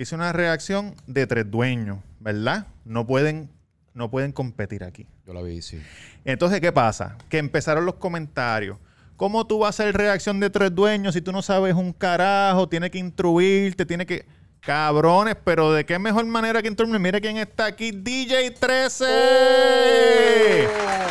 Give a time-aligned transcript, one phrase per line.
[0.00, 2.66] hice una reacción de tres dueños, ¿verdad?
[2.86, 3.50] No pueden,
[3.92, 5.06] no pueden competir aquí.
[5.26, 5.78] Yo la vi, sí.
[6.24, 7.18] Entonces, ¿qué pasa?
[7.28, 8.78] Que empezaron los comentarios.
[9.16, 12.66] ¿Cómo tú vas a hacer reacción de tres dueños si tú no sabes un carajo?
[12.68, 14.24] Tienes que instruirte, tiene que...
[14.60, 16.98] Cabrones, pero ¿de qué mejor manera que instruirme?
[16.98, 19.04] Mira quién está aquí, DJ 13.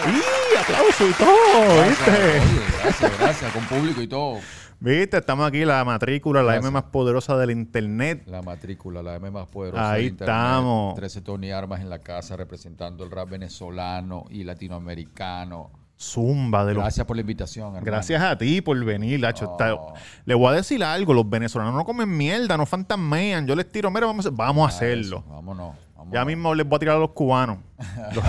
[0.06, 1.84] ¡Y aplauso y todo!
[1.88, 2.12] ¿Viste?
[2.12, 4.40] Oye, gracias, gracias, con público y todo.
[4.82, 5.18] ¿Viste?
[5.18, 8.24] Estamos aquí, la matrícula, la M más poderosa del internet.
[8.28, 10.36] La matrícula, la M más poderosa Ahí del internet.
[10.36, 10.96] estamos.
[10.96, 15.72] 13 Tony Armas en la casa representando el rap venezolano y latinoamericano.
[16.02, 17.86] Zumba de los Gracias por la invitación, hermano.
[17.86, 19.52] Gracias a ti por venir, Lacho.
[19.52, 19.76] Está-
[20.26, 23.46] Le voy a decir algo, los venezolanos no comen mierda, no fantasmean.
[23.46, 25.18] Yo les tiro, mira, vamos a, vamos a hacerlo.
[25.20, 25.76] Eso, Vámonos.
[25.96, 26.14] vámonos.
[26.14, 27.58] Ya mismo les voy a tirar a los cubanos.
[28.16, 28.24] los,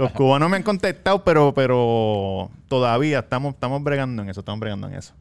[0.00, 4.88] los cubanos me han contestado, pero, pero todavía estamos, estamos bregando en eso, estamos bregando
[4.88, 5.14] en eso.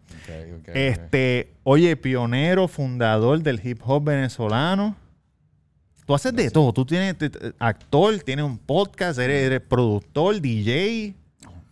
[0.74, 4.96] Este, oye, pionero, fundador del hip hop venezolano.
[6.08, 6.74] Tú haces de todo.
[6.74, 7.16] Tú tienes
[7.60, 11.14] actor, tienes un podcast, eres, eres productor, DJ.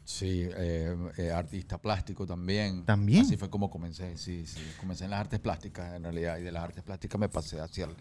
[0.08, 2.86] Sí, eh, eh, artista plástico también.
[2.86, 3.24] ¿También?
[3.24, 4.62] Así fue como comencé, sí, sí.
[4.80, 7.88] Comencé en las artes plásticas en realidad y de las artes plásticas me pasé hacia
[7.88, 7.96] el,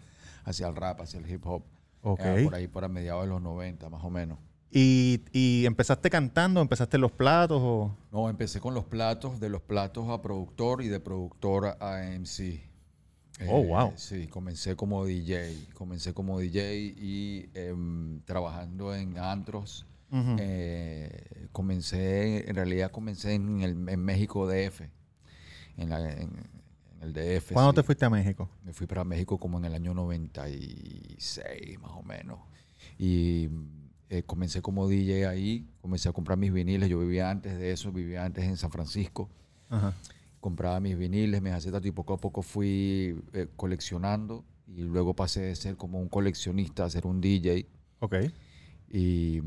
[0.45, 1.63] hacia el rap, hacia el hip hop.
[2.03, 2.21] Ok.
[2.23, 4.39] Eh, por ahí, por mediados de los 90, más o menos.
[4.71, 7.93] Y, y empezaste cantando, empezaste los platos o...
[8.13, 12.63] No, empecé con los platos, de los platos a productor y de productor a MC.
[13.49, 13.91] Oh, wow.
[13.97, 15.53] Sí, comencé como DJ.
[15.73, 19.85] Comencé como DJ y em, trabajando en antros.
[20.11, 24.81] Eh, comencé, en realidad comencé en, el, en México DF.
[25.77, 26.31] En, la- en-
[26.99, 27.51] en el DF.
[27.53, 27.75] ¿Cuándo sí.
[27.75, 28.49] te fuiste a México?
[28.63, 32.39] Me fui para México como en el año 96, más o menos.
[32.97, 33.49] Y
[34.09, 36.89] eh, comencé como DJ ahí, comencé a comprar mis viniles.
[36.89, 39.29] Yo vivía antes de eso, vivía antes en San Francisco.
[39.69, 39.93] Ajá.
[40.39, 44.45] Compraba mis viniles, mis acetas y poco a poco fui eh, coleccionando.
[44.67, 47.67] Y luego pasé de ser como un coleccionista a ser un DJ.
[47.99, 48.15] Ok.
[48.89, 49.41] Y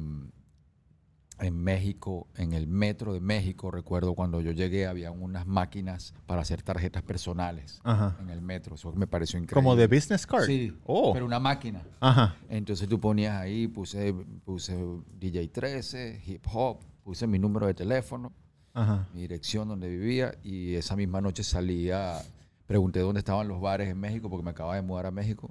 [1.41, 6.43] en México, en el metro de México, recuerdo cuando yo llegué, había unas máquinas para
[6.43, 8.17] hacer tarjetas personales Ajá.
[8.21, 8.75] en el metro.
[8.75, 9.55] Eso me pareció increíble.
[9.55, 10.45] Como de business card.
[10.47, 11.13] Sí, Oh.
[11.13, 11.83] pero una máquina.
[12.01, 12.37] Ajá.
[12.49, 14.13] Entonces tú ponías ahí, puse,
[14.45, 14.77] puse
[15.19, 18.33] DJ 13, hip hop, puse mi número de teléfono,
[18.75, 19.09] Ajá.
[19.15, 22.19] mi dirección donde vivía y esa misma noche salía,
[22.67, 25.51] pregunté dónde estaban los bares en México porque me acababa de mudar a México,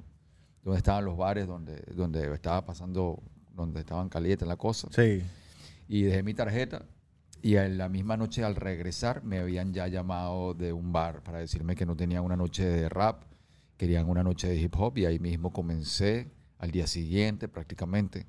[0.63, 3.21] dónde estaban los bares donde, donde estaba pasando,
[3.55, 5.21] donde estaban calientes la cosa Sí.
[5.89, 6.85] Y dejé mi tarjeta
[7.41, 11.39] y en la misma noche al regresar me habían ya llamado de un bar para
[11.39, 13.23] decirme que no tenían una noche de rap,
[13.75, 18.27] querían una noche de hip hop y ahí mismo comencé al día siguiente prácticamente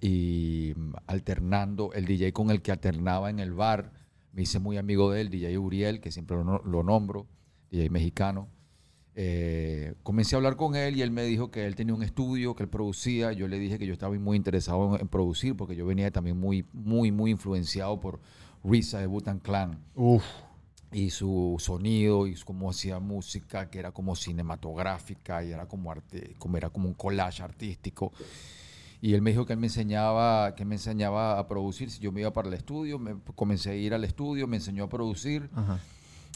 [0.00, 0.74] y
[1.06, 3.92] alternando el DJ con el que alternaba en el bar,
[4.32, 7.26] me hice muy amigo de él, DJ Uriel, que siempre lo, lo nombro,
[7.70, 8.48] DJ mexicano.
[9.20, 12.54] Eh, comencé a hablar con él y él me dijo que él tenía un estudio,
[12.54, 13.32] que él producía.
[13.32, 16.38] Yo le dije que yo estaba muy interesado en, en producir porque yo venía también
[16.38, 18.20] muy, muy, muy influenciado por
[18.62, 20.22] Risa de Butan Clan Uf.
[20.92, 26.36] y su sonido y cómo hacía música que era como cinematográfica y era como arte,
[26.38, 28.12] como era como un collage artístico.
[29.00, 31.90] Y él me dijo que él me enseñaba, que me enseñaba a producir.
[31.90, 34.84] Si yo me iba para el estudio, me comencé a ir al estudio, me enseñó
[34.84, 35.50] a producir.
[35.56, 35.80] Ajá.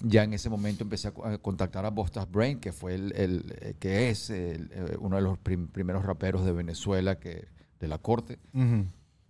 [0.05, 3.13] Ya en ese momento empecé a co- a contactar a Bostas Brain, que fue el,
[3.17, 7.47] el, eh, que es el, eh, uno de los prim- primeros raperos de Venezuela que
[7.79, 8.87] de la corte Ujú.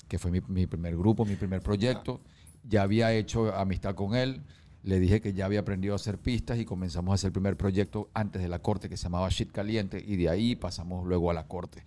[0.08, 2.20] que fue mi, mi primer grupo, mi primer proyecto.
[2.68, 4.42] Ya había hecho amistad con él.
[4.84, 7.56] Le dije que ya había aprendido a hacer pistas y comenzamos a hacer el primer
[7.56, 11.30] proyecto antes de la corte que se llamaba Shit Caliente y de ahí pasamos luego
[11.30, 11.82] a la corte.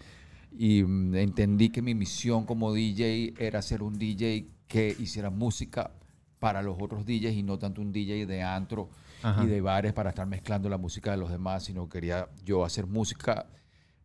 [0.57, 5.91] Y mm, entendí que mi misión como DJ era ser un DJ que hiciera música
[6.39, 8.89] para los otros DJs y no tanto un DJ de antro
[9.23, 9.43] Ajá.
[9.43, 12.85] y de bares para estar mezclando la música de los demás, sino quería yo hacer
[12.87, 13.47] música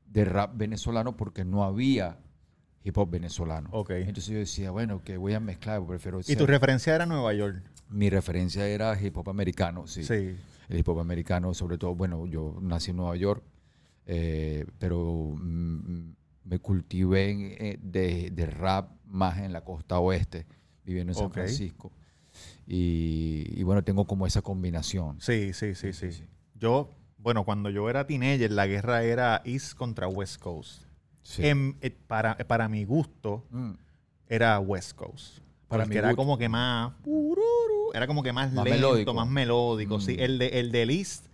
[0.06, 2.18] de rap venezolano porque no había
[2.82, 3.68] hip hop venezolano.
[3.90, 7.32] Entonces yo decía, bueno, que voy a mezclar, prefiero Y ser- tu referencia era Nueva
[7.34, 7.62] York.
[7.88, 10.04] Mi referencia era hip hop americano, sí.
[10.04, 10.36] Sí.
[10.68, 13.42] El hip hop americano, sobre todo, bueno, yo nací en Nueva York,
[14.06, 16.12] eh, pero mm,
[16.44, 20.46] me cultivé en, eh, de, de rap más en la costa oeste,
[20.84, 21.30] viviendo en San.
[21.32, 21.92] Francisco.
[22.72, 25.20] Y, y bueno, tengo como esa combinación.
[25.20, 26.24] Sí, sí, sí, sí.
[26.54, 26.88] Yo,
[27.18, 30.84] bueno, cuando yo era teenager, la guerra era East contra West Coast.
[31.22, 31.44] Sí.
[31.46, 33.72] Em, eh, para, para mi gusto, Mm.
[34.28, 35.38] era West Coast.
[35.66, 36.16] Para Porque mi era gusto.
[36.22, 36.92] como que más...
[37.92, 39.14] Era como que más, Más lento, melódico.
[39.14, 39.98] más melódico.
[39.98, 40.00] Mm.
[40.00, 41.26] Sí, el, de, el del East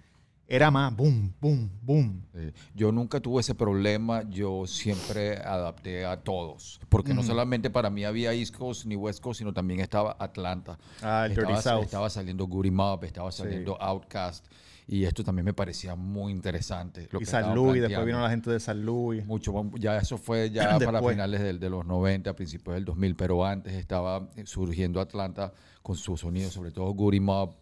[0.48, 2.22] era más boom, boom, boom.
[2.32, 2.52] Sí.
[2.74, 7.28] Yo nunca tuve ese problema, yo siempre adapté a todos, porque no Ujú.
[7.30, 10.78] solamente para mí había East Coast ni West Coast, sino también estaba Atlanta.
[11.02, 11.84] Ah, el Dirty estaba, South.
[11.84, 13.42] estaba saliendo Goody Mob, estaba Sí.
[13.42, 14.46] saliendo Outcast
[14.88, 17.08] Y esto también me parecía muy interesante.
[17.10, 19.26] Lo y que San Luis, después vino la gente de San Luis.
[19.26, 23.44] Mucho, ya eso fue ya para finales del- de, los 90, principios del 2000, pero
[23.44, 25.52] antes estaba surgiendo Atlanta
[25.82, 27.56] con su sonido, sobre todo Goody Mob.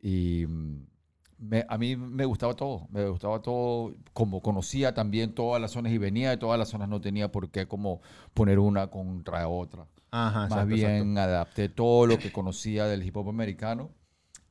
[0.00, 0.86] Y mm,
[1.42, 5.92] me- a mí me gustaba todo, me gustaba todo, como conocía también todas las zonas
[5.92, 8.00] y venía de todas las zonas, no tenía por qué como
[8.32, 9.86] poner una contra otra.
[10.10, 11.20] Ajá, Más exacto, bien exacto.
[11.20, 13.90] adapté todo lo que conocía del hip hop americano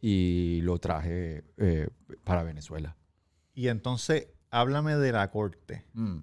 [0.02, 1.88] y lo traje eh,
[2.24, 2.98] para Venezuela.
[3.54, 5.86] Y entonces, háblame de la corte.
[5.94, 6.20] Mm.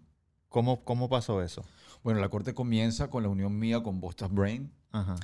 [0.48, 1.64] ¿Cómo, cómo pasó eso?
[2.02, 4.72] Bueno, la corte comienza con la unión mía con Bostas Brain.
[4.92, 5.16] Ajá.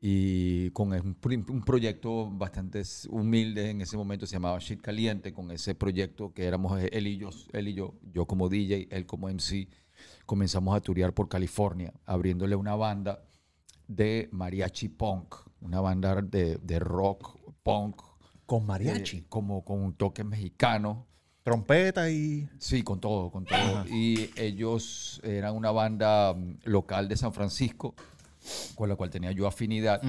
[0.00, 5.32] Y con un, pro- un proyecto bastante humilde en ese momento se llamaba Shit Caliente
[5.32, 8.88] con ese proyecto que éramos eh, él y yo él y yo yo como DJ
[8.90, 9.68] él como MC
[10.26, 13.22] comenzamos a turear por California abriéndole una banda
[13.88, 18.02] de mariachi punk una banda de, de rock punk
[18.44, 21.06] Con eh, como con un toque mexicano
[21.42, 22.48] Trompeta y.
[22.58, 23.86] Sí, con todo, con todo.
[23.86, 27.94] Y ellos eran una banda mm, local de San Francisco,
[28.74, 30.02] con la cual tenía yo afinidad.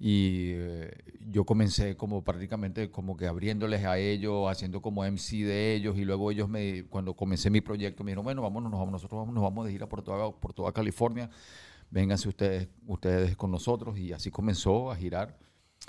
[0.00, 0.96] Y eh,
[1.28, 5.98] yo comencé como prácticamente como que abriéndoles a ellos, haciendo como MC de ellos.
[5.98, 9.18] Y luego ellos, me, cuando comencé mi proyecto, me dijeron, bueno, vámonos, nos vamos, nosotros
[9.20, 11.28] vamos, nos vamos de gira por toda, por toda California.
[11.90, 13.98] Vénganse ustedes, ustedes con nosotros.
[13.98, 15.36] Y así comenzó a girar.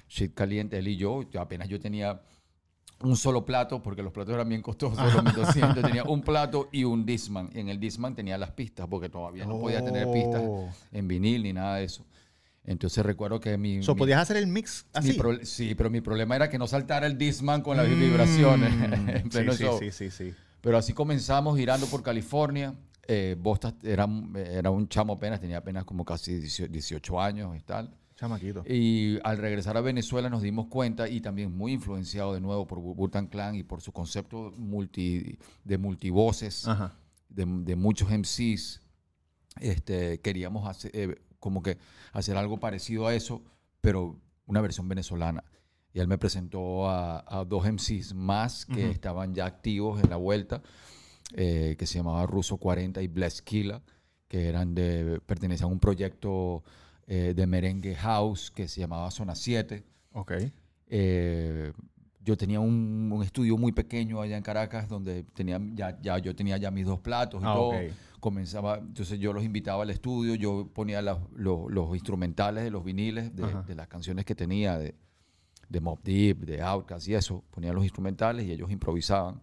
[0.07, 1.21] Shit Caliente, él y yo.
[1.29, 2.21] Yo apenas yo tenía
[3.01, 5.81] un solo plato, porque los platos eran bien costosos, los 1200.
[5.83, 7.49] tenía un plato y un Disman.
[7.53, 10.69] Y en el Disman tenía las pistas, porque todavía no podía tener pistas Oh.
[10.91, 12.05] en vinil ni nada de eso.
[12.65, 13.81] Entonces recuerdo que mi...
[13.81, 15.13] So, mi- ¿Podías hacer el mix mi así?
[15.17, 18.71] prole- sí, pero mi problema era que no saltara el Disman con las vibraciones.
[18.83, 19.79] en Mm, pleno sí, sí, show.
[19.79, 20.33] sí, sí, sí.
[20.61, 22.75] Pero así comenzamos girando por California.
[23.07, 27.61] Eh, Bostas era, era un chamo apenas, tenía apenas como casi 18 18 años y
[27.61, 27.89] tal.
[28.19, 28.63] Chamaquito.
[28.67, 32.79] Y al regresar a Venezuela nos dimos cuenta, y también muy influenciado de nuevo por
[32.79, 36.97] Burtan Clan y por su concepto multi, de multivoces, Ajá.
[37.29, 38.81] de, de muchos MCs,
[39.61, 41.77] este, queríamos hacer, eh, como que
[42.11, 43.41] hacer algo parecido a eso,
[43.79, 45.45] pero una versión venezolana.
[45.93, 48.91] Y él me presentó a, a dos MCs más que Ujú.
[48.91, 50.61] estaban ya activos en la vuelta,
[51.35, 53.81] eh, que se llamaba Russo 40 y Bless Killa,
[54.27, 56.63] que eran de, pertenecían a un proyecto
[57.11, 59.83] eh, de merengue house que se llamaba Zona 7.
[60.13, 60.31] Ok.
[60.87, 61.73] Eh,
[62.23, 66.35] yo tenía un, un estudio muy pequeño allá en Caracas donde tenía ya, ya yo
[66.35, 67.71] tenía ya mis dos platos y Ah, todo.
[68.19, 73.33] Comenzaba, entonces yo los invitaba al estudio, yo ponía los, los instrumentales de los viniles
[73.35, 73.43] de,
[73.75, 74.93] las canciones que tenía de,
[75.69, 79.39] de Mob Deep, de Outkast y eso, ponía los instrumentales y ellos improvisaban.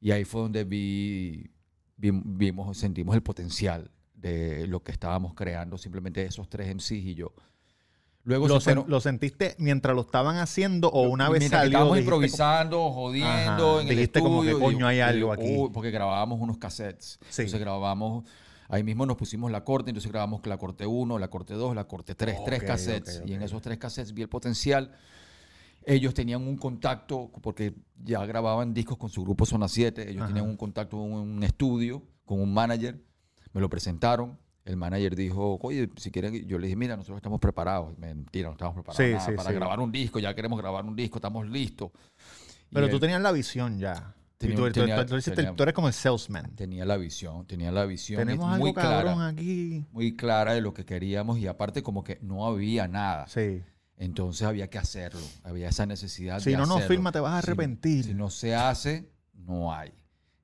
[0.00, 1.50] Y ahí fue donde vi,
[1.98, 3.90] vi- vimos, sentimos el potencial
[4.22, 7.32] de lo que estábamos creando, simplemente esos tres MCs y yo.
[8.24, 11.64] Luego ¿Lo, se fueron- lo sentiste mientras lo estaban haciendo o una vez salió?
[11.66, 13.28] estábamos dijiste improvisando, jodiendo
[13.74, 14.24] Ajá, en el estudio.
[14.24, 15.70] como que, digo, coño, hay algo digo, aquí.
[15.74, 17.18] Porque grabábamos unos cassettes.
[17.28, 17.42] Sí.
[17.42, 18.24] Entonces grabábamos,
[18.68, 21.84] ahí mismo nos pusimos la corte, entonces grabamos la corte 1, la corte 2, la
[21.88, 23.18] corte 3, tres Ok, cassettes.
[23.22, 24.92] ok, Y en esos tres cassettes vi el potencial.
[25.84, 30.28] Ellos tenían un contacto, porque ya grababan discos con su grupo Zona 7, ellos Ajá.
[30.32, 33.02] tenían un contacto en un estudio con un manager,
[33.52, 34.38] me lo presentaron.
[34.64, 37.98] El manager dijo, oye, si quieren, yo le dije, mira, nosotros estamos preparados.
[37.98, 39.54] Mentira, no estamos preparados Sí, nada sí, para sí.
[39.56, 41.90] grabar un disco, ya queremos grabar un disco, estamos listos.
[42.70, 44.14] Y Pero tú él tenías la visión ya.
[44.38, 46.54] Y Tenía- tú, tú- tenía- tú- tú hiciste- tenía- tú eres como el salesman.
[46.56, 49.84] tenía la visión, tenía la visión Tenemos muy algo clara, aquí.
[49.92, 53.26] muy clara de lo que queríamos y aparte como que no había nada.
[53.28, 53.62] Sí.
[53.96, 56.88] Entonces había que hacerlo, había esa necesidad Si de no nos hacerlo.
[56.88, 58.04] firma, te vas a Si- arrepentir.
[58.04, 59.92] Si, no se hace, no hay.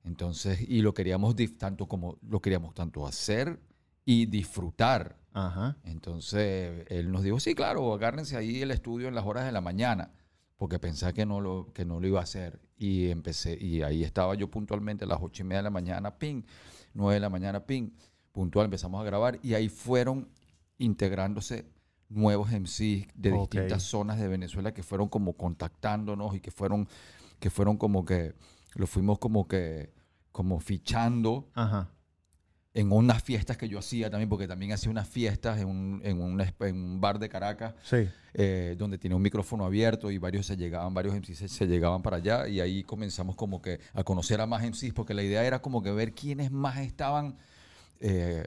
[0.03, 3.59] Entonces, y lo queríamos tanto como lo queríamos tanto hacer
[4.05, 5.17] y disfrutar.
[5.33, 5.77] Ajá.
[5.83, 9.61] Entonces, él nos dijo, sí, claro, agárrense ahí el estudio en las horas de la
[9.61, 10.11] mañana,
[10.57, 12.59] porque pensaba que no lo, que no lo iba a hacer.
[12.77, 16.17] Y empecé, y ahí estaba yo puntualmente a las ocho y media de la mañana,
[16.17, 16.43] ping,
[16.93, 17.91] nueve de la mañana, ping,
[18.31, 20.29] puntual, empezamos a grabar, y ahí fueron
[20.77, 21.65] integrándose
[22.09, 26.87] nuevos MCs de distintas zonas de Venezuela que fueron como contactándonos y que fueron,
[27.39, 28.33] que fueron como que,
[28.75, 29.93] lo fuimos como que,
[30.31, 31.89] como fichando Ajá.
[32.73, 36.21] en unas fiestas que yo hacía también, porque también hacía unas fiestas en un, en
[36.21, 38.07] un, esp- en un bar de Caracas, Sí.
[38.35, 42.01] eh, donde tenía un micrófono abierto y varios se llegaban, varios MCs se, se llegaban
[42.03, 45.43] para allá y ahí comenzamos como que a conocer a más MCs, porque la idea
[45.43, 47.37] era como que ver quiénes más estaban
[47.99, 48.45] eh,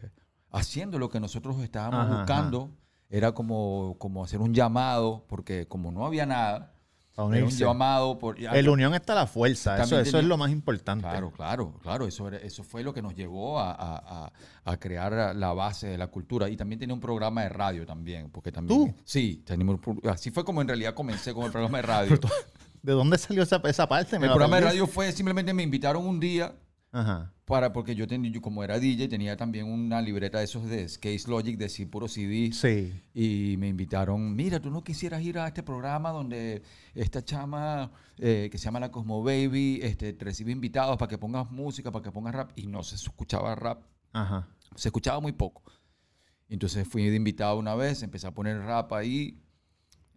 [0.50, 2.71] haciendo lo que nosotros estábamos Ajá, buscando.
[3.11, 6.72] Era como, como hacer un llamado, porque como no había nada,
[7.14, 7.64] Para era un unirse.
[7.64, 8.38] llamado por...
[8.40, 9.83] El unión está la fuerza.
[9.83, 11.02] Eso, eso es lo más importante.
[11.02, 12.07] Claro, claro, claro.
[12.07, 14.33] Eso, era- eso fue lo que nos llevó a, a- a-
[14.64, 16.49] a crear la base de la cultura.
[16.49, 18.31] Y también tenía un programa de radio también.
[18.31, 18.95] Porque también, ¿Tú?
[19.04, 19.78] Sí, teníamos
[20.11, 22.19] así fue como en realidad comencé con el programa de radio.
[22.83, 24.19] ¿De dónde salió esa, esa parte?
[24.19, 26.52] Me El programa de radio fue simplemente me invitaron un día
[26.92, 27.32] Ajá.
[27.46, 30.84] para porque yo tenía yo como era DJ tenía también una libreta de esos de
[31.00, 32.92] Case Logic de sí puro CD Sí.
[33.14, 36.62] y me invitaron mira tú no quisieras ir a este programa donde
[36.94, 41.16] esta chama eh, que se llama la Cosmo Baby este te recibe invitados para que
[41.18, 43.82] pongas música para que pongas rap y no se escuchaba rap
[44.12, 44.46] Ajá.
[44.76, 45.62] se escuchaba muy poco.
[46.50, 49.40] Entonces fui de invitado una vez, empecé a poner rap ahí,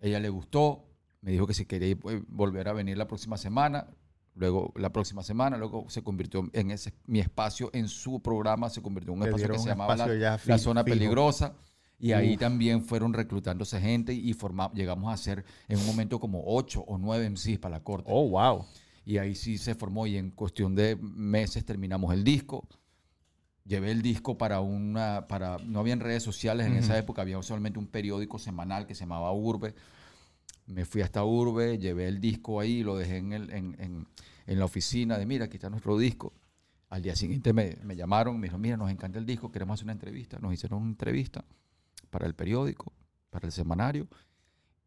[0.01, 0.84] ella le gustó,
[1.22, 3.88] me dijo que si quería eh, volver a venir la próxima semana,
[4.36, 8.82] luego la próxima semana, luego se convirtió en ese, mi espacio en su programa, se
[8.82, 10.96] convirtió en un espacio que se llamaba la, Zona fijo.
[10.96, 11.56] Peligrosa.
[11.98, 12.39] Y ahí Uf.
[12.39, 16.98] también fueron reclutándose gente y forma- llegamos a ser en un momento como ocho o
[16.98, 18.10] nueve MCs para la corte.
[18.13, 18.65] Oh, wow.
[19.06, 22.68] Y ahí sí se formó y en cuestión de meses terminamos el disco.
[23.63, 27.80] Llevé el disco para una, para, no habían redes sociales en esa época, había solamente
[27.80, 29.74] un periódico semanal que se llamaba Urbe.
[30.67, 34.07] Me fui hasta Urbe, llevé el disco ahí, lo dejé en, el- en, en-
[34.60, 36.34] la oficina de, mira, aquí está nuestro disco.
[36.89, 39.86] Al día siguiente me, me llamaron, me dijeron, mira, nos encanta el disco, queremos hacer
[39.86, 40.39] una entrevista.
[40.39, 41.43] Nos hicieron una entrevista
[42.10, 42.93] para el periódico,
[43.29, 44.07] para el semanario.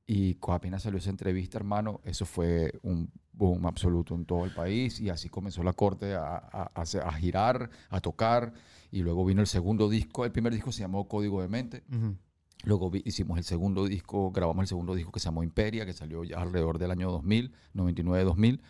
[0.06, 5.00] Y apenas salió esa entrevista, hermano, eso fue un boom absoluto en todo el país.
[5.00, 8.54] Y así comenzó la corte a, a- girar, a tocar.
[8.90, 10.25] Y luego vino el segundo disco.
[10.25, 11.82] El primer disco se llamó Código de Mente.
[11.92, 12.16] Ujú.
[12.65, 16.25] Luego hicimos el segundo disco, grabamos el segundo disco que se llamó Imperia, que salió
[16.25, 18.61] ya alrededor del año 2000, 99-2000.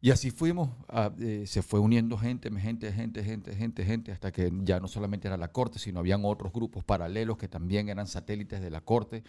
[0.00, 4.32] Y así fuimos, ah, eh, se fue uniendo gente, gente, gente, gente, gente, gente, hasta
[4.32, 8.08] que ya no solamente era la corte, sino habían otros grupos paralelos que también eran
[8.08, 9.22] satélites de la corte,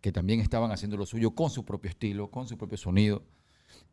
[0.00, 3.22] que también estaban haciendo lo suyo con su propio estilo, con su propio sonido.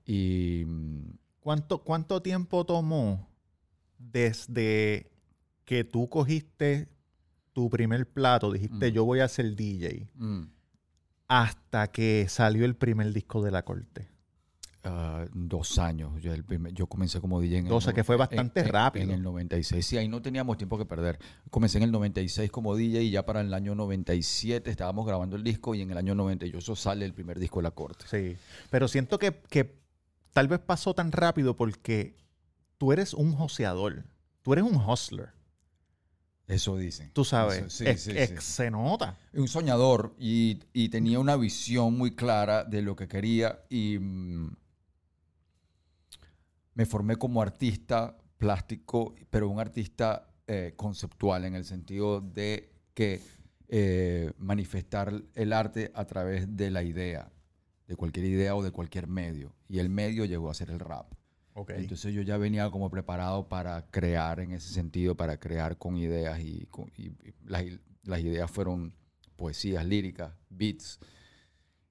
[0.05, 3.27] Y mm, ¿Cuánto, ¿Cuánto tiempo tomó
[3.97, 5.11] desde
[5.65, 6.87] que tú cogiste
[7.53, 8.93] tu primer plato, dijiste Mm.
[8.93, 10.41] yo voy a ser DJ, mm,
[11.27, 14.09] hasta que salió el primer disco de la corte?
[14.83, 18.03] ah, dos años, yo, el primer- yo comencé como DJ en el O sea, que
[18.03, 19.03] fue bastante en- en- rápido.
[19.05, 21.19] En el 96, sí, ahí no teníamos tiempo que perder.
[21.51, 25.43] Comencé en el 96 como DJ y ya para el año 97 estábamos grabando el
[25.43, 28.05] disco y en el año 98 sale el primer disco de la corte.
[28.09, 28.35] Sí.
[28.71, 29.79] Pero siento que, que
[30.33, 32.15] tal vez pasó tan rápido porque
[32.79, 34.03] tú eres un joseador.
[34.41, 35.29] Tú eres un hustler.
[36.47, 37.11] Eso dicen.
[37.13, 37.59] Tú sabes.
[37.59, 38.35] Eso, sí, Es- sí, es- sí.
[38.39, 39.17] Se nota.
[39.33, 44.55] Un soñador y, y tenía una visión muy clara de lo que quería y mm,
[46.73, 53.21] me formé como artista plástico, pero un artista eh, conceptual en el sentido de que
[53.69, 57.31] eh, manifestar el arte a través de la idea,
[57.87, 59.53] de cualquier idea o de cualquier medio.
[59.69, 61.13] Y el medio llegó a ser el rap.
[61.81, 66.39] Entonces yo ya venía como preparado para crear en ese sentido, para crear con ideas
[66.39, 67.63] y, con- y- y las,
[68.03, 68.93] las ideas fueron
[69.35, 70.99] poesías, líricas, beats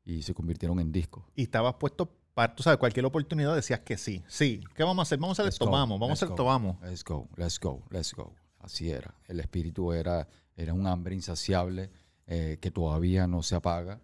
[0.04, 1.24] y se convirtieron en discos.
[1.36, 4.22] y estabas puesto para, tú sabes, cualquier oportunidad decías que sí.
[4.28, 4.60] Sí.
[4.74, 5.18] ¿Qué vamos a hacer?
[5.18, 5.98] Vamos a hacer esto, vamos.
[6.00, 6.76] Vamos a hacer esto, vamos.
[6.82, 8.32] Let's go, let's go, let's go.
[8.60, 9.14] Así era.
[9.26, 11.90] El espíritu era, era un hambre insaciable
[12.26, 14.00] eh, que todavía no se apaga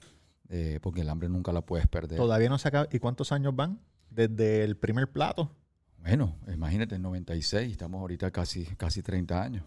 [0.49, 2.19] eh, porque el hambre nunca la puedes perder.
[2.19, 2.89] Todavía no se acaba.
[2.91, 3.81] ¿Y cuántos años van?
[4.11, 5.51] Desde el primer plato.
[5.99, 9.65] Bueno, imagínate, en 96, estamos ahorita casi, casi 30 años.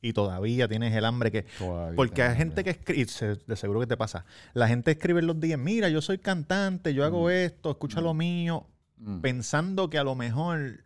[0.00, 1.42] Y todavía tienes el hambre que...
[1.58, 2.64] Todavía Porque hay gente hambre.
[2.64, 2.70] que
[3.02, 4.24] escribe, de seguro que te pasa.
[4.52, 7.30] La gente escribe en los días, mira, yo soy cantante, yo hago Mm.
[7.30, 8.04] esto, escucha Mm.
[8.04, 8.66] lo mío,
[8.96, 9.20] Mm.
[9.20, 10.82] pensando que a lo mejor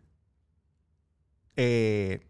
[1.55, 2.27] eh,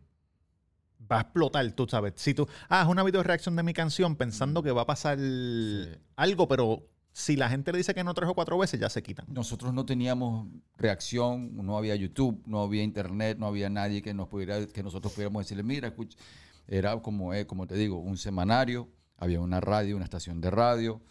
[1.12, 2.14] va a explotar, tú sabes.
[2.16, 4.64] Si tú, ah, es una video reacción de mi canción pensando Mm.
[4.64, 5.90] que va a pasar Sí.
[6.16, 6.84] algo, pero
[7.18, 9.26] si la gente le dice que no tres o cuatro veces, ya se quitan.
[9.28, 10.48] Nosotros no teníamos
[10.78, 15.14] reacción, no había YouTube, no había internet, no había nadie que nos pudiera, que nosotros
[15.14, 16.16] pudiéramos decirle, mira, escucha.
[16.68, 21.02] Era como, eh, como te digo, un semanario, había una radio, una estación de radio,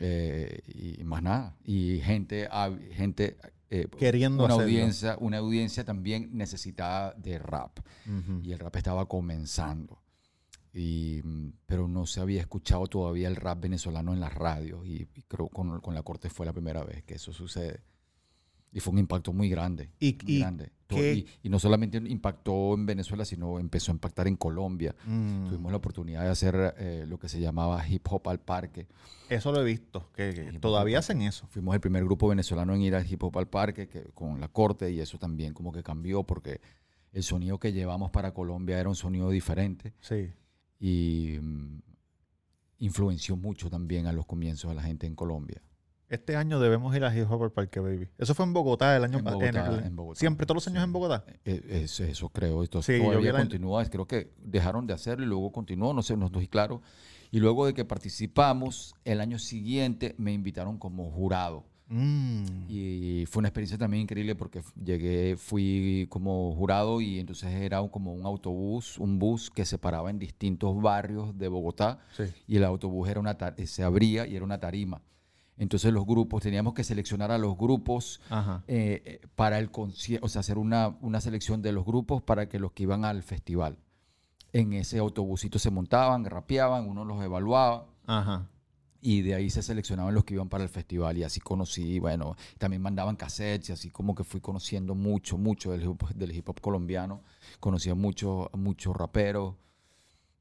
[0.00, 0.62] eh,
[0.98, 1.56] y más nada.
[1.62, 2.48] Y gente,
[2.90, 3.36] gente
[3.70, 4.68] eh, Queriendo una hacerlo.
[4.68, 7.78] audiencia, una audiencia también necesitada de rap.
[8.42, 10.02] Y el rap estaba comenzando.
[10.78, 14.86] Y, mm, pero no se había escuchado todavía el rap venezolano en las radios.
[14.86, 17.80] Y, y creo con, con la corte fue la primera vez que eso sucede.
[18.72, 19.90] Y fue un impacto muy grande.
[19.98, 20.70] ¿Y- muy y grande.
[20.90, 24.94] Y, y no solamente impactó en Venezuela, sino empezó a impactar en Colombia.
[25.06, 25.46] Mm.
[25.48, 28.86] Tuvimos la oportunidad de hacer eh, lo que se llamaba hip hop al parque.
[29.30, 31.46] Eso lo he visto, que, que todavía hacen eso.
[31.48, 34.48] Fuimos el primer grupo venezolano en ir al hip hop al parque que, con la
[34.48, 36.60] corte y eso también como que cambió porque
[37.12, 39.94] el sonido que llevamos para Colombia era un sonido diferente.
[40.00, 40.30] Sí.
[40.78, 41.80] Y mm,
[42.78, 45.62] influenció mucho también a los comienzos de la gente en Colombia.
[46.08, 48.08] Este año debemos ir a Hip Hop Parque Baby.
[48.16, 50.20] Eso fue en Bogotá el año En pa- Bogotá, el- en Bogotá.
[50.20, 50.84] Siempre, todos los años Sí.
[50.84, 51.24] en Bogotá.
[51.44, 52.62] Eh, Eso, eso creo.
[52.62, 53.84] Esto Sí, yo vi todavía la- continúa.
[53.86, 55.92] Creo que dejaron de hacerlo y luego continuó.
[55.94, 56.80] No sé, no estoy claro.
[57.32, 61.64] Y luego de que participamos, el año siguiente me invitaron como jurado.
[61.88, 62.44] Mm.
[62.68, 67.88] Y fue una experiencia también increíble porque llegué, fui como jurado y entonces era un-
[67.88, 72.24] como un autobús, un bus que se paraba en distintos barrios de Bogotá Sí.
[72.48, 75.00] y el autobús era una ta- se abría y era una tarima.
[75.58, 78.20] Entonces los grupos, teníamos que seleccionar a los grupos
[78.68, 82.48] eh, eh, para el concierto, o sea, hacer una, una selección de los grupos para
[82.48, 83.78] que los que iban al festival.
[84.52, 88.48] En ese autobusito se montaban, rapeaban, uno los evaluaba Ajá.
[89.08, 92.34] Y de ahí se seleccionaban los que iban para el festival y así conocí, bueno,
[92.58, 96.48] también mandaban cassettes y así como que fui conociendo mucho, mucho del hip, del hip
[96.48, 97.22] hop colombiano,
[97.60, 99.54] conocí a muchos raperos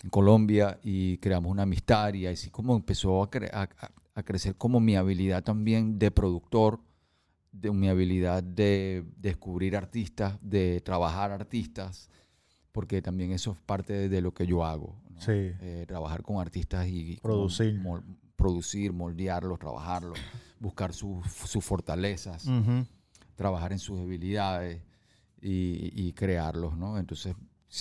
[0.03, 4.79] en Colombia y creamos una amistad y así como empezó a, cre- a- crecer como
[4.79, 6.79] mi habilidad también de productor,
[7.51, 12.09] de mi habilidad de descubrir artistas, de trabajar artistas,
[12.71, 14.95] porque también eso es parte de, de lo que yo hago.
[15.09, 15.21] ¿no?
[15.21, 15.31] Sí.
[15.61, 17.79] Eh, trabajar con artistas y Producir.
[18.35, 20.19] Producir, moldearlos, trabajarlos,
[20.59, 22.47] buscar sus, sus fortalezas,
[23.35, 24.81] trabajar en sus debilidades
[25.41, 26.97] y, y crearlos, ¿no?
[26.97, 27.35] Entonces,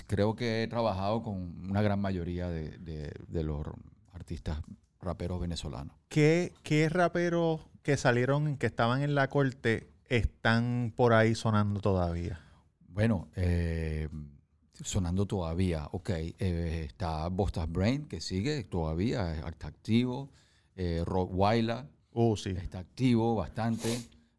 [0.06, 3.64] creo que he trabajado con una gran mayoría de, de- de los
[4.12, 4.60] artistas
[5.00, 5.94] raperos venezolanos.
[6.08, 12.40] ¿Qué, ¿Qué raperos que salieron, que estaban en la corte, están por ahí sonando todavía?
[12.88, 14.08] Bueno, eh,
[14.82, 16.10] sonando todavía, ok.
[16.10, 20.30] eh, está Bostas Brain, que sigue todavía, está activo.
[20.76, 21.86] Eh, Rock Waila
[22.36, 22.50] sí.
[22.50, 23.96] está activo bastante.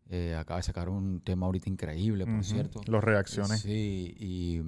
[0.10, 2.82] Eh, acaba de sacar un tema ahorita increíble, por cierto.
[2.86, 3.62] Los reacciones.
[3.62, 4.62] Sí, y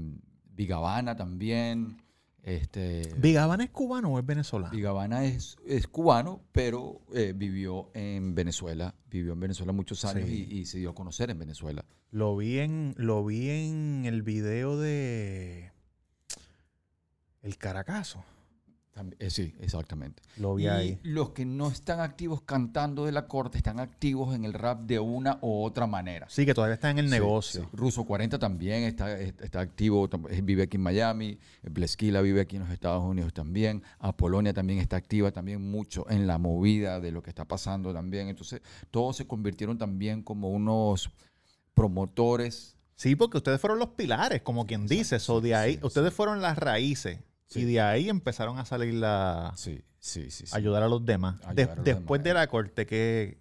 [0.55, 2.01] Vigavana también.
[2.41, 4.71] Este, ¿Vigabana es cubano o es venezolano?
[4.73, 8.95] Vigavana es, es cubano, pero eh, vivió en Venezuela.
[9.09, 10.47] Vivió en Venezuela muchos años Sí.
[10.49, 11.83] y, y se dio a conocer en Venezuela.
[12.09, 15.71] Lo vi en, lo vi en el video de
[17.41, 18.23] El Caracazo.
[19.19, 20.21] Eh, sí, exactamente.
[20.37, 20.99] Lo vi y ahí.
[21.03, 24.99] los que no están activos cantando de la corte están activos en el rap de
[24.99, 26.27] una u otra manera.
[26.29, 27.61] Sí, que todavía está en el Sí, negocio.
[27.63, 27.69] sí.
[27.73, 31.37] Ruso 40 también está, está activo, eh, vive aquí en Miami.
[31.63, 33.83] Blesquila vive aquí en los Estados Unidos también.
[33.99, 38.27] Apolonia también está activa también mucho en la movida de lo que está pasando también.
[38.27, 41.11] Entonces, todos se convirtieron también como unos
[41.73, 42.75] promotores.
[42.95, 45.19] Sí, porque ustedes fueron los pilares, como quien dice.
[45.19, 47.19] So, de ahí, ustedes fueron las raíces.
[47.47, 47.61] Sí.
[47.61, 50.45] Y de ahí empezaron a salir la, Sí, sí, sí.
[50.47, 50.55] sí.
[50.55, 51.35] ayudar a los demás.
[51.45, 52.23] Ayudar De- a los después demás.
[52.23, 53.39] de la corte, que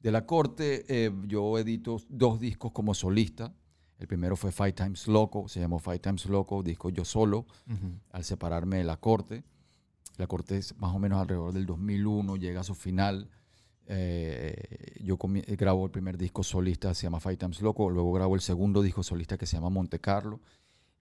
[0.00, 3.54] De la corte, eh, yo edito dos discos como solista.
[3.98, 7.46] El primero fue Five Times Loco, se llamó Five Times Loco, disco yo solo.
[8.10, 9.44] al separarme de la corte.
[10.18, 13.30] La corte es más o menos alrededor del 2001, llega a su final.
[13.86, 18.34] Eh, yo comi- grabo el primer disco solista, se llama Five Times Loco, luego grabo
[18.34, 20.40] el segundo disco solista que se llama Monte Carlo.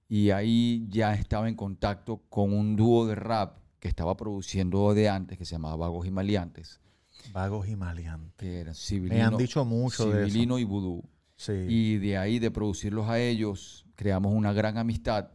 [0.10, 5.10] Y ahí ya estaba en contacto con un dúo de rap que estaba produciendo de
[5.10, 6.80] antes, que se llamaba Vagos y Maleantes,
[7.32, 8.36] vagos y maleantes.
[8.38, 10.60] que eran Me Civilino, han dicho mucho de eso.
[10.60, 11.04] Y Vudú.
[11.36, 11.54] Sí.
[11.68, 15.32] Y de ahí, de producirlos a ellos, creamos una gran amistad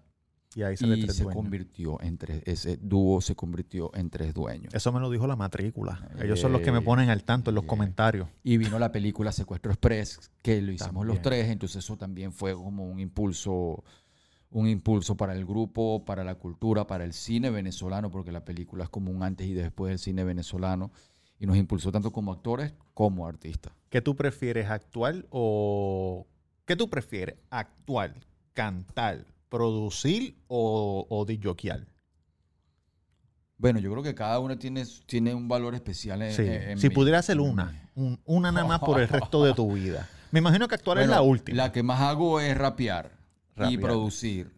[0.54, 1.42] Y ahí sale y tres se dueños.
[1.42, 4.72] convirtió en tres, ese dúo se convirtió en tres dueños.
[4.74, 6.08] Eso me lo dijo la matrícula.
[6.18, 8.28] Ellos son los que me Eh, ponen al tanto en los eh, comentarios.
[8.42, 12.54] Y vino la película Secuestro Express, que lo hicimos los tres, entonces eso también fue
[12.54, 13.84] como un impulso,
[14.50, 18.84] un impulso para el grupo, para la cultura, para el cine venezolano, porque la película
[18.84, 20.90] es como un antes y después del cine venezolano,
[21.38, 23.72] y nos impulsó tanto como actores como artistas.
[23.90, 26.26] ¿Qué tú prefieres, actuar o...
[26.64, 27.36] ¿Qué tú prefieres?
[27.50, 28.14] ¿Actuar,
[28.54, 31.86] cantar, producir o, o disjoquear?
[33.56, 36.42] Bueno, yo creo que cada una tiene, tiene un valor especial en, Sí.
[36.46, 36.94] en- si mí.
[36.94, 40.08] pudiera hacer una, un- una nada más por el resto de tu vida.
[40.30, 41.56] Me imagino que actuar es la última.
[41.56, 43.17] La que más hago es rapear,
[43.70, 44.52] y producir.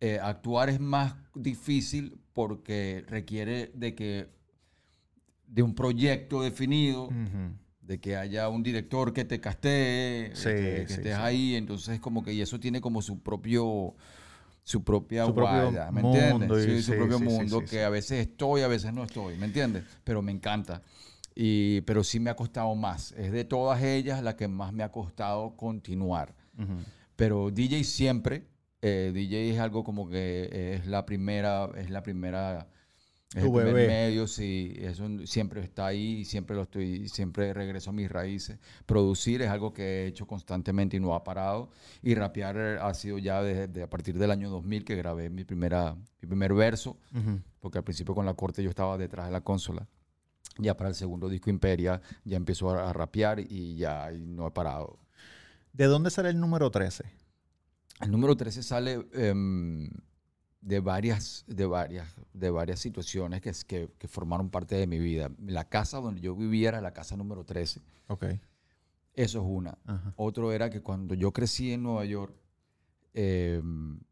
[0.00, 4.28] Eh, actuar es más difícil porque requiere de que
[5.46, 7.08] de un proyecto definido,
[7.80, 11.20] de que haya un director que te castee, Sí, que sí, estés sí.
[11.20, 13.94] ahí, entonces como que y eso tiene como su propio
[14.62, 16.64] su propia Su propio guaya, ¿me mundo entiendes?
[16.64, 19.84] Sí, su propio mundo que a veces estoy, a veces no estoy, ¿me entiendes?
[20.04, 20.82] Pero me encanta.
[21.34, 23.12] Y, pero sí me ha costado más.
[23.12, 26.34] Es de todas ellas la que más me ha costado continuar.
[26.58, 26.82] Ujú.
[27.18, 28.44] Pero DJ siempre,
[28.80, 32.68] eh, DJ es algo como que es la primera, es la primera,
[33.34, 37.92] es el primer medio, sí, eso siempre está ahí, siempre lo estoy, siempre regreso a
[37.92, 38.60] mis raíces.
[38.86, 41.70] Producir es algo que he hecho constantemente y no ha parado.
[42.04, 45.42] Y rapear eh, ha sido ya desde a partir del año 2000 que grabé mi,
[45.42, 47.40] primera, mi primer verso, Ujú.
[47.58, 49.88] porque al principio con la corte yo estaba detrás de la consola.
[50.56, 54.46] Ya para el segundo disco Imperia ya empezó a, a rapear y ya y no
[54.46, 55.00] he parado.
[55.72, 57.04] ¿De dónde sale el número 13?
[58.00, 59.88] El número 13 sale em,
[60.60, 64.98] de, varias, de, varias, de varias situaciones que, es- que, que formaron parte de mi
[64.98, 65.30] vida.
[65.44, 67.80] La casa donde yo vivía era la casa número 13.
[68.08, 68.24] Ok.
[69.14, 69.76] Eso es una.
[69.84, 70.12] Ajá.
[70.16, 72.32] Otro era que cuando yo crecí en Nueva York,
[73.14, 73.60] eh,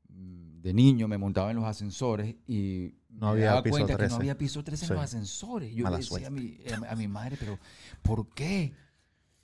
[0.09, 4.11] de niño me montaba en los ascensores y No me había daba cuenta que 13.
[4.11, 4.93] no había piso 13 Sí.
[4.93, 5.73] en los ascensores.
[5.73, 7.57] Yo Mala le decía a mi, a mi madre, pero
[8.03, 8.73] ¿por qué?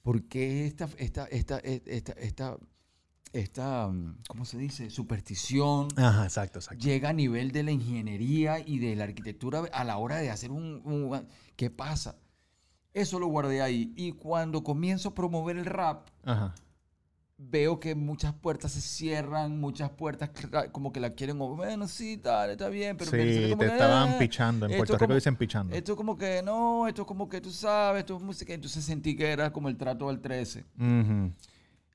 [0.02, 2.56] ¿Por qué esta, esta, esta, esta, esta,
[3.32, 4.90] esta, mm, ¿cómo se dice?
[4.90, 6.84] Superstición Ajá, exacto, exacto.
[6.84, 10.50] llega a nivel de la ingeniería y de la arquitectura a la hora de hacer
[10.50, 12.16] un, un- ¿Qué pasa?
[12.94, 13.92] Eso lo guardé ahí.
[13.96, 16.54] Y cuando comienzo a promover el rap, Ajá.
[17.50, 20.30] Veo que muchas puertas se cierran, muchas puertas
[20.70, 23.16] como que la quieren, o, bueno, sí, dale, está bien, pero sí,
[23.50, 24.66] como te que, estaban "Ah, pichando.
[24.66, 25.74] En Puerto Rico como- dicen pichando.
[25.74, 28.54] Esto como que no, esto como que tú sabes, esto es música.
[28.54, 30.64] Entonces sentí que era como el trato del 13.
[30.78, 31.32] Ujú.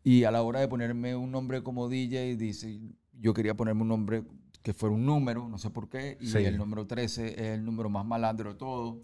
[0.03, 2.79] Y a la hora de ponerme un nombre como DJ, dice,
[3.19, 4.23] yo quería ponerme un nombre
[4.61, 6.37] que fuera un número, no sé por qué, y Sí.
[6.39, 9.01] el número 13 es el número más malandro de todo.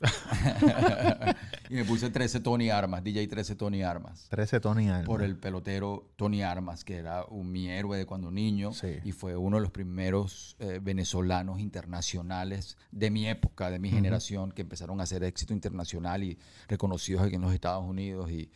[1.70, 4.26] y me puse 13 Tony Armas, DJ 13 Tony Armas.
[4.30, 5.04] 13 Tony Alma.
[5.04, 8.98] Por el pelotero Tony Armas, que era un, mi héroe de cuando niño Sí.
[9.04, 14.52] y fue uno de los primeros eh, venezolanos internacionales de mi época, de mi generación,
[14.52, 18.30] que empezaron a hacer éxito internacional y reconocidos aquí en los Estados Unidos.
[18.30, 18.50] Y,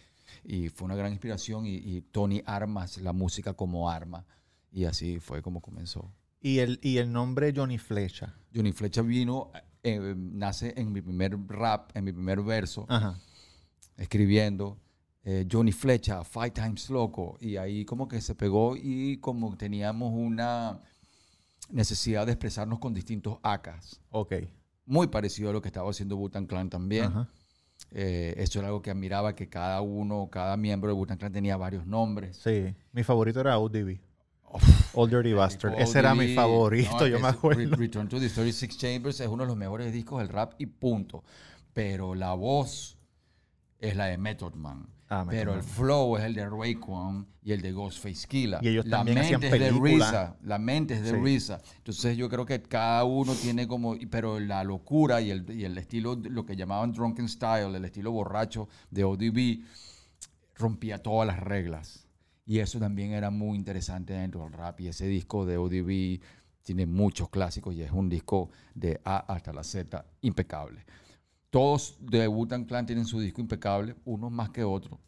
[0.45, 1.67] y fue una gran inspiración.
[1.67, 4.25] Y, y Tony Armas, la música como arma.
[4.71, 6.13] Y así fue como comenzó.
[6.41, 8.35] Y el, y el nombre Johnny Flecha.
[8.55, 9.53] Johnny Flecha vino,
[9.83, 13.19] eh, nace en mi primer rap, en mi primer verso, Ajá.
[13.97, 14.79] escribiendo.
[15.25, 20.13] eh, Johnny Flecha, Five Times Loco, y ahí como que se pegó y como teníamos
[20.13, 20.81] una
[21.71, 24.35] necesidad de expresarnos con distintos acas, Ok.
[24.85, 27.05] muy parecido a lo que estaba haciendo Butan Clan también.
[27.05, 27.29] Ajá.
[27.93, 31.57] Eh, eso era algo que admiraba, que cada uno, cada miembro de Butan Clan tenía
[31.57, 32.37] varios nombres.
[32.39, 32.75] Sí.
[32.93, 34.01] Mi favorito era ODB.
[34.95, 35.75] Old Dirty Bastard.
[35.81, 37.61] Ese era mi favorito, no, yo me acuerdo.
[37.71, 40.67] Re- Return to the 36 Chambers es uno de los mejores discos del rap y
[40.67, 41.25] punto.
[41.73, 42.99] Pero la voz
[43.79, 44.87] es la de Method Man.
[45.09, 45.67] Ah, Method pero el Man.
[45.67, 48.59] flow es el de Raekwon y el de Ghostface Killa.
[48.63, 50.07] Y ellos la también mente hacían es de película.
[50.07, 50.37] Risa.
[50.43, 51.17] La mente es de Sí.
[51.17, 51.61] Risa.
[51.79, 53.97] Entonces yo creo que cada uno tiene como...
[54.11, 58.11] Pero la locura y el, y el estilo, lo que llamaban drunken style, el estilo
[58.13, 59.65] borracho de ODB,
[60.57, 62.07] rompía todas las reglas.
[62.45, 64.81] Y eso también era muy interesante dentro del rap.
[64.81, 66.21] Y ese disco de ODB
[66.63, 70.85] tiene muchos clásicos y es un disco de A hasta la Z impecable.
[71.51, 74.99] Todos de Wu-Tang Clan tienen su disco impecable, unos más que otros,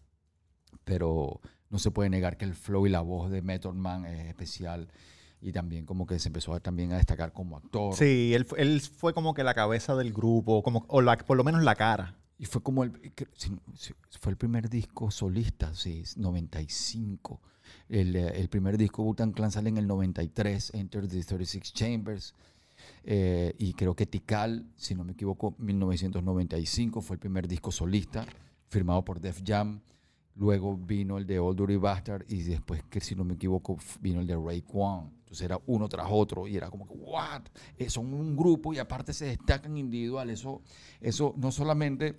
[0.84, 4.28] pero no se puede negar que el flow y la voz de Method Man es
[4.28, 4.88] especial
[5.40, 7.94] y también como que se empezó a, también a destacar como actor.
[7.94, 11.44] Sí, él, él fue como que la cabeza del grupo, como, o la, por lo
[11.44, 12.16] menos la cara.
[12.38, 12.92] Y fue como el,
[14.20, 17.40] fue el primer disco solista, sí, 95.
[17.88, 22.34] El, eh, el primer disco Wu-Tang Clan sale en el 93, Enter the 36 Chambers.
[23.04, 28.26] Eh, y creo que Tikal, si no me equivoco, 1995 fue el primer disco solista,
[28.68, 29.80] firmado por Def Jam.
[30.36, 34.20] Luego vino el de Old Dirty Bastard y después, que si no me equivoco, vino
[34.20, 35.12] el de Ray Kwan.
[35.20, 37.42] Entonces era uno tras otro y era como que, ¿what?
[37.78, 40.40] Eh, son un grupo y aparte se destacan individuales.
[40.40, 40.60] Eso,
[41.00, 42.16] eso no solamente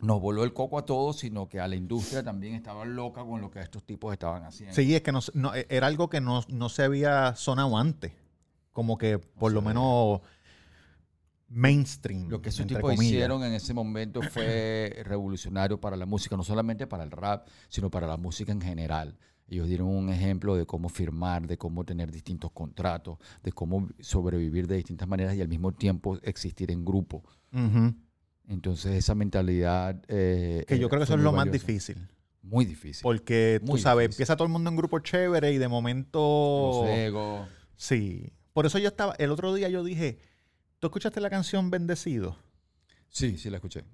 [0.00, 3.40] nos voló el coco a todos, sino que a la industria también estaba loca con
[3.40, 4.74] lo que estos tipos estaban haciendo.
[4.74, 8.12] Sí, es que no, no- era algo que no, no se había sonado antes.
[8.72, 10.20] Como que por lo menos
[11.50, 12.28] mainstream.
[12.28, 16.86] Lo que esos tipos hicieron en ese momento fue revolucionario para la música, no solamente
[16.86, 19.18] para el rap, sino para la música en general.
[19.48, 24.68] Ellos dieron un ejemplo de cómo firmar, de cómo tener distintos contratos, de cómo sobrevivir
[24.68, 27.24] de distintas maneras y al mismo tiempo existir en grupo.
[27.52, 27.92] Ujú.
[28.46, 30.00] Entonces esa mentalidad...
[30.06, 32.08] eh, Que yo eh, creo que eso es lo más difícil.
[32.42, 33.02] Muy difícil.
[33.02, 34.14] Porque tú Muy sabes, difícil.
[34.18, 36.82] empieza todo el mundo en grupo chévere y de momento.
[36.84, 37.48] Los egos.
[37.76, 38.32] Sí.
[38.52, 39.14] Por eso yo estaba.
[39.18, 40.18] El otro día yo dije:
[40.80, 42.36] ¿Tú escuchaste la canción Bendecido?
[43.08, 43.84] Sí, sí la escuché.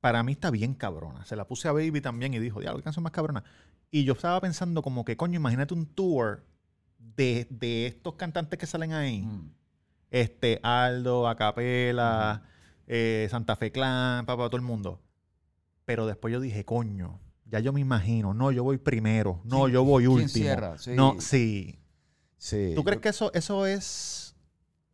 [0.00, 1.24] Para mí está bien cabrona.
[1.24, 3.44] Se la puse a Baby también y dijo: Diablo, qué canción más cabrona.
[3.90, 6.44] Y yo estaba pensando, como que, coño, imagínate un tour
[6.98, 9.22] de, de estos cantantes que salen ahí.
[9.22, 9.52] Mm.
[10.10, 12.42] Este, Aldo, Acapela,
[12.86, 15.00] eh, Santa Fe Clan, papá, todo el mundo.
[15.84, 19.72] Pero después yo dije, coño, ya yo me imagino, no, yo voy primero, no, Sí,
[19.72, 20.28] yo voy ¿quién último.
[20.28, 20.78] cierra?
[20.78, 20.92] Sí.
[20.94, 21.78] No, sí.
[22.38, 24.25] Sí, ¿Tú crees que eso, eso es.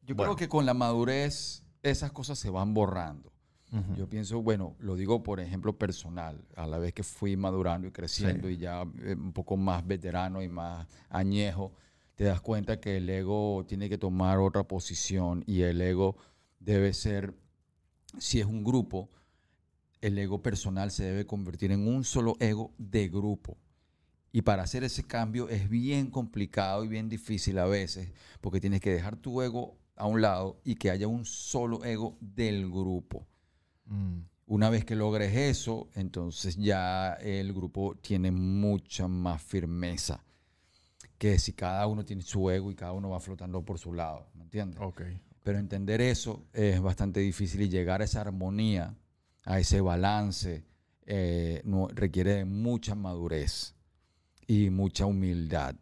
[0.04, 0.32] Yo Bueno.
[0.34, 3.32] creo que con la madurez esas cosas se van borrando.
[3.72, 3.94] Ujú.
[3.96, 7.90] Yo pienso, bueno, lo digo por ejemplo personal, a la vez que fui madurando y
[7.90, 8.54] creciendo Sí.
[8.54, 11.72] y ya eh, un poco más veterano y más añejo,
[12.14, 16.16] te das cuenta que el ego tiene que tomar otra posición y el ego
[16.60, 17.34] debe ser,
[18.18, 19.08] si es un grupo,
[20.02, 23.56] el ego personal se debe convertir en un solo ego de grupo.
[24.32, 28.80] Y para hacer ese cambio es bien complicado y bien difícil a veces, porque tienes
[28.80, 33.26] que dejar tu ego a un lado y que haya un solo ego del grupo.
[33.86, 34.20] Mm.
[34.46, 40.24] Una vez que logres eso, entonces ya el grupo tiene mucha más firmeza
[41.18, 44.26] que si cada uno tiene su ego y cada uno va flotando por su lado,
[44.34, 44.80] ¿me entiendes?
[44.82, 45.02] Ok.
[45.44, 48.94] Pero entender eso es bastante difícil y llegar a esa armonía,
[49.44, 50.64] a ese balance,
[51.06, 53.74] eh, no- requiere de mucha madurez
[54.46, 55.76] y mucha humildad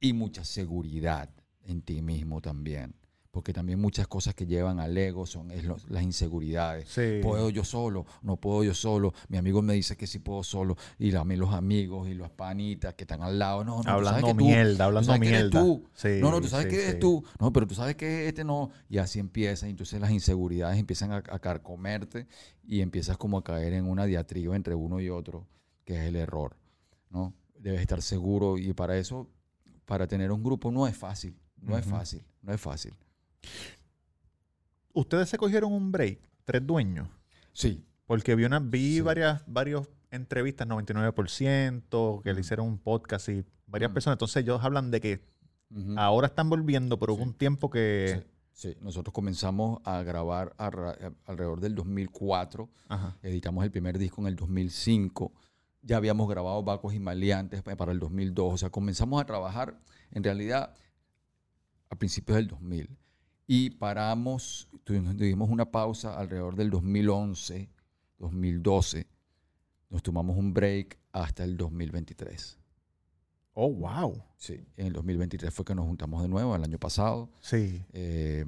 [0.00, 1.30] y mucha seguridad
[1.64, 2.94] en ti mismo también.
[3.30, 6.88] Porque también muchas cosas que llevan al ego son es lo- las inseguridades.
[6.88, 7.20] Sí.
[7.22, 8.06] ¿Puedo yo solo?
[8.22, 9.12] ¿No puedo yo solo?
[9.28, 10.76] Mi amigo me dice que sí puedo solo.
[10.98, 13.64] Y a mí los amigos y los panitas que están al lado.
[13.64, 15.60] No, no, Hablando mierda, hablando mierda.
[15.60, 15.84] tú.
[15.92, 17.22] Sí, no, no, tú sabes sí, que eres tú.
[17.38, 18.70] No, pero tú sabes que este no.
[18.88, 19.66] Y así empieza.
[19.66, 22.26] Y entonces las inseguridades empiezan a, a carcomerte
[22.66, 25.46] y empiezas como a caer en una diatriba entre uno y otro,
[25.84, 26.56] que es el error.
[27.10, 27.34] ¿no?
[27.58, 29.28] Debes estar seguro y para eso,
[29.84, 31.38] para tener un grupo no es fácil.
[31.60, 32.22] No es fácil.
[32.40, 32.94] No es fácil.
[34.92, 36.18] ¿Ustedes se cogieron un break?
[36.44, 37.08] ¿Tres dueños?
[37.52, 37.84] Sí.
[38.06, 39.00] Porque vi, una, vi Sí.
[39.00, 43.94] varias varios entrevistas, 99%, que le hicieron un podcast y varias Mm.
[43.94, 44.14] personas.
[44.14, 45.20] Entonces ellos hablan de que
[45.96, 48.24] ahora están volviendo, pero hubo un tiempo que...
[48.52, 48.76] Sí, sí.
[48.80, 52.70] nosotros comenzamos a grabar a a- alrededor del 2004.
[52.88, 53.16] Ajá.
[53.22, 55.32] Editamos el primer disco en el 2005.
[55.82, 58.54] Ya habíamos grabado Bacos y Maleantes pa- para el 2002.
[58.54, 59.78] O sea, comenzamos a trabajar
[60.10, 60.74] en realidad
[61.90, 62.88] a principios del 2000.
[63.50, 67.70] Y paramos, tuvimos, una pausa alrededor del 2011,
[68.18, 69.06] 2012.
[69.88, 72.58] Nos tomamos un break hasta el 2023.
[73.54, 74.22] Oh, wow.
[74.36, 77.30] Sí, en el 2023 fue que nos juntamos de nuevo, el año pasado.
[77.40, 77.82] Sí.
[77.94, 78.44] Eh,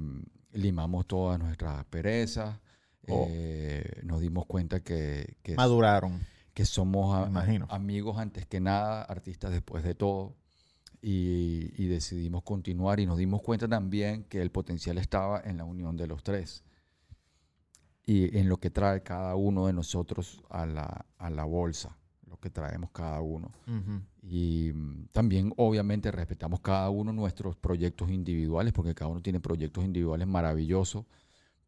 [0.51, 2.59] limamos todas nuestras perezas.
[3.07, 3.25] Oh.
[3.27, 6.19] eh, nos dimos cuenta que, que, Maduraron.
[6.53, 10.35] que somos a- amigos antes que nada, artistas después de todo.
[11.01, 15.63] Y, y decidimos continuar y nos dimos cuenta también que el potencial estaba en la
[15.63, 16.63] unión de los tres
[18.05, 22.37] y en lo que trae cada uno de nosotros a la, a la bolsa, lo
[22.37, 23.51] que traemos cada uno.
[23.67, 24.01] Ujú.
[24.23, 29.85] Y mm, también, obviamente, respetamos cada uno nuestros proyectos individuales, porque cada uno tiene proyectos
[29.85, 31.05] individuales maravillosos,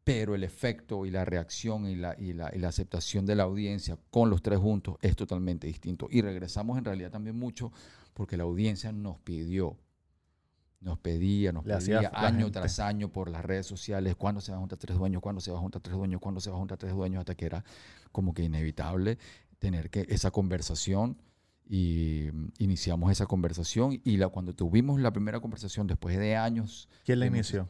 [0.03, 3.43] pero el efecto y la reacción y la, y la, y la aceptación de la
[3.43, 6.07] audiencia con los tres juntos es totalmente distinto.
[6.11, 7.71] Y regresamos en realidad también mucho
[8.13, 9.77] porque la audiencia nos pidió,
[10.81, 14.57] nos pedía, nos Le pedía año tras año por las redes sociales, cuándo se va
[14.57, 16.59] a juntar tres dueños, cuándo se va a juntar tres dueños, cuándo se va a
[16.59, 17.63] juntar tres dueños, hasta que era
[18.11, 19.17] como que inevitable
[19.59, 21.17] tener que esa conversación
[21.65, 26.89] y mm, iniciamos esa conversación y la, cuando tuvimos la primera conversación después de años,
[27.05, 27.69] ¿Quién la inició?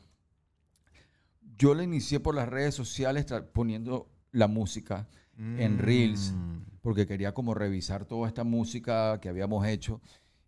[1.57, 6.33] Yo la inicié por las redes sociales poniendo la música en Reels.
[6.35, 6.59] Mm.
[6.81, 10.01] porque quería como revisar toda esta música que habíamos hecho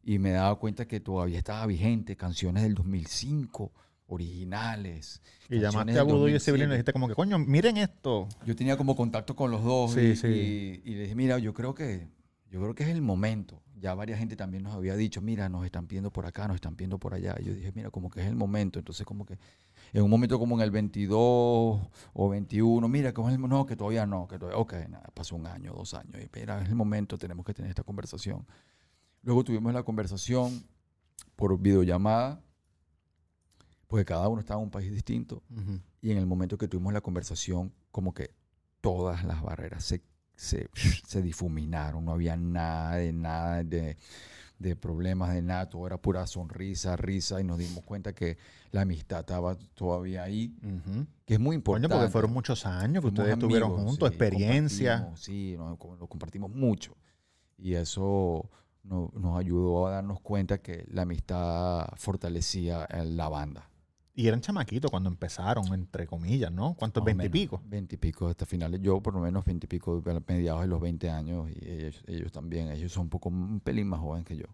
[0.04, 3.72] y me daba cuenta que todavía estaba vigente, canciones del 2005,
[4.08, 5.22] originales.
[5.50, 6.40] Y llamaste a Budo y a 2007.
[6.46, 8.28] Sibilino y le dijiste como que, coño, miren esto.
[8.46, 10.28] Yo tenía como contacto con los dos Sí, y, sí.
[10.28, 12.08] y- y le dije, mira, yo creo que
[12.52, 13.62] yo creo que es el momento.
[13.78, 16.76] Ya varias gente también nos había dicho, mira, nos están pidiendo por acá, nos están
[16.76, 17.36] pidiendo por allá.
[17.40, 18.80] Y yo dije, mira, como que es el momento.
[18.80, 19.38] Entonces, como que
[19.94, 24.06] en un momento como en el 22 o 21, mira, es el no, que todavía
[24.06, 26.16] no, que todavía, ok, nada, pasó un año, dos años.
[26.22, 28.46] Y mira, es el momento, tenemos que tener esta conversación.
[29.24, 30.66] Luego tuvimos la conversación
[31.36, 32.42] por videollamada,
[33.88, 35.44] porque cada uno estaba en un país distinto.
[35.50, 35.80] Ujú.
[36.02, 38.32] Y en el momento que tuvimos la conversación, como que
[38.82, 40.04] todas las barreras se,
[40.36, 40.70] se,
[41.08, 43.98] se difuminaron, no había nada de nada de,
[44.60, 48.38] de problemas, de nada, todo era pura sonrisa, risa, y nos dimos cuenta que
[48.72, 51.06] la amistad estaba todavía ahí, Ujú.
[51.26, 51.90] que es muy Coño, importante.
[51.96, 55.12] porque fueron muchos años que ustedes estuvieron juntos, sí, experiencia.
[55.16, 56.96] Sí, nos- lo compartimos mucho.
[57.58, 58.50] Y eso
[58.84, 63.70] no- nos ayudó a darnos cuenta que la amistad fortalecía la banda.
[64.18, 66.74] Y eran chamaquitos cuando empezaron, entre comillas, ¿no?
[66.74, 67.04] ¿Cuántos?
[67.04, 67.62] Veintipico.
[67.66, 68.80] Veintipico hasta finales.
[68.82, 72.70] Yo por lo menos veintipico, mediados de los 20 años y ellos, ellos también.
[72.70, 74.46] Ellos son un poco, un pelín más jóvenes que yo.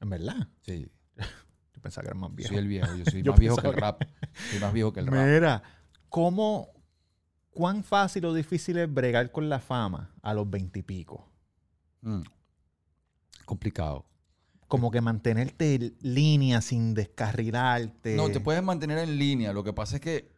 [0.00, 0.48] En verdad.
[0.60, 0.86] Sí,
[1.74, 2.50] Yo pensaba que eran más viejos.
[2.50, 2.94] soy el viejo.
[2.94, 4.02] Yo soy Yo más viejo que el rap.
[4.50, 5.26] Soy más viejo que el rap.
[5.26, 5.62] Mira,
[6.10, 6.68] ¿cómo,
[7.52, 11.26] cuán fácil o difícil es bregar con la fama a los veintipico?
[12.02, 12.20] Mm.
[13.46, 14.04] Complicado.
[14.70, 18.14] Como que mantenerte en línea sin descarrilarte.
[18.16, 19.52] No, te puedes mantener en línea.
[19.52, 20.32] Lo que pasa es que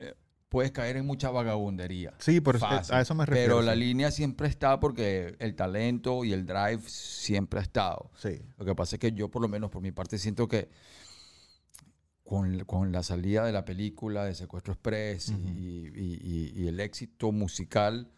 [0.00, 0.14] eh,
[0.48, 2.12] puedes caer en mucha vagabundería.
[2.18, 2.94] Sí, pero Fácil.
[2.94, 3.56] a eso me refiero.
[3.56, 8.10] Pero la línea siempre está porque el talento y el drive siempre ha estado.
[8.16, 8.42] Sí.
[8.58, 10.68] Lo que pasa es que yo, por lo menos por mi parte, siento que
[12.24, 15.48] con, con la salida de la película de Secuestro Express y- Ujú.
[15.48, 18.10] y, y- y el éxito musical,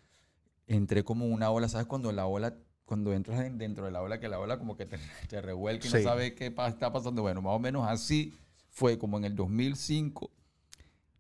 [0.67, 1.87] entré como una ola, ¿sabes?
[1.87, 4.87] Cuando la ola, cuando entras en- dentro de la ola, que la ola como que
[4.87, 6.05] te, te revuelca y no Sí.
[6.05, 7.23] sabes qué pa- está pasando.
[7.23, 8.35] Bueno, más o menos así
[8.71, 10.31] fue como en el 2005.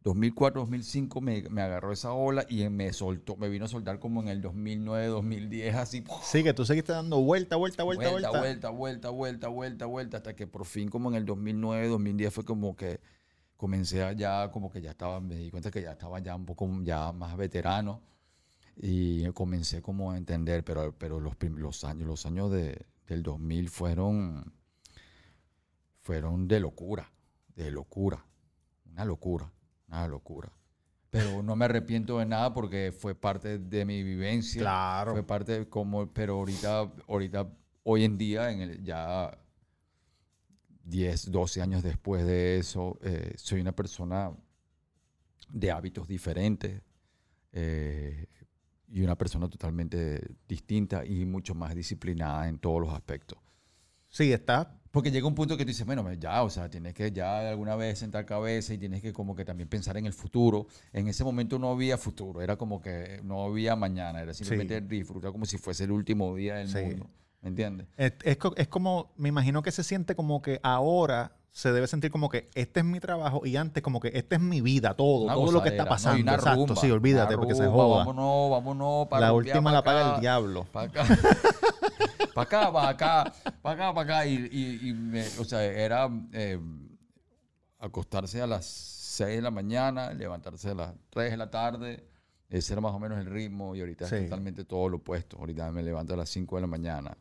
[0.02, 4.20] 2004, 2005 me, me agarró esa ola y me soltó, me vino a soltar como
[4.20, 6.04] en el 2009, 2010, así.
[6.22, 8.28] Sí, que tú seguiste dando vuelta, vuelta, vuelta, vuelta.
[8.28, 12.44] Vuelta, vuelta, vuelta, vuelta, vuelta, hasta que por fin como en el 2009, 2010 fue
[12.44, 13.00] como que
[13.56, 16.68] comencé ya, como que ya estaba, me di cuenta que ya estaba ya un poco
[16.82, 18.02] ya más veterano
[18.76, 23.68] y comencé como a entender, pero, pero los, los años, los años de, del 2000
[23.68, 24.52] fueron,
[26.00, 27.10] fueron de locura,
[27.54, 28.24] de locura,
[28.90, 29.52] una locura,
[29.88, 30.52] una locura.
[31.10, 34.60] Pero no me arrepiento de nada porque fue parte de mi vivencia.
[34.60, 35.12] Claro.
[35.12, 37.48] Fue parte de como, pero ahorita, ahorita,
[37.84, 39.38] hoy en día, en el, ya
[40.82, 44.32] 10, 12 años después de eso, eh, soy una persona
[45.50, 46.82] de hábitos diferentes
[47.52, 48.26] eh,
[48.94, 53.36] y una persona totalmente distinta y mucho más disciplinada en todos los aspectos.
[54.08, 57.10] Sí, estás Porque llega un punto que tú dices, bueno, ya, o sea, tienes que
[57.10, 60.12] ya de alguna vez sentar cabeza y tienes que como que también pensar en el
[60.12, 60.68] futuro.
[60.92, 65.32] En ese momento no había futuro, era como que no había mañana, era simplemente disfrutar
[65.32, 66.78] como si fuese el último día del Sí.
[66.78, 67.10] mundo.
[67.44, 67.86] ¿Me entiendes?
[67.96, 71.86] Es, es co- es como, me imagino que se siente como que ahora se debe
[71.86, 74.94] sentir como que este es mi trabajo y antes como que esta es mi vida,
[74.94, 75.88] todo, Una todo lo que está ¿no?
[75.90, 76.20] Pasando.
[76.22, 77.98] una Exacto, rumba, sí, olvídate, porque se joda.
[77.98, 79.06] Vámonos, vámonos.
[79.08, 80.64] para la última la paga el diablo.
[80.72, 81.04] Para acá.
[82.34, 84.26] para acá, para acá, para acá, para acá.
[84.26, 86.58] Y, y- y me- o sea, era eh,
[87.78, 92.08] acostarse a las 6 de la mañana, levantarse a las 3 de la tarde.
[92.48, 94.16] Ese era más o menos el ritmo y ahorita Sí.
[94.16, 95.38] es totalmente todo lo opuesto.
[95.38, 97.16] Ahorita me levanto a las 5 de la mañana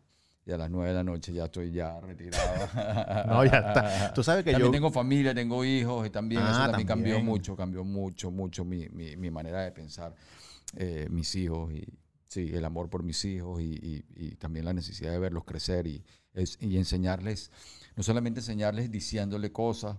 [0.45, 2.67] y a las 9 de la noche ya estoy ya retirado.
[3.27, 4.13] No, ya está.
[4.13, 4.71] Tú sabes que también yo...
[4.71, 8.89] tengo familia, tengo hijos y también Ah, eso también, cambió mucho, cambió mucho, mucho mi,
[8.89, 10.13] mi- mi manera de pensar,
[10.75, 11.85] eh, mis hijos y
[12.27, 15.87] sí, el amor por mis hijos y, y- y también la necesidad de verlos crecer
[15.87, 16.03] y,
[16.33, 17.49] es- y enseñarles,
[17.95, 19.97] no solamente enseñarles diciéndole cosas,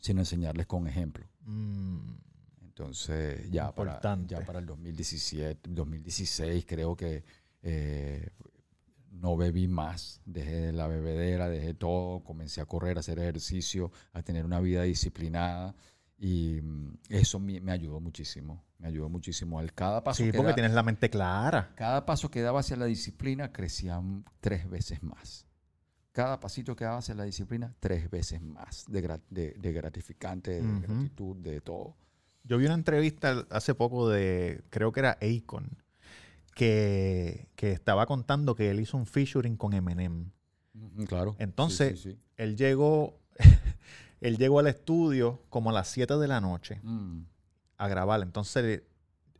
[0.00, 1.26] sino enseñarles con ejemplo.
[1.42, 2.00] Mm,
[2.62, 7.22] Entonces, ya para, ya para el 2017, 2016 creo que
[7.62, 8.30] eh,
[9.20, 14.22] no bebí más, dejé la bebedera, dejé todo, comencé a correr, a hacer ejercicio, a
[14.22, 15.74] tener una vida disciplinada
[16.18, 19.58] y mm, eso me, me ayudó muchísimo, me ayudó muchísimo.
[19.58, 21.72] Al cada paso sí, que porque da- tienes la mente clara.
[21.74, 24.00] cada paso que daba hacia la disciplina crecía
[24.40, 25.46] tres veces más.
[26.12, 30.62] Cada pasito que daba hacia la disciplina, tres veces más de, gra- de- de gratificante,
[30.62, 31.96] de gratitud, de todo.
[32.44, 35.76] Yo vi una entrevista hace poco de, creo que era Akon,
[36.54, 40.30] que, que estaba contando que él hizo un featuring con Eminem.
[41.06, 41.36] Claro.
[41.38, 42.18] Entonces- sí, sí.
[42.36, 43.18] Él llegó,
[44.20, 47.22] él llegó al estudio como a las 7 de la noche Mm,
[47.78, 48.20] a grabar.
[48.22, 48.82] Entonces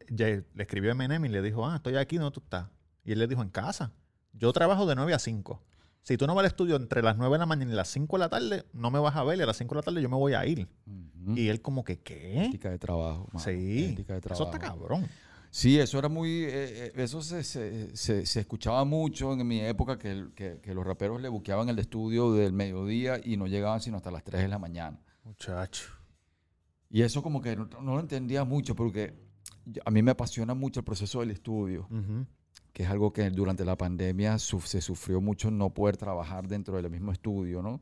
[0.09, 2.68] le escribió a Eminem y le dijo, ah, estoy aquí, ¿dónde tú estás?
[3.05, 3.92] Y él le dijo, en casa.
[4.33, 5.62] Yo trabajo de 9 a 5.
[6.03, 8.16] Si tú no vas al estudio entre las 9 de la mañana y las 5
[8.16, 10.03] de la tarde, no me vas a ver y a las 5 de la tarde
[10.03, 10.68] yo me voy a ir.
[11.35, 12.44] Y él como que, ¿qué?
[12.46, 13.29] Ética de trabajo.
[13.38, 14.44] Sí, ética de eso trabajo.
[14.44, 15.09] está cabrón.
[15.57, 16.31] Sí, eso era muy.
[16.43, 20.59] eh, eh, eso se, se- se- se escuchaba mucho en mi época que, el- que-
[20.61, 24.25] que los raperos le buqueaban el estudio del mediodía y no llegaban sino hasta las
[24.25, 24.99] 3 de la mañana.
[25.23, 25.85] Muchacho.
[26.90, 29.14] Y eso, como que no, no lo entendía mucho porque
[29.85, 31.87] a mí me apasiona mucho el proceso del estudio,
[32.73, 36.75] que es algo que durante la pandemia suf- se sufrió mucho no poder trabajar dentro
[36.83, 37.81] del mismo estudio, ¿no?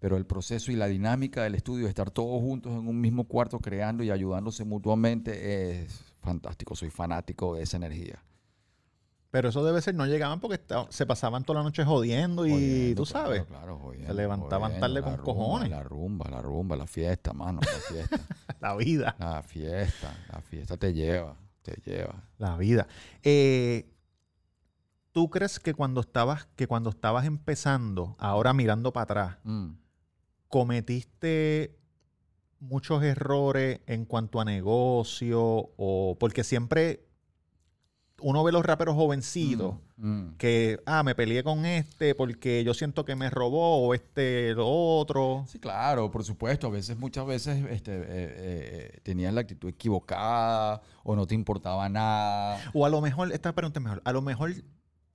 [0.00, 3.60] Pero el proceso y la dinámica del estudio, estar todos juntos en un mismo cuarto
[3.60, 6.74] creando y ayudándose mutuamente, es fantástico.
[6.76, 8.22] Soy fanático de esa energía.
[9.30, 10.60] Pero eso debe ser, no llegaban porque
[10.90, 13.44] se pasaban toda la noche jodiendo y Jodiendo, tú sabes.
[13.44, 15.70] Claro, claro, jodiendo, levantaban jodiendo, tarde con rumba, cojones.
[15.70, 18.18] La rumba, la rumba, la fiesta, mano, la fiesta.
[18.60, 19.14] La vida.
[19.18, 22.14] la fiesta, la fiesta te lleva, te lleva.
[22.38, 22.86] La vida.
[23.22, 23.92] Eh,
[25.12, 29.72] ¿Tú crees que cuando estabas, que cuando estabas empezando, ahora mirando para atrás, Mm.
[30.48, 31.78] cometiste
[32.60, 35.70] muchos errores en cuanto a negocio?
[35.76, 37.06] O porque siempre
[38.20, 40.36] uno ve los raperos jovencitos Mm, mm.
[40.36, 44.68] que, ah, me peleé con este porque yo siento que me robó o este lo
[44.68, 45.44] otro.
[45.48, 46.66] Sí, claro, por supuesto.
[46.66, 51.88] A veces, muchas veces, este, eh, eh, tenías la actitud equivocada o no te importaba
[51.88, 52.60] nada.
[52.74, 54.52] O a lo mejor, esta pregunta es mejor, a lo mejor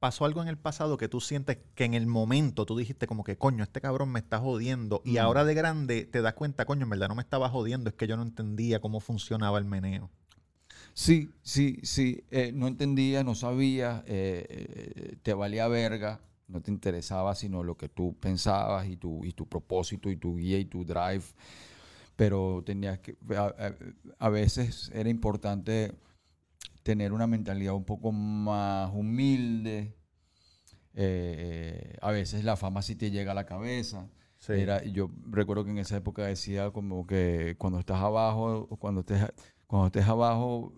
[0.01, 3.23] pasó algo en el pasado que tú sientes que en el momento tú dijiste como
[3.23, 5.03] que, coño, este cabrón me está jodiendo.
[5.05, 5.17] Y Mm.
[5.19, 8.07] ahora de grande te das cuenta, coño, en verdad no me estaba jodiendo, es que
[8.07, 10.09] yo no entendía cómo funcionaba el meneo.
[10.95, 12.23] Sí, sí, sí.
[12.31, 17.77] eh, no entendía, no sabía, eh, eh, te valía verga, no te interesaba sino lo
[17.77, 21.23] que tú pensabas y tu, y tu propósito y tu guía y tu drive.
[22.15, 23.75] Pero tenías que, a, a-
[24.19, 25.93] a veces era importante
[26.83, 29.95] tener una mentalidad un poco más humilde.
[30.93, 34.09] Eh, eh, a veces la fama sí te llega a la cabeza.
[34.39, 34.53] Sí.
[34.53, 39.23] Era, yo recuerdo que en esa época decía como que cuando estás abajo, cuando estés,
[39.67, 40.73] cuando estés abajo,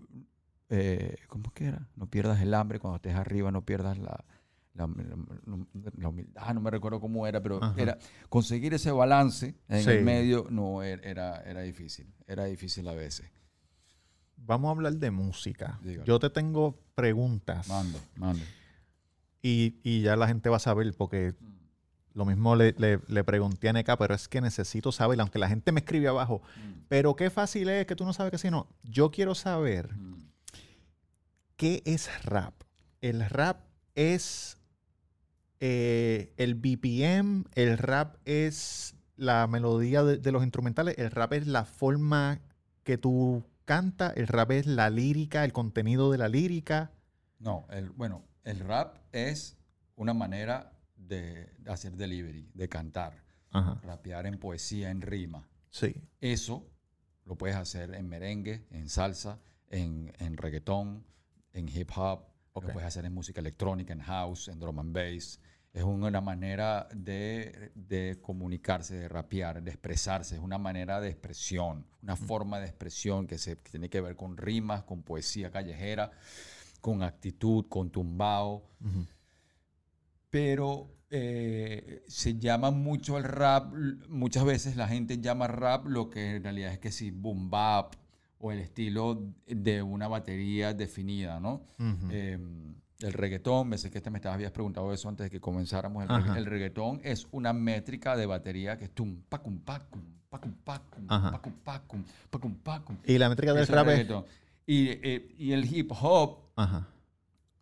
[0.69, 1.87] eh, ¿cómo que era?
[1.95, 4.23] No pierdas el hambre, cuando estés arriba no pierdas la,
[4.73, 7.73] la, la- la humildad, no me recuerdo cómo era, pero Ajá.
[7.81, 7.97] era
[8.27, 9.89] conseguir ese balance en Sí.
[9.91, 13.31] el medio, no, er- era, era difícil, era difícil a veces.
[14.45, 15.79] Vamos a hablar de música.
[15.83, 16.05] Dígalo.
[16.05, 17.67] Yo te tengo preguntas.
[17.67, 18.43] Mando, mando.
[19.41, 21.33] Y, y ya la gente va a saber porque
[22.13, 25.49] lo mismo le, le- le pregunté a NK, pero es que necesito saber, aunque la
[25.49, 26.41] gente me escribe abajo,
[26.87, 28.67] pero qué fácil es que tú no sabes que si no.
[28.83, 30.15] Yo quiero saber Mm.
[31.57, 32.53] qué es rap.
[33.01, 33.61] El rap
[33.95, 34.57] es
[35.59, 41.47] eh, el BPM, el rap es la melodía de, de los instrumentales, el rap es
[41.47, 42.41] la forma
[42.83, 46.91] que tú cantas, el rap es la lírica, el contenido de la lírica.
[47.39, 49.57] No, el, bueno, el rap es
[49.95, 53.79] una manera de hacer delivery, de cantar, Ajá.
[53.83, 55.47] rapear en poesía, en rima.
[55.69, 55.95] Sí.
[56.21, 56.69] Eso
[57.25, 59.39] lo puedes hacer en merengue, en salsa,
[59.69, 61.05] en, en reggaetón,
[61.53, 65.39] en hip hop, lo puedes hacer en música electrónica, en house, en drum and bass.
[65.73, 70.35] Es una manera de, de comunicarse, de rapear, de expresarse.
[70.35, 74.15] Es una manera de expresión, una forma de expresión que, se, que tiene que ver
[74.15, 76.11] con rimas, con poesía callejera,
[76.79, 78.69] con actitud, con tumbao
[80.33, 83.71] pero eh, se llama mucho el rap,
[84.09, 87.93] muchas veces la gente llama rap lo que en realidad es que sí, boom bap
[88.39, 91.67] o el estilo de una batería definida, ¿no?
[92.09, 92.39] Eh,
[93.03, 96.03] el reggaetón, me sé que este me estabas, habías preguntado eso antes de que comenzáramos.
[96.03, 100.53] El, regga- el reggaetón es una métrica de batería que es tum, pacum, pacum, pacum,
[100.63, 102.97] pacum, pacum, pacum, pacum, pacum.
[103.05, 104.07] Y la métrica del rap es...
[104.65, 106.87] Y, eh, y el hip hop Ajá.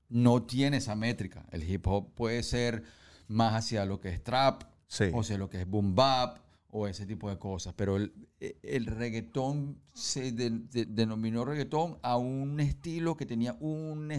[0.09, 1.45] no tiene esa métrica.
[1.51, 2.83] El hip hop puede ser
[3.27, 5.05] más hacia lo que es trap, Sí.
[5.13, 6.39] o sea, lo que es boom bap,
[6.69, 7.73] o ese tipo de cosas.
[7.75, 13.57] Pero el, eh, el reggaetón se de- de- denominó reggaetón a un estilo que tenía
[13.59, 14.11] un,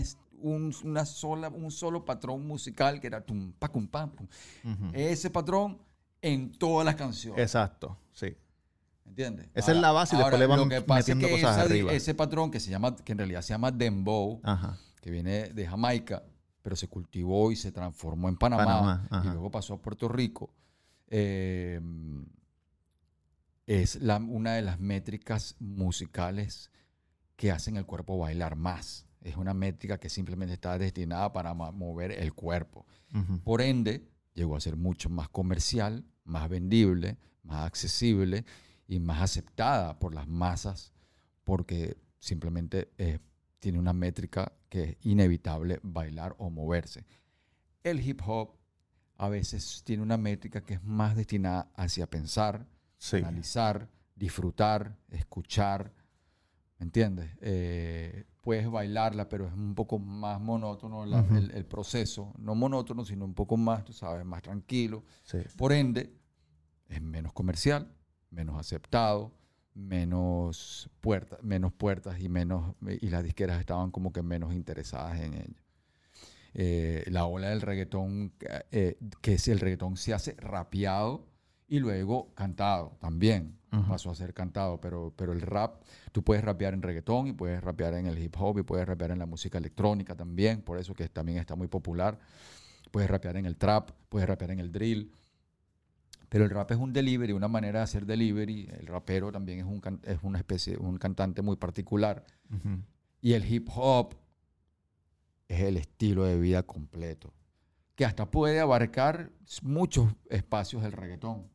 [0.42, 4.26] un- una sola, un solo patrón musical que era tum, pa, cum, pam, pum.
[4.92, 5.78] Ese patrón
[6.20, 7.40] en todas las canciones.
[7.42, 8.36] Exacto, sí.
[9.04, 9.48] ¿Entiendes?
[9.54, 11.56] Esa es la base y después le van lo que pasa es metiendo que cosas
[11.56, 11.92] esa- arriba.
[11.92, 14.78] ese patrón que se llama, que en realidad se llama dembow, Ajá.
[15.00, 16.22] que viene de Jamaica,
[16.62, 18.64] pero se cultivó y se transformó en Panamá,
[19.10, 20.54] Panamá, y luego pasó a Puerto Rico,
[21.08, 21.80] eh,
[23.66, 26.70] es la- una de las métricas musicales
[27.36, 29.06] que hacen el cuerpo bailar más.
[29.22, 32.86] Es una métrica que simplemente está destinada para mover el cuerpo.
[33.14, 33.40] Ujú.
[33.40, 38.44] Por ende, llegó a ser mucho más comercial, más vendible, más accesible
[38.88, 40.92] y más aceptada por las masas
[41.44, 43.18] porque simplemente eh,
[43.58, 47.04] tiene una métrica que es inevitable bailar o moverse.
[47.82, 48.56] El hip hop
[49.18, 52.66] a veces tiene una métrica que es más destinada hacia pensar,
[52.98, 53.16] Sí.
[53.16, 55.92] analizar, disfrutar, escuchar.
[56.78, 57.30] ¿Me entiendes?
[57.40, 62.34] Eh, puedes bailarla, pero es un poco más monótono la- el, el proceso.
[62.38, 65.04] No monótono, sino un poco más, tú sabes, más tranquilo.
[65.22, 65.38] Sí.
[65.56, 66.12] Por ende,
[66.88, 67.90] es menos comercial,
[68.30, 69.32] menos aceptado,
[69.74, 75.34] menos, puerta, menos puertas y, menos, y las disqueras estaban como que menos interesadas en
[75.34, 75.62] ello.
[76.54, 78.32] Eh, la ola del reggaetón,
[78.70, 81.26] eh, que es el reggaetón se hace rapeado
[81.68, 83.56] y luego cantado también.
[83.72, 83.88] Ujú.
[83.88, 87.62] Pasó a ser cantado, pero, pero el rap, tú puedes rapear en reggaetón y puedes
[87.62, 90.94] rapear en el hip hop y puedes rapear en la música electrónica también, por eso
[90.94, 92.18] que también está muy popular.
[92.90, 95.10] Puedes rapear en el trap, puedes rapear en el drill.
[96.28, 98.68] Pero el rap es un delivery, una manera de hacer delivery.
[98.78, 102.24] El rapero también es, un, es una especie, un cantante muy particular.
[102.50, 102.78] Ujú.
[103.20, 104.14] Y el hip hop
[105.48, 107.32] es el estilo de vida completo,
[107.94, 109.30] que hasta puede abarcar
[109.62, 111.51] muchos espacios del reggaetón.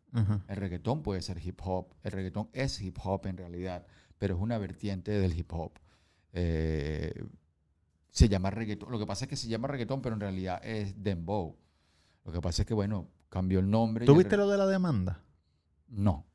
[0.48, 3.86] El reggaetón puede ser hip hop, el reggaetón es hip hop en realidad,
[4.18, 5.74] pero es una vertiente del hip hop.
[6.34, 7.14] Eh,
[8.10, 11.02] se llama reggaetón, lo que pasa es que se llama reggaetón, pero en realidad es
[11.04, 11.56] dembow.
[12.26, 14.06] Lo que pasa es que, bueno, cambió el nombre.
[14.06, 15.22] y ¿Tú el viste re- lo de la demanda?
[15.88, 16.26] No.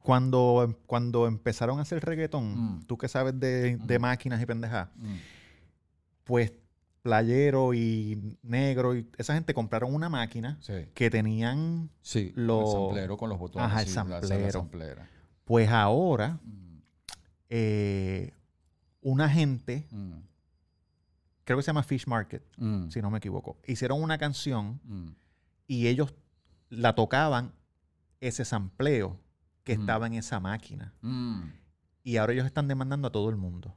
[0.00, 2.86] Cuando, cuando empezaron a hacer reggaetón, Mm.
[2.86, 4.02] tú que sabes de, de Mm.
[4.02, 5.16] máquinas y pendejadas, Mm.
[6.24, 6.52] pues
[7.02, 10.72] Playero y Negro y esa gente compraron una máquina Sí.
[10.94, 13.66] que tenían, Sí, Lo- el samplero con los botones.
[13.68, 15.06] Ajá, el sí, la- la samplero.
[15.44, 16.78] pues ahora Mm,
[17.50, 18.32] eh,
[19.00, 20.12] una gente, mm,
[21.44, 24.80] creo que se llama Fish Market, mm, si no me equivoco, hicieron una canción
[25.66, 26.14] y ellos
[26.68, 27.52] la tocaban
[28.20, 29.18] ese sampleo
[29.64, 30.92] que estaba en esa máquina.
[32.02, 33.74] Y ahora ellos están demandando a todo el mundo.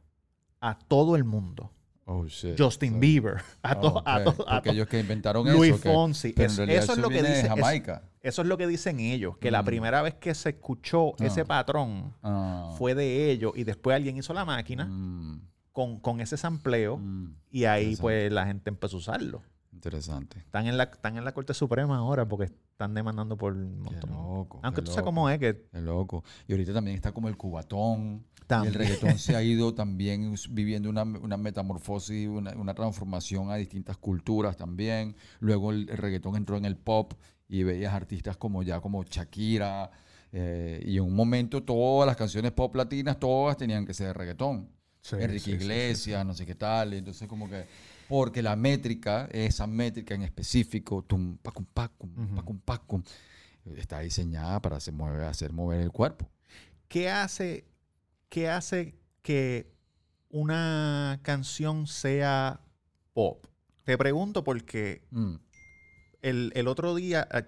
[0.59, 1.72] A todo el mundo.
[2.06, 2.60] Oh, shit.
[2.60, 4.66] Justin So- Bieber, a todos, a todos, todos.
[4.66, 5.82] ellos que inventaron Luis eso.
[5.82, 6.34] que- Fonsi.
[6.36, 8.04] en Es- realidad eso es lo que es- Jamaica.
[8.22, 9.66] Eso es lo que dicen ellos, que la Mm.
[9.66, 11.26] primera vez que se escuchó Ah.
[11.26, 12.74] ese patrón Ah.
[12.78, 15.41] fue de ellos y después alguien hizo la máquina Mm,
[15.72, 17.36] con, con ese sampleo mm.
[17.52, 19.41] y ahí pues la gente empezó a usarlo.
[19.74, 20.38] Interesante.
[20.39, 23.95] Están en la, están en la Corte Suprema ahora porque están demandando por un Qué
[23.95, 24.11] montón.
[24.11, 24.59] loco.
[24.63, 26.23] Aunque qué tú sabes cómo es que Qué loco.
[26.47, 28.25] Y ahorita también está como el cubatón.
[28.47, 28.63] También.
[28.63, 33.55] Y el reggaetón se ha ido también viviendo una, una metamorfosis, una, una transformación a
[33.55, 35.15] distintas culturas también.
[35.39, 37.13] Luego el, el reggaetón entró en el pop
[37.47, 39.91] y veías artistas como ya como Shakira.
[40.32, 44.13] eh, y en un momento todas las canciones pop latinas, todas tenían que ser de
[44.13, 44.69] reggaetón.
[45.01, 45.63] Sí, Enrique sí, sí, sí.
[45.63, 46.93] Iglesias, no sé qué tal.
[46.93, 47.65] Entonces como que...
[48.12, 52.36] Porque la métrica, esa métrica en específico, tum, pacum, pacum, Ujú.
[52.36, 53.03] pacum, pacum,
[53.78, 56.30] está diseñada para hacer mover, hacer mover el cuerpo.
[56.89, 57.64] ¿qué hace,
[58.28, 59.72] qué hace que
[60.30, 62.59] una canción sea
[63.14, 63.45] pop?
[63.86, 65.36] Te pregunto porque Mm,
[66.22, 67.45] el, el otro día a-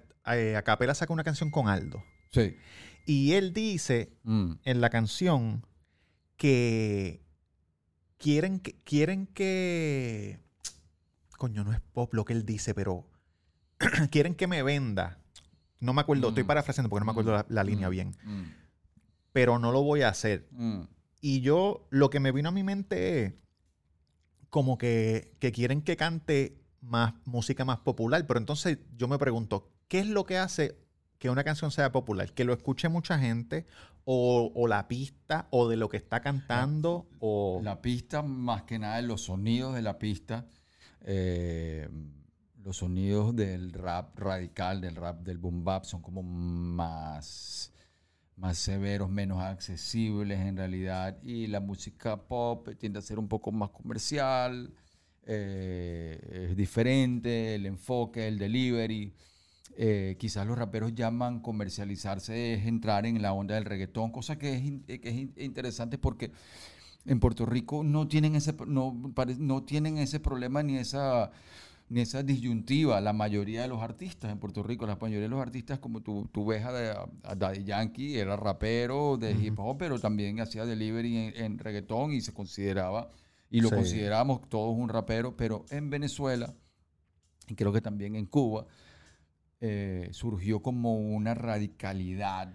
[0.57, 2.01] Acapela sacó una canción con Aldo
[2.31, 2.55] Sí.
[3.05, 5.65] y él dice Mm, en la canción
[6.37, 7.21] que
[8.17, 10.39] quieren que quieren que
[11.43, 13.05] coño no es pop lo que él dice pero
[14.11, 15.19] quieren que me venda
[15.81, 16.47] no me acuerdo estoy Mm.
[16.47, 18.43] parafraseando porque no me acuerdo la, la línea mm, bien mm,
[19.33, 20.83] pero no lo voy a hacer mm.
[21.19, 23.33] y yo lo que me vino a mi mente es
[24.49, 29.69] como que, que quieren que cante más música más popular pero entonces yo me pregunto
[29.89, 30.77] ¿qué es lo que hace
[31.19, 32.33] que una canción sea popular?
[32.33, 33.65] ¿Que lo escuche mucha gente?
[34.03, 35.47] ¿O, o la pista?
[35.51, 37.07] ¿O de lo que está cantando?
[37.19, 40.45] ¿O La pista, más que nada, los sonidos de la pista,
[41.03, 41.87] eh,
[42.63, 47.73] los sonidos del rap radical, del rap del boom bap, son como más,
[48.37, 51.17] más severos, menos accesibles en realidad.
[51.23, 54.73] Y la música pop tiende a ser un poco más comercial,
[55.25, 59.13] eh, es diferente, el enfoque, el delivery.
[59.75, 64.53] Eh, quizás los raperos llaman comercializarse es entrar en la onda del reggaetón, cosa que
[64.53, 66.31] es, que es in- interesante porque
[67.05, 71.31] en Puerto Rico no tienen ese, no, pare- no tienen ese problema ni esa,
[71.89, 73.01] ni esa disyuntiva.
[73.01, 76.29] La mayoría de los artistas en Puerto Rico, la mayoría de los artistas, como tú,
[76.31, 81.17] tú ves a, a Daddy Yankee, era rapero de hip hop, pero también hacía delivery
[81.17, 83.11] en, en reggaetón y se consideraba,
[83.49, 83.75] y lo Sí.
[83.75, 86.53] consideramos todos un rapero, pero en Venezuela,
[87.47, 88.65] y creo que también en Cuba,
[89.61, 92.53] eh, surgió como una radicalidad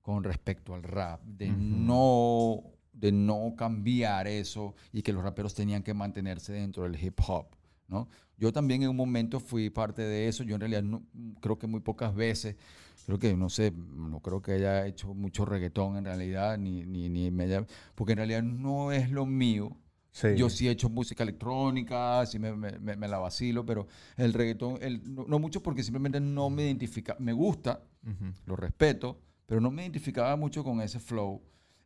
[0.00, 5.82] con respecto al rap, de no de no cambiar eso y que los raperos tenían
[5.82, 7.46] que mantenerse dentro del hip hop,
[7.88, 8.08] ¿no?
[8.36, 11.02] Yo también en un momento fui parte de eso, yo en realidad no-
[11.40, 12.56] creo que muy pocas veces,
[13.06, 17.08] creo que no sé, no creo que haya hecho mucho reggaetón en realidad, ni, ni,
[17.08, 17.64] ni me haya,
[17.94, 19.76] porque en realidad no es lo mío,
[20.10, 20.28] Sí.
[20.36, 23.86] yo sí he hecho música electrónica, sí me, me- me- me la vacilo, pero
[24.16, 27.80] el reggaetón, el- no, no mucho porque simplemente no me identifica, me gusta,
[28.46, 31.40] lo respeto, pero no me identificaba mucho con ese flow,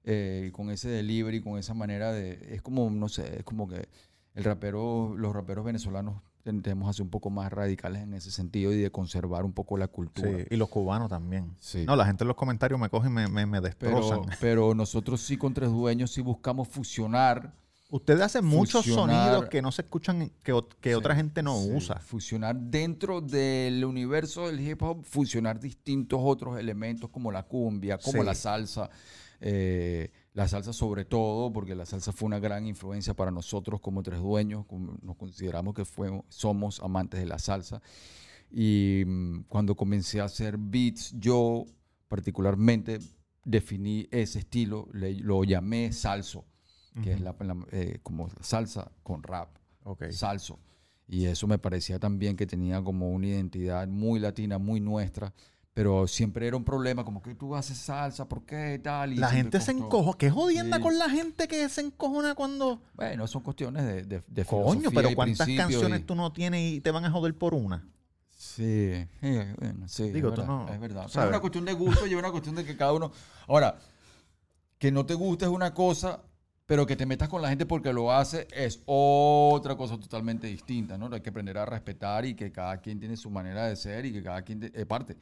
[0.07, 3.89] eh, con ese delivery, con esa manera de, es como, no sé, es como que
[4.35, 8.73] el rapero, los raperos venezolanos tendemos a ser un poco más radicales en ese sentido
[8.73, 10.31] y de conservar un poco la cultura.
[10.31, 11.57] Sí, Y los cubanos también.
[11.59, 11.85] Sí.
[11.85, 14.23] No, la gente en los comentarios me coge y me, me, me destrozan.
[14.23, 17.53] Pero, pero nosotros sí con Tres Dueños sí buscamos fusionar
[17.89, 21.71] Ustedes hacen muchos sonidos que no se escuchan, que, que Sí, otra gente no sí,
[21.73, 22.01] usa.
[22.01, 28.25] Fusionar dentro del universo del hip hop, fusionar distintos otros elementos como la cumbia, como
[28.25, 28.91] la salsa.
[29.41, 34.03] Eh, la salsa sobre todo, porque la salsa fue una gran influencia para nosotros como
[34.03, 37.81] tres dueños, como nos consideramos que fue, somos amantes de la salsa.
[38.51, 41.65] Y mm, cuando comencé a hacer beats, yo
[42.09, 42.99] particularmente
[43.45, 46.45] definí ese estilo, le- lo llamé salso,
[47.03, 50.11] que es la, la- eh, como salsa con rap Ok.
[50.11, 50.59] salso.
[51.09, 55.33] Y eso me parecía también que tenía como una identidad muy latina, muy nuestra,
[55.77, 59.13] pero siempre era un problema, como que tú haces salsa, ¿por qué tal?
[59.13, 60.15] Y La gente se encojo.
[60.15, 60.83] ¿Qué jodienda Sí.
[60.83, 62.81] con la gente que se encojona cuando...
[62.95, 66.81] Bueno, son cuestiones de, de, de Coño, pero ¿cuántas canciones y- tú no tienes y
[66.81, 67.87] te van a joder por una?
[68.31, 68.65] Sí,
[69.21, 71.07] eh, bueno, sí, Digo, es tú verdad, no- es verdad.
[71.09, 73.13] Es una cuestión de gusto y es una cuestión de que cada uno...
[73.47, 73.77] Ahora,
[74.79, 76.23] que no te guste es una cosa,
[76.65, 80.97] pero que te metas con la gente porque lo hace es otra cosa totalmente distinta,
[80.97, 81.11] ¿no?
[81.15, 84.13] Hay que aprender a respetar y que cada quien tiene su manera de ser y
[84.15, 84.71] que cada quien...
[84.75, 85.19] Es parte.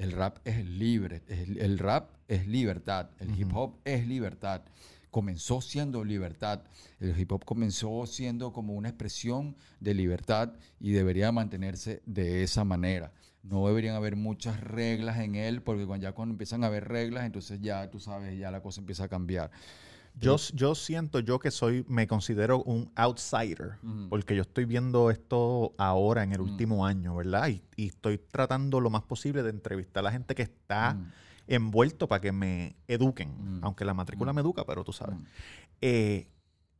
[0.00, 4.62] El rap es libre, el rap es libertad, el hip hop es libertad.
[5.10, 6.62] Comenzó siendo libertad,
[7.00, 12.64] el hip hop comenzó siendo como una expresión de libertad y debería mantenerse de esa
[12.64, 13.12] manera.
[13.42, 17.26] No deberían haber muchas reglas en él, porque cuando ya cuando empiezan a haber reglas,
[17.26, 19.50] entonces ya tú sabes, ya la cosa empieza a cambiar.
[20.20, 25.74] Yo, yo siento yo que soy, me considero un outsider, porque yo estoy viendo esto
[25.78, 27.48] ahora en el último año, ¿verdad?
[27.48, 30.96] Y, y estoy tratando lo más posible de entrevistar a la gente que está
[31.46, 35.18] envuelto para que me eduquen, aunque la matrícula me educa, pero tú sabes.
[35.80, 36.28] Eh,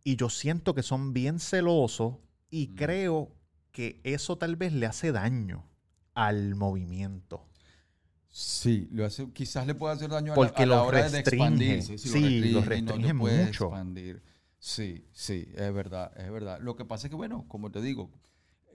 [0.04, 2.16] y yo siento que son bien celosos
[2.50, 3.34] y creo
[3.72, 5.64] que eso tal vez le hace daño
[6.14, 7.46] al movimiento.
[8.30, 11.98] Sí, lo hace, quizás le puede hacer daño a la, a la hora de expandirse.
[11.98, 13.66] Sí, lo restringe mucho.
[13.66, 14.22] expandir.
[14.58, 16.58] Sí, sí, es verdad, es verdad.
[16.60, 18.10] Lo que pasa es que, bueno, como te digo,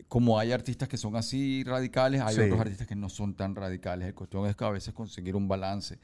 [0.10, 2.41] como hay artistas que son así radicales, hay Sí.
[2.41, 4.08] otros artistas que no son tan radicales.
[4.08, 5.99] La cuestión es que a veces conseguir un balance.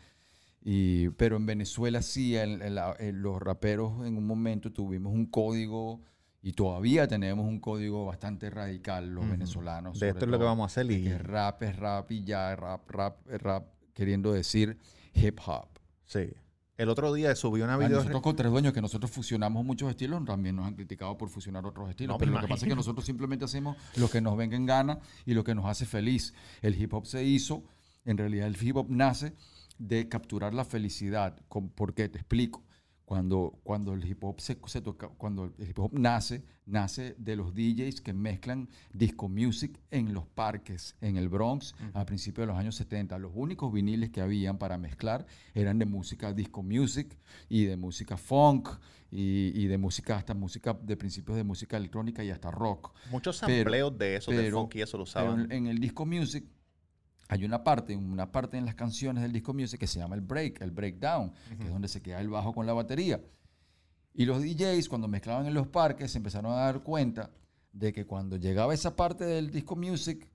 [0.63, 5.11] Y, pero en Venezuela sí, en- en la- en los raperos en un momento tuvimos
[5.11, 6.01] un código
[6.41, 9.99] y todavía tenemos un código bastante radical los venezolanos.
[9.99, 12.55] De esto es lo que vamos a hacer y que rap es rap y ya,
[12.55, 14.77] rap, rap, rap, queriendo decir
[15.13, 15.67] hip hop.
[16.05, 16.29] sí.
[16.77, 19.87] El otro día subí una A video nosotros con Tres Dueños, que nosotros fusionamos muchos
[19.91, 22.15] estilos, también nos han criticado por fusionar otros estilos.
[22.15, 24.65] No, pero lo que pasa es que nosotros simplemente hacemos lo que nos venga en
[24.65, 26.33] gana y lo que nos hace feliz.
[26.63, 27.63] El hip hop se hizo,
[28.03, 29.35] en realidad el hip hop nace
[29.77, 31.39] de capturar la felicidad.
[31.49, 32.09] ¿Por qué?
[32.09, 32.63] Te explico.
[33.11, 37.35] Cuando, cuando el hip hop se, se toca, cuando el hip hop nace, nace de
[37.35, 42.53] los DJs que mezclan disco music en los parques, en el Bronx, a principios de
[42.53, 43.19] los años 70.
[43.19, 47.17] Los únicos viniles que habían para mezclar eran de música disco music
[47.49, 48.69] y de música funk
[49.11, 52.93] y, y de música hasta música de principios de música electrónica y hasta rock.
[53.09, 55.41] muchos sampleos de eso, de pero- funk y eso lo Pero usaban.
[55.41, 56.45] en, en el disco music
[57.31, 60.21] hay una parte, una parte en las canciones del disco music que se llama el
[60.21, 63.21] break, el breakdown, que es donde se queda el bajo con la batería.
[64.13, 67.31] Y los DJs cuando mezclaban en los parques se empezaron a dar cuenta
[67.71, 70.29] de que cuando llegaba esa parte del disco music,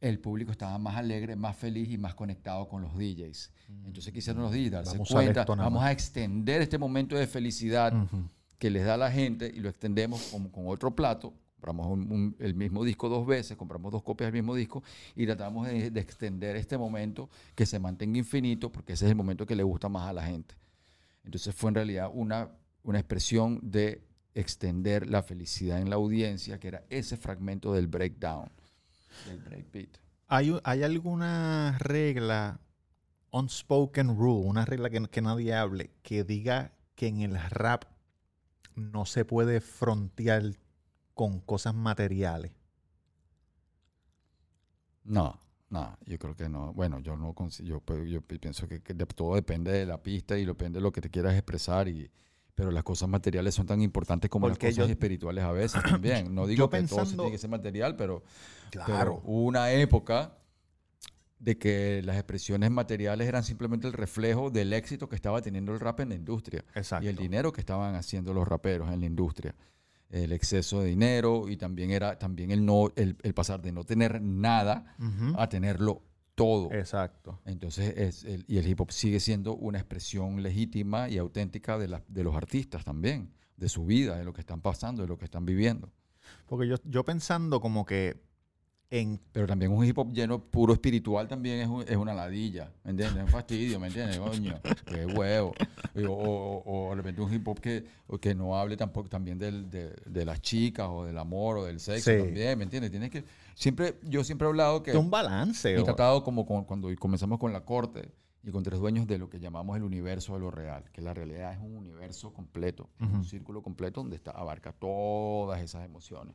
[0.00, 3.52] el público estaba más alegre, más feliz y más conectado con los DJs.
[3.86, 7.28] Entonces quisieron los DJs darse Vamos a cuenta, nada vamos a extender este momento de
[7.28, 8.28] felicidad Ujú.
[8.58, 11.32] que les da a la gente y lo extendemos como con otro plato.
[11.64, 14.82] Compramos un- un- el mismo disco dos veces, compramos dos copias del mismo disco
[15.16, 19.16] y tratamos de, de extender este momento que se mantenga infinito porque ese es el
[19.16, 20.56] momento que le gusta más a la gente.
[21.24, 22.50] Entonces fue en realidad una,
[22.82, 28.50] una expresión de extender la felicidad en la audiencia, que era ese fragmento del breakdown,
[29.26, 29.88] del breakbeat.
[30.28, 32.60] ¿Hay, ¿Hay alguna regla,
[33.30, 37.84] unspoken rule, una regla que, que nadie hable, que diga que en el rap
[38.74, 40.42] no se puede frontear
[41.14, 42.52] con cosas materiales?
[45.04, 45.38] No,
[45.70, 46.72] no, yo creo que no.
[46.72, 50.02] Bueno, yo no yo, pues, yo pi- pienso que, que de- todo depende de la
[50.02, 52.10] pista y depende de lo que te quieras expresar y
[52.56, 55.82] pero las cosas materiales son tan importantes como Porque las cosas yo- espirituales a veces
[56.22, 56.32] también.
[56.34, 58.22] No digo que todo se tiene que ser material, pero,
[58.86, 60.38] pero hubo una época
[61.40, 65.80] de que las expresiones materiales eran simplemente el reflejo del éxito que estaba teniendo el
[65.80, 67.04] rap en la industria Exacto.
[67.04, 69.54] y el dinero que estaban haciendo los raperos en la industria.
[70.10, 73.84] El exceso de dinero y también era también el no el, el pasar de no
[73.84, 74.94] tener nada
[75.36, 76.02] a tenerlo
[76.34, 76.70] todo.
[76.72, 77.40] Exacto.
[77.44, 81.88] Entonces, es el, y el hip hop sigue siendo una expresión legítima y auténtica de,
[81.88, 85.16] la- de los artistas también, de su vida, de lo que están pasando, de lo
[85.18, 85.92] que están viviendo.
[86.46, 88.16] Porque yo, yo pensando como que
[89.00, 89.20] en...
[89.32, 92.92] Pero también un hip hop lleno puro espiritual también es, un- es una ladilla, ¿me
[92.92, 93.16] entiendes?
[93.18, 94.18] Es un fastidio, ¿me entiendes?
[94.18, 95.52] Coño, qué huevo.
[95.96, 97.84] O, o- o de repente un hip hop que,
[98.20, 101.80] que no hable tampoco también del- de, de las chicas o del amor o del
[101.80, 102.18] sexo Sí.
[102.18, 102.90] también, ¿me entiendes?
[102.90, 103.24] Tienes que,
[103.54, 104.92] siempre, yo siempre he hablado que...
[104.92, 105.72] de un balance.
[105.72, 108.08] He o- tratado como con- cuando comenzamos con la corte
[108.46, 111.14] y con tres dueños de lo que llamamos el universo de lo real, que la
[111.14, 116.34] realidad es un universo completo, es un círculo completo donde está, abarca todas esas emociones.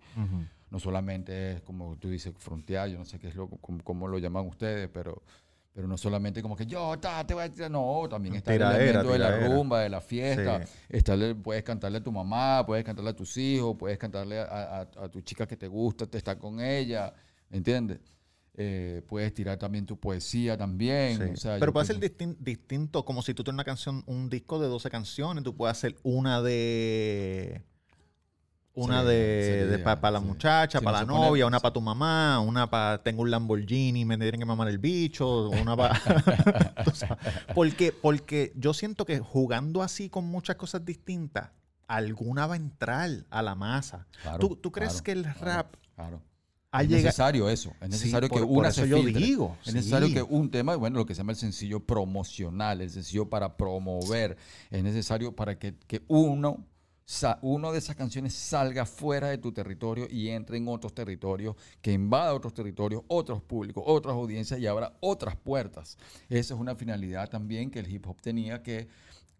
[0.71, 4.07] No solamente es como tú dices, frontear, yo no sé qué es lo, cómo, cómo
[4.07, 5.21] lo llaman ustedes, pero,
[5.73, 8.77] pero no solamente como que yo ta, te voy a tirar, no, también está Tiradera,
[8.83, 10.73] el elemento de la rumba, de la fiesta, Sí.
[10.89, 14.43] está el- puedes cantarle a tu mamá, puedes cantarle a tus hijos, puedes cantarle a,
[14.45, 17.13] a- a tu chica que te gusta, te está con ella,
[17.51, 17.99] ¿entiendes?
[18.61, 21.15] Eh, puedes tirar también tu poesía también.
[21.17, 21.23] Sí.
[21.33, 24.29] o sea, Pero puede ser pienso- distin- distinto, como si tú tienes una canción, un
[24.29, 27.63] disco de 12 canciones, tú puedes hacer una de.
[28.73, 30.25] Una de, para la sí.
[30.25, 33.31] muchacha, Si para no la pone- novia, una para tu mamá, una para tengo un
[33.31, 35.99] Lamborghini, me tienen que mamar el bicho, una para...
[37.55, 41.49] porque, porque yo siento que jugando así con muchas cosas distintas,
[41.87, 44.07] alguna va a entrar a la masa.
[44.21, 46.21] Claro, ¿Tú, tú crees claro, que el rap Claro.
[46.71, 47.69] Es necesario eso.
[47.81, 49.21] Es Sí, necesario que por- una se yo filtre.
[49.25, 52.89] digo, Es necesario que un tema, bueno, lo que se llama el sencillo promocional, el
[52.91, 54.37] sencillo para promover,
[54.69, 56.63] es necesario para que, que uno,
[57.05, 61.55] sa- uno de esas canciones salga fuera de tu territorio y entre en otros territorios,
[61.81, 65.97] que invada otros territorios, otros públicos, otras audiencias y abra otras puertas.
[66.29, 68.87] Esa es una finalidad también que el hip hop tenía que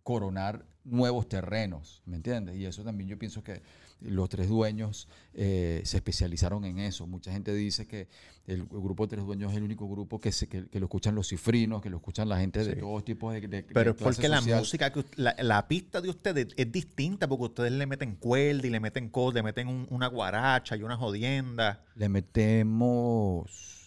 [0.02, 2.56] coronar nuevos terrenos, ¿me entiendes?
[2.56, 3.62] Y eso también yo pienso que
[4.02, 7.06] los tres dueños eh, se especializaron en eso.
[7.06, 8.08] Mucha gente dice que
[8.48, 11.28] el, grupo de tres dueños es el único grupo que, se, que, lo escuchan los
[11.28, 14.42] cifrinos, que lo escuchan la gente de todos tipos de, de Pero es porque la
[14.42, 18.70] música, que la, la, pista de ustedes es distinta porque ustedes le meten cuerda y
[18.70, 21.84] le meten cosas, le meten una guaracha y una jodienda.
[21.96, 23.80] Le metemos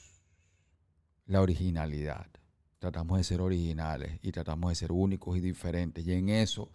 [1.26, 2.26] la originalidad.
[2.78, 6.06] Tratamos de ser originales y tratamos de ser únicos y diferentes.
[6.06, 6.70] Y en eso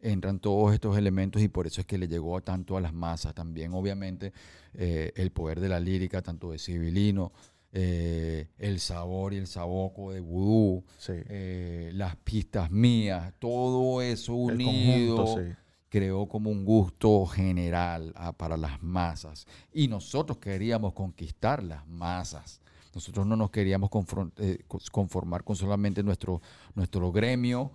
[0.00, 3.34] entran todos estos elementos y por eso es que le llegó tanto a las masas.
[3.34, 4.32] También, obviamente,
[4.74, 7.32] eh, el poder de la lírica, tanto de Civilino,
[7.72, 15.36] eh, el sabor y el saboco de vudú, eh, las pistas mías, todo eso unido.
[15.90, 19.46] creó como un gusto general ah, para las masas.
[19.72, 22.60] Y nosotros queríamos conquistar las masas.
[22.94, 23.90] Nosotros no nos queríamos
[24.38, 24.58] eh,
[24.90, 26.40] conformar con solamente nuestro,
[26.74, 27.70] nuestro gremio,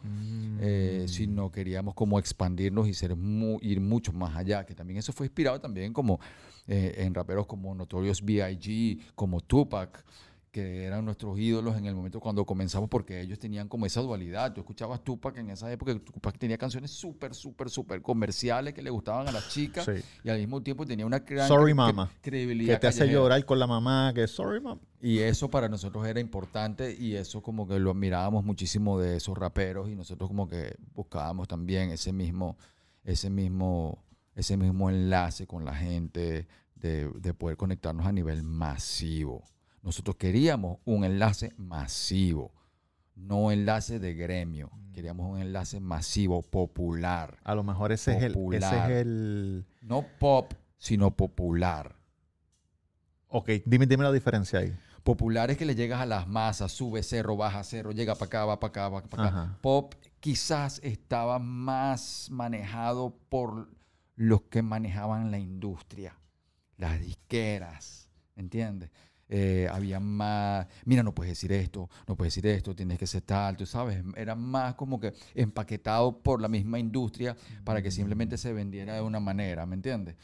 [0.59, 1.07] eh, mm.
[1.07, 3.15] sino queríamos como expandirnos y ser
[3.61, 6.19] ir mucho más allá, que también eso fue inspirado también como
[6.67, 10.03] eh, en raperos como Notorious B.I.G., como Tupac,
[10.53, 14.53] que eran nuestros ídolos en el momento cuando comenzamos, porque ellos tenían como esa dualidad.
[14.53, 18.91] Tú escuchabas Tupac en esa época, Tupac tenía canciones súper, súper, súper comerciales que le
[18.91, 19.89] gustaban a las chicas
[20.23, 22.11] y al mismo tiempo tenía una gran sorry, mama.
[22.21, 22.75] credibilidad.
[22.75, 24.79] Que te hace llorar con la mamá, que sorry, mama.
[25.01, 29.35] Y eso para nosotros era importante y eso como que lo admirábamos muchísimo de esos
[29.35, 32.57] raperos y nosotros como que buscábamos también ese mismo,
[33.03, 34.03] ese mismo,
[34.35, 39.43] ese mismo enlace con la gente, de, de poder conectarnos a nivel masivo.
[39.83, 42.53] Nosotros queríamos un enlace masivo,
[43.15, 44.71] no enlace de gremio.
[44.73, 44.91] Mm.
[44.93, 47.37] Queríamos un enlace masivo, popular.
[47.43, 49.65] A lo mejor ese, es, el, ese es el...
[49.81, 51.95] No pop, sino popular.
[53.27, 54.73] Ok, dime, dime la diferencia ahí.
[55.03, 58.45] Popular es que le llegas a las masas, sube cerro, baja cerro, llega para acá,
[58.45, 59.57] va para acá, va para acá.
[59.59, 63.69] Pop quizás estaba más manejado por
[64.15, 66.15] los que manejaban la industria,
[66.77, 68.91] las disqueras, ¿entiendes?
[69.35, 73.23] Eh, había más, mira, no puedes decir esto, no puedes decir esto, tienes que ser
[73.23, 78.37] tal, tú sabes, era más como que empaquetado por la misma industria para que simplemente
[78.37, 80.17] se vendiera de una manera, ¿me entiendes?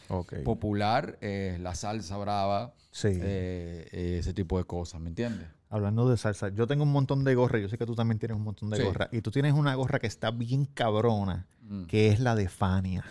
[0.43, 5.47] Popular, eh, la salsa brava, eh, ese tipo de cosas, ¿me entiendes?
[5.71, 8.37] Hablando de salsa, yo tengo un montón de gorras, yo sé que tú también tienes
[8.37, 11.85] un montón de gorras, y tú tienes una gorra que está bien cabrona, mm.
[11.85, 13.03] que es la de Fania.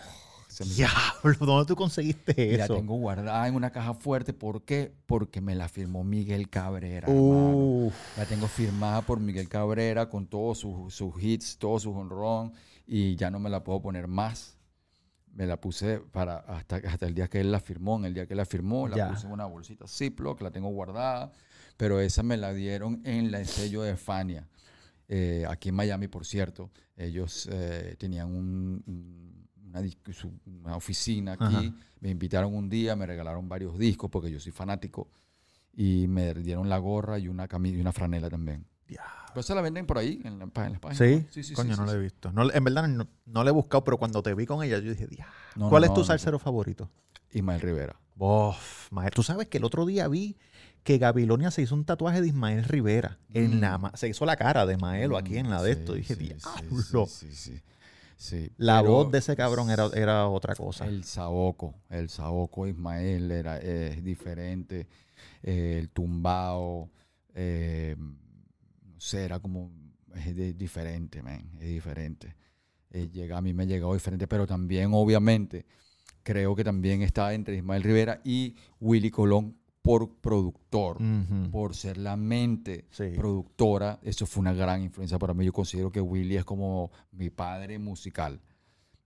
[0.65, 2.75] Diablo, ¿dónde tú conseguiste eso?
[2.75, 4.33] La tengo guardada en una caja fuerte.
[4.33, 4.93] ¿Por qué?
[5.07, 7.09] Porque me la firmó Miguel Cabrera.
[7.09, 12.53] La tengo firmada por Miguel Cabrera con todos sus, hits, todos sus honrón.
[12.87, 14.57] Y ya no me la puedo poner más.
[15.33, 17.97] Me la puse para hasta, hasta el día que él la firmó.
[17.99, 21.33] En el día que la firmó, la puse en una bolsita Ziploc, la tengo guardada.
[21.77, 24.49] Pero esa me la dieron en el sello de Fania.
[25.07, 26.71] Eh, aquí en Miami, por cierto.
[26.97, 29.38] Ellos eh, tenían un
[30.47, 31.75] una, oficina aquí.
[32.01, 35.09] Me invitaron un día, me regalaron varios discos porque yo soy fanático.
[35.75, 38.66] Y me dieron la gorra y una camisa y una franela también.
[39.35, 40.99] Pues se la venden por ahí en, la, en las páginas.
[40.99, 41.27] ¿Sí?
[41.31, 42.29] Sí, sí, Coño, no la he visto.
[42.29, 45.07] en verdad no, no la he buscado, pero cuando te vi con ella, yo dije,
[45.57, 46.91] ¿cuál es tu salsero favorito?
[47.33, 47.97] Ismael Rivera.
[48.16, 50.37] Bof, Tú sabes que el otro día vi
[50.83, 53.19] que Gabilonia se hizo un tatuaje de Ismael Rivera.
[53.33, 53.93] En la, mm.
[53.95, 55.95] se hizo la cara de Maelo aquí en la de esto.
[55.95, 57.07] Y dije, diablo.
[57.07, 57.62] sí, sí.
[58.57, 60.87] La voz de ese cabrón era, era otra cosa.
[60.87, 64.89] El saoco, el saoco Ismael era es diferente.
[65.43, 66.91] Eh, el tumbao,
[67.35, 69.71] eh, no sé, era como
[70.14, 72.35] es diferente, man, es diferente.
[72.91, 75.66] Eh, llega, a mí me ha llegado diferente, pero también, obviamente,
[76.23, 79.57] creo que también está entre Ismael Rivera y Willy Colón
[79.89, 80.99] por productor,
[81.51, 82.84] por ser la mente
[83.16, 83.99] productora.
[84.03, 85.47] Eso fue una gran influencia para mí.
[85.47, 88.43] Yo considero que Willy es como mi padre musical,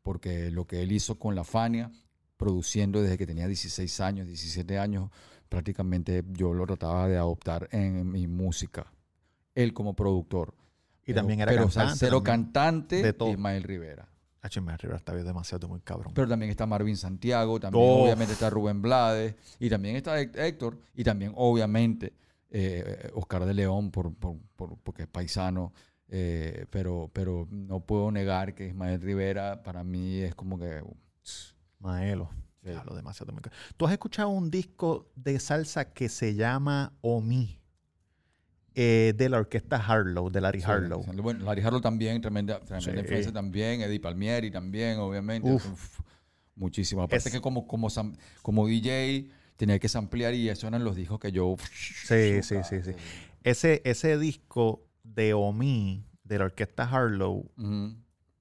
[0.03, 1.93] porque lo que él hizo con la Fania,
[2.37, 5.11] produciendo desde que tenía 16 años, 17 años,
[5.49, 8.93] prácticamente yo lo trataba de adoptar en mi música.
[9.55, 10.53] Él como productor.
[11.07, 12.23] Y también era pero cantante.
[12.25, 14.09] cantante de Ismael Rivera.
[14.43, 16.13] HM Rivera está demasiado muy cabrón.
[16.15, 21.05] Pero también está Marvin Santiago, también obviamente está Rubén Blades, y también está Héctor, y
[21.05, 22.13] también obviamente
[22.51, 24.13] eh, Oscar de León, por,
[24.83, 25.73] porque es paisano.
[26.15, 30.83] Eh, pero, pero no puedo negar que Ismael Rivera para mí es como que...
[31.79, 32.29] Maelo.
[32.61, 33.33] demasiado.
[33.77, 37.62] ¿Tú has escuchado un disco de salsa que se llama Omi?
[38.75, 41.03] Eh, de la orquesta Harlow, de Larry Harlow.
[41.23, 45.51] Bueno, Larry Harlow también, tremenda, tremenda influencia también, Eddie Palmieri también, obviamente.
[46.55, 47.03] muchísimo.
[47.03, 47.89] Aparte que como, como,
[48.43, 51.57] como DJ tenía que ampliar y eso eran los discos que yo...
[52.07, 52.93] Sí, sí, sí, sí.
[53.45, 57.51] Ese, ese disco de Omi, de la orquesta Harlow,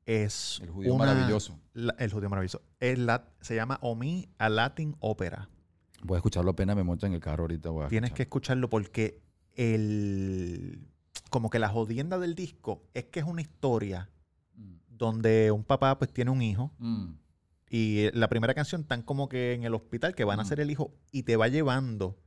[0.05, 1.59] es El judío una- maravilloso.
[1.73, 2.61] la- el judío maravilloso.
[2.79, 5.49] Es la- se llama Omi a Latin Opera.
[6.03, 7.69] Voy a escucharlo apenas me monto en el carro ahorita.
[7.69, 8.65] Voy a Tienes que escucharlo.
[8.65, 9.21] escucharlo porque
[9.55, 10.79] el
[11.29, 14.09] como que la jodienda del disco es que es una historia
[14.57, 14.73] Mm.
[14.97, 17.13] donde un papá pues tiene un hijo Mm.
[17.69, 20.47] y la primera canción están como que en el hospital que van a Mm.
[20.47, 22.17] ser el hijo y te va llevando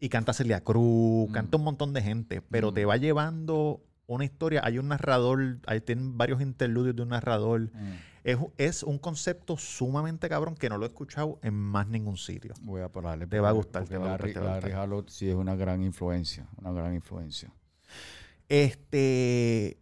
[0.00, 4.60] y canta Celia Cruz, canta un montón de gente, pero te va llevando una historia.
[4.64, 7.70] Hay un narrador, ahí tienen varios interludios de un narrador.
[8.24, 12.54] Es, es un concepto sumamente cabrón que no lo he escuchado en más ningún sitio.
[12.62, 13.26] Voy a pararle.
[13.26, 16.46] Te va a gustar, te va a gustar, Larry, Larry sí es una gran influencia.
[16.56, 17.52] Una gran influencia.
[18.48, 19.78] Este.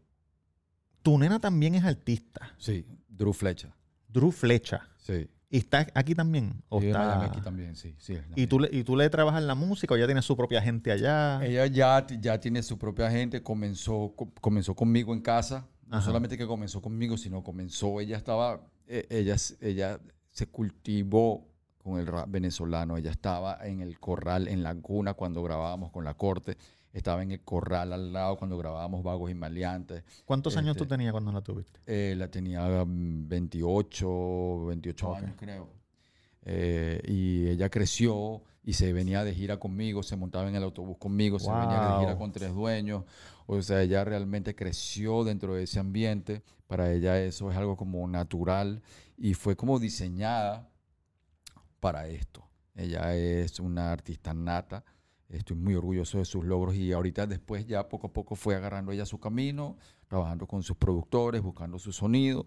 [1.03, 2.55] Tu nena también es artista.
[2.59, 3.74] Sí, Drew Flecha.
[4.09, 4.88] Drew Flecha.
[4.99, 5.28] Sí.
[5.49, 6.62] ¿Y está aquí también?
[6.68, 7.97] ¿O Y en está- aquí también, sí.
[7.99, 10.62] sí ¿Y, tú le, ¿Y tú le trabajas la música o ya tiene su propia
[10.62, 11.45] gente allá?
[11.45, 15.66] Ella ya, ya tiene su propia gente, comenzó, co- comenzó conmigo en casa.
[15.91, 16.07] No Ajá.
[16.07, 21.49] solamente que comenzó conmigo, sino comenzó, ella estaba, eh, ella, ella se cultivó
[21.82, 22.97] con el rap venezolano.
[22.97, 26.57] Ella estaba en el corral, en la cuna cuando grabábamos con la corte.
[26.93, 30.05] Estaba en el corral al lado cuando grabábamos Vagos y Maleantes.
[30.24, 31.80] ¿Cuántos años tú este- tenías cuando la tuviste?
[31.86, 35.16] Eh, la tenía mm, 28, 28 Ok.
[35.18, 35.68] años creo.
[36.45, 40.97] Eh, y ella creció y se venía de gira conmigo, se montaba en el autobús
[40.99, 43.05] conmigo, se venía de gira con tres dueños.
[43.53, 46.44] O sea, ella realmente creció dentro de ese ambiente.
[46.68, 48.80] Para ella eso es algo como natural
[49.16, 50.70] y fue como diseñada
[51.80, 52.48] para esto.
[52.76, 54.84] Ella es una artista nata.
[55.28, 58.92] Estoy muy orgulloso de sus logros y ahorita después ya poco a poco fue agarrando
[58.92, 59.76] ella su camino,
[60.07, 62.46] trabajando con sus productores, buscando su sonido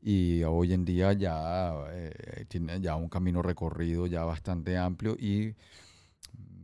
[0.00, 5.56] y hoy en día ya eh, tiene ya un camino recorrido ya bastante amplio y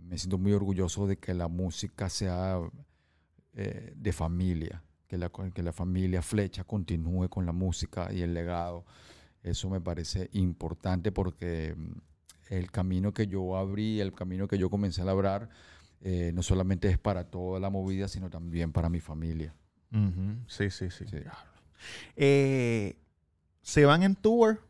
[0.04, 2.60] me siento muy orgulloso de que la música sea
[3.54, 8.34] eh, de familia, que la, que la familia Flecha continúe con la música y el
[8.34, 8.84] legado.
[9.42, 11.92] Eso me parece importante porque mm,
[12.50, 15.48] el camino que yo abrí, el camino que yo comencé a labrar,
[16.00, 19.54] eh, no solamente es para toda la movida, sino también para mi familia.
[19.92, 20.36] Ujú.
[20.46, 21.06] Sí, sí, sí.
[21.06, 21.18] Sí.
[22.16, 22.96] Eh,
[23.62, 24.60] ¿Se van en tour?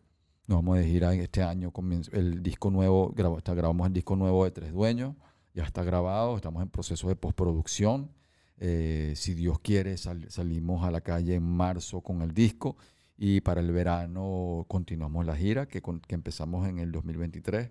[0.47, 1.73] Nos vamos de gira este año.
[2.13, 5.15] El disco nuevo, grabamos el disco nuevo de Tres Dueños.
[5.55, 8.11] Ya está grabado, estamos en proceso de postproducción.
[8.59, 12.77] Eh, si Dios quiere, sal- salimos a la calle en marzo con el disco.
[13.17, 17.71] Y para el verano continuamos la gira que, con- que empezamos en el 2023,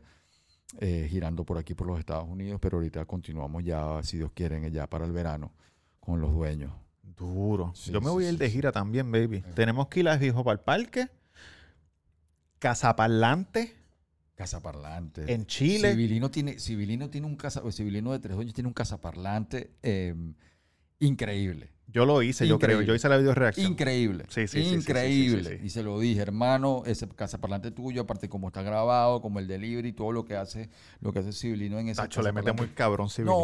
[0.79, 2.59] eh, girando por aquí por los Estados Unidos.
[2.61, 5.51] Pero ahorita continuamos ya, si Dios quiere, ya para el verano
[5.99, 6.71] con los dueños.
[7.17, 7.73] Duro.
[7.75, 8.51] Sí, Yo me sí, voy a ir sí, de sí.
[8.53, 9.38] gira también, baby.
[9.38, 9.43] Eh.
[9.55, 11.09] Tenemos que ir a Hijo para el Parque.
[12.59, 13.73] Cazaparlante
[14.36, 15.31] Cazaparlante.
[15.31, 15.91] en Chile.
[15.91, 20.15] Civilino tiene, Civilino tiene un casa, Civilino de Tres Dueños tiene un cazaparlante eh,
[20.99, 21.69] increíble.
[21.87, 22.81] Yo lo hice, yo creo.
[22.81, 23.67] Yo hice la video reacción.
[23.73, 24.25] Increíble.
[24.27, 25.43] Sí, sí, increíble.
[25.43, 25.65] sí, sí, sí.
[25.67, 29.93] Y se lo dije, hermano, ese cazaparlante tuyo, aparte como está grabado, como el delivery,
[29.93, 30.71] todo lo que hace,
[31.01, 33.37] lo que hace Civilino en ese Tacho, le mete muy cabrón, Civilino.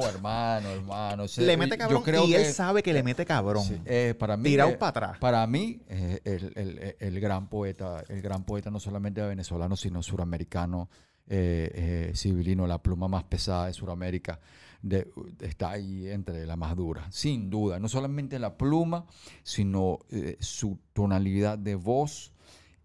[0.00, 1.24] No, hermano, hermano.
[1.36, 3.64] le mete yo cabrón creo y que- él sabe que le mete cabrón.
[3.84, 5.18] Eh, para mí, Tirado eh, para atrás.
[5.20, 9.76] para mí, eh, el, el- el- el gran poeta, el gran poeta no solamente venezolano,
[9.76, 10.88] sino suramericano,
[11.28, 11.70] eh,
[12.10, 14.40] eh, civilino, la pluma más pesada de Suramérica,
[14.84, 15.10] de-
[15.40, 17.78] está ahí entre la más dura, sin duda.
[17.80, 19.06] No solamente la pluma,
[19.42, 22.32] sino eh, su tonalidad de voz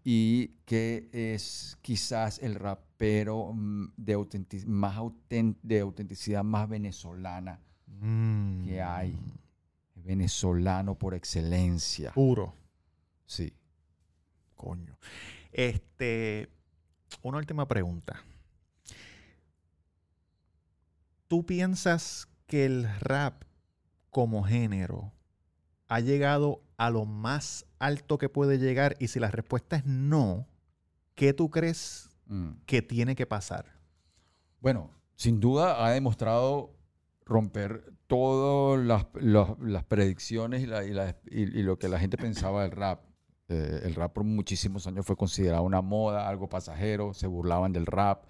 [0.02, 7.60] y que es quizás el rapero mm, de, autenti- más autent- de autenticidad más venezolana
[7.86, 8.64] Mm.
[8.64, 9.18] que hay.
[9.94, 12.12] Venezolano por excelencia.
[12.12, 12.54] Puro.
[13.26, 13.52] Sí.
[14.56, 14.96] Coño.
[15.52, 16.48] Este.
[17.22, 18.22] Una última pregunta.
[21.30, 23.44] ¿Tú piensas que el rap
[24.10, 25.12] como género
[25.86, 28.96] ha llegado a lo más alto que puede llegar?
[28.98, 30.48] Y si la respuesta es no,
[31.14, 32.54] ¿qué tú crees Mm.
[32.66, 33.64] que tiene que pasar?
[34.60, 36.74] Bueno, sin duda ha demostrado
[37.24, 42.00] romper todas las, las- las predicciones y, la- y la- y- y lo que la
[42.00, 43.04] gente pensaba del rap.
[43.48, 47.86] Eh, el rap por muchísimos años fue considerado una moda, algo pasajero, se burlaban del
[47.86, 48.24] rap,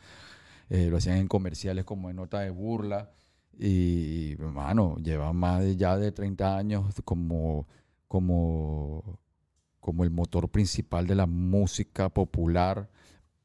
[0.70, 3.10] eh, lo hacían en comerciales como en nota de burla.
[3.58, 7.66] Y, hermano, lleva más de, ya de 30 años como,
[8.08, 9.18] como,
[9.80, 12.88] como el motor principal de la música popular.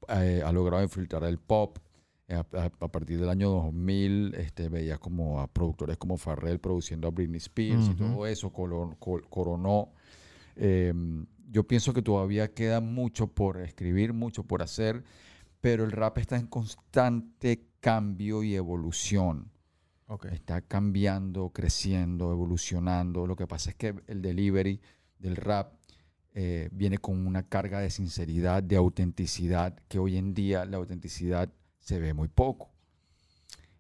[0.08, 1.80] Eh, ha logrado infiltrar el pop.
[2.28, 7.12] Eh, A, partir del año 2000 este, veía como a productores como Farrell produciendo a
[7.12, 8.96] Britney Spears y todo eso col-
[9.30, 9.90] coronó.
[10.56, 10.94] Eh,
[11.52, 15.04] yo pienso que todavía queda mucho por escribir, mucho por hacer,
[15.66, 19.50] pero el rap está en constante cambio y evolución.
[20.32, 23.26] Está cambiando, creciendo, evolucionando.
[23.26, 24.80] Lo que pasa es que el delivery
[25.18, 25.74] del rap
[26.36, 31.52] eh, viene con una carga de sinceridad, de autenticidad, que hoy en día la autenticidad
[31.80, 32.70] se ve muy poco.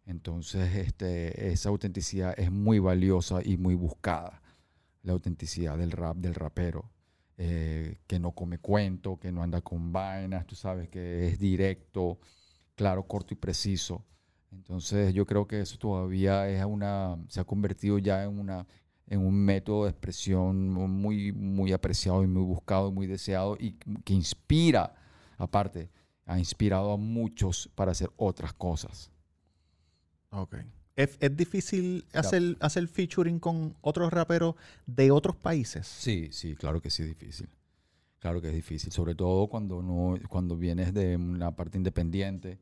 [0.07, 4.41] Entonces, este, esa autenticidad es muy valiosa y muy buscada.
[5.03, 6.89] La autenticidad del rap, del rapero,
[7.37, 12.19] eh, que no come cuento, que no anda con vainas, tú sabes, que es directo,
[12.75, 14.05] claro, corto y preciso.
[14.51, 18.65] Entonces, yo creo que eso todavía es una, se ha convertido ya en, una,
[19.07, 23.73] en un método de expresión muy, muy apreciado y muy buscado y muy deseado y
[23.73, 24.95] que inspira,
[25.37, 25.89] aparte,
[26.25, 29.11] ha inspirado a muchos para hacer otras cosas.
[30.31, 30.55] Ok.
[30.95, 35.87] ¿Es, es difícil hacer, hacer featuring con otros raperos de otros países?
[35.87, 37.49] Sí, sí, claro que sí es difícil.
[38.19, 42.57] Claro que es difícil, sobre todo cuando, no, cuando vienes de una parte independiente,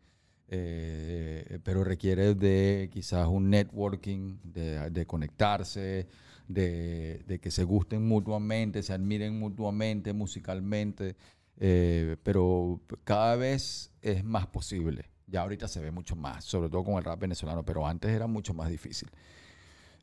[0.49, 6.07] eh, pero requiere de quizás un networking, de, de conectarse,
[6.47, 11.15] de, de, que se gusten mutuamente, se admiren mutuamente musicalmente,
[11.59, 15.12] eh, pero cada vez es más posible.
[15.33, 18.27] Ya ahorita se ve mucho más, sobre todo con el rap venezolano, pero antes era
[18.27, 19.09] mucho más difícil.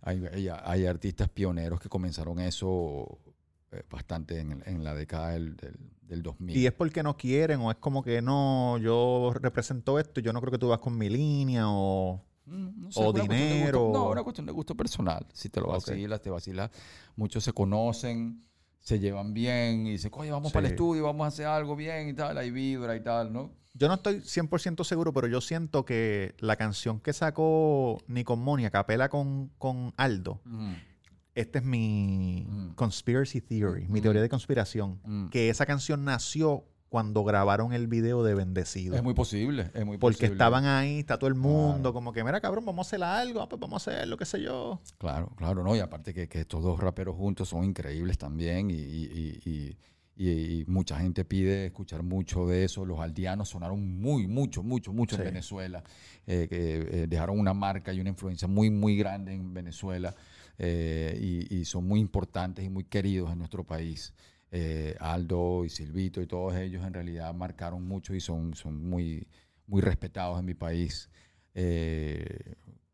[0.02, 3.20] Hay, hay, artistas pioneros que comenzaron eso
[3.70, 5.56] eh, bastante en, en, la década del,
[6.02, 6.56] del, 2000.
[6.56, 10.40] ¿Y es porque no quieren o es como que no, yo represento esto, yo no
[10.40, 13.90] creo que tú vas con mi línea o, mm, no sé, o dinero?
[13.92, 15.24] no, una cuestión de gusto personal.
[15.32, 16.72] Si te lo vacilas, te vacilas.
[17.14, 18.42] Muchos se conocen,
[18.80, 20.54] se llevan bien y dicen, oye, vamos sí.
[20.54, 23.59] para el estudio, vamos a hacer algo bien y tal, hay vibra y tal, ¿no?
[23.74, 28.64] Yo no estoy 100% seguro, pero yo siento que la canción que sacó Nicon Moni
[28.64, 30.72] a capela con, con Aldo, mm.
[31.34, 32.74] esta es mi mm.
[32.74, 33.92] conspiracy theory, mm.
[33.92, 35.00] mi teoría de conspiración,
[35.30, 38.96] que esa canción nació cuando grabaron el video de Bendecido.
[38.96, 40.32] Es muy posible, es muy Porque posible.
[40.32, 41.92] estaban ahí, está todo el mundo, claro.
[41.92, 44.42] como que, mira, cabrón, vamos a hacer algo, pues vamos a hacer lo que sé
[44.42, 44.80] yo.
[44.98, 45.76] Claro, claro, ¿no?
[45.76, 49.76] Y aparte que, que estos dos raperos juntos son increíbles también y, y, y y,
[50.22, 52.84] y, mucha gente pide escuchar mucho de eso.
[52.84, 55.22] Los aldeanos sonaron muy, mucho, mucho, mucho sí.
[55.22, 55.82] en Venezuela.
[56.26, 60.14] Eh, eh, dejaron una marca y una influencia muy, muy grande en Venezuela
[60.58, 64.12] eh, y, y, son muy importantes y muy queridos en nuestro país.
[64.98, 69.28] Aldo y Silvito y todos ellos en realidad marcaron mucho y son, son muy,
[69.68, 71.08] muy respetados en mi país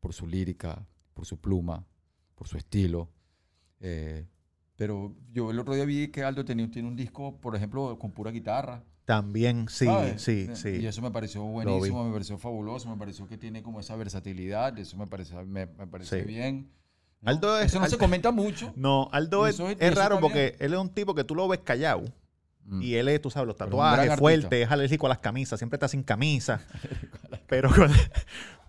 [0.00, 1.82] por su lírica, por su pluma,
[2.34, 3.08] por su estilo.
[4.76, 8.12] Pero yo el otro día vi que Aldo tenía, tiene un disco, por ejemplo, con
[8.12, 8.82] pura guitarra.
[9.06, 10.20] También, sí, ¿sabes?
[10.20, 10.80] sí, sí.
[10.80, 14.76] Y eso me pareció buenísimo, me pareció fabuloso, me pareció que tiene como esa versatilidad,
[14.78, 16.26] eso me parece, me, me parece sí.
[16.26, 16.70] bien.
[17.20, 17.30] ¿no?
[17.30, 18.72] Aldo es, eso no Aldo, se comenta mucho.
[18.76, 22.02] No, Aldo es, es raro porque él es un tipo que tú lo ves callado.
[22.64, 22.82] Mm.
[22.82, 25.88] Y él es, tú sabes, los tatuajes, fuerte, es alérgico a las camisas, siempre está
[25.88, 26.60] sin camisa.
[27.46, 27.70] pero,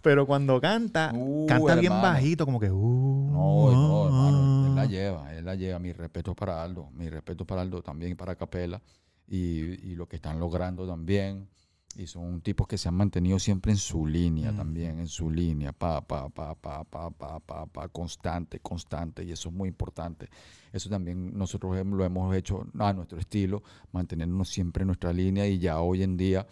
[0.03, 1.81] pero cuando canta, uh, canta hermano.
[1.81, 2.69] bien bajito, como que.
[2.69, 4.56] Uh, no, no, hermano,
[4.87, 5.79] la lleva, él la lleva.
[5.79, 8.81] Mi respeto para Aldo, mi respeto para Aldo también para Capela
[9.27, 11.49] y, y, lo que están logrando también.
[11.95, 14.57] Y son tipos que se han mantenido siempre en su línea mm.
[14.57, 19.31] también, en su línea, pa, pa, pa, pa, pa, pa, pa, pa, constante, constante, y
[19.31, 20.29] eso es muy importante.
[20.71, 25.57] Eso también nosotros lo hemos hecho a nuestro estilo, mantenernos siempre en nuestra línea y
[25.57, 26.45] ya hoy en día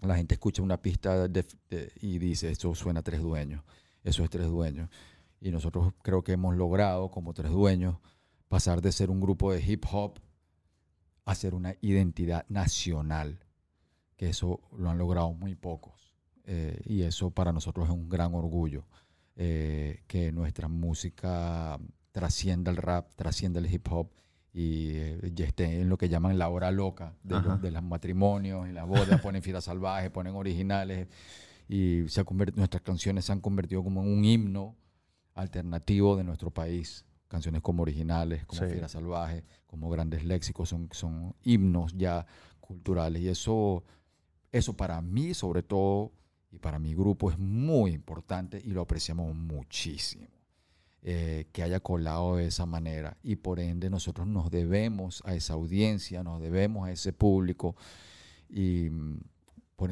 [0.00, 3.62] la gente escucha una pista de, de, y dice, eso suena a tres dueños,
[4.02, 4.88] eso es tres dueños.
[5.44, 7.98] Y nosotros creo que hemos logrado, como tres dueños,
[8.48, 10.18] pasar de ser un grupo de hip hop
[11.26, 13.44] a ser una identidad nacional,
[14.16, 16.14] que eso lo han logrado muy pocos.
[16.46, 18.86] Eh, y eso para nosotros es un gran orgullo,
[19.36, 21.78] eh, que nuestra música
[22.10, 24.08] trascienda el rap, trascienda el hip hop
[24.54, 28.66] y eh, esté en lo que llaman la hora loca de, los, de los matrimonios
[28.66, 31.06] y las bodas, ponen fiera salvaje, ponen originales
[31.68, 32.24] y se ha
[32.56, 34.74] nuestras canciones se han convertido como en un himno
[35.34, 37.04] alternativo de nuestro país.
[37.28, 38.68] Canciones como originales, como sí.
[38.68, 42.26] Fiera Salvaje, como grandes léxicos, son, son himnos ya
[42.60, 43.22] culturales.
[43.22, 43.82] Y eso,
[44.52, 46.12] eso para mí, sobre todo,
[46.50, 50.28] y para mi grupo, es muy importante y lo apreciamos muchísimo.
[51.06, 53.18] Eh, que haya colado de esa manera.
[53.22, 57.76] Y por ende nosotros nos debemos a esa audiencia, nos debemos a ese público.
[58.48, 58.88] Y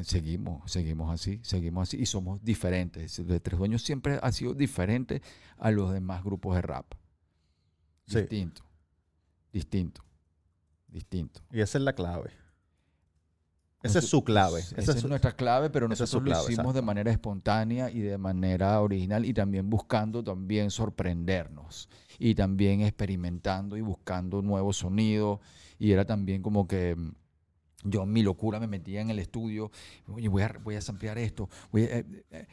[0.03, 2.01] seguimos, seguimos así, seguimos así.
[2.01, 3.25] Y somos diferentes.
[3.25, 5.21] De Tres Dueños siempre ha sido diferente
[5.57, 6.93] a los demás grupos de rap.
[8.07, 8.19] Sí.
[8.19, 8.63] Distinto,
[9.51, 10.03] distinto,
[10.87, 11.41] distinto.
[11.51, 12.31] Y esa es la clave.
[13.83, 14.61] Esa es su clave.
[14.61, 16.73] Esa, esa es, su, nuestra clave, pero nosotros clave, lo hicimos exacto.
[16.73, 23.75] de manera espontánea y de manera original y también buscando también sorprendernos y también experimentando
[23.75, 25.41] y buscando nuevos sonidos
[25.77, 27.11] y era también como que mm,
[27.83, 29.71] yo en mi locura me metía en el estudio,
[30.07, 31.49] oye, voy a, voy a ampliar esto.
[31.73, 32.47] A, eh, eh,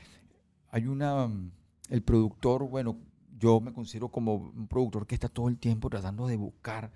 [0.70, 1.50] hay una, mm,
[1.90, 2.98] el productor, bueno,
[3.38, 6.92] yo me considero como un productor que está todo el tiempo tratando de buscar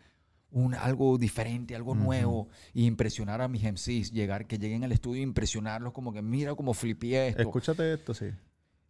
[0.50, 5.20] un, algo diferente, algo nuevo, e impresionar a mis MCs, llegar, que lleguen al estudio
[5.20, 7.42] e impresionarlos como que mira cómo flipié esto.
[7.42, 8.26] Escúchate esto, sí.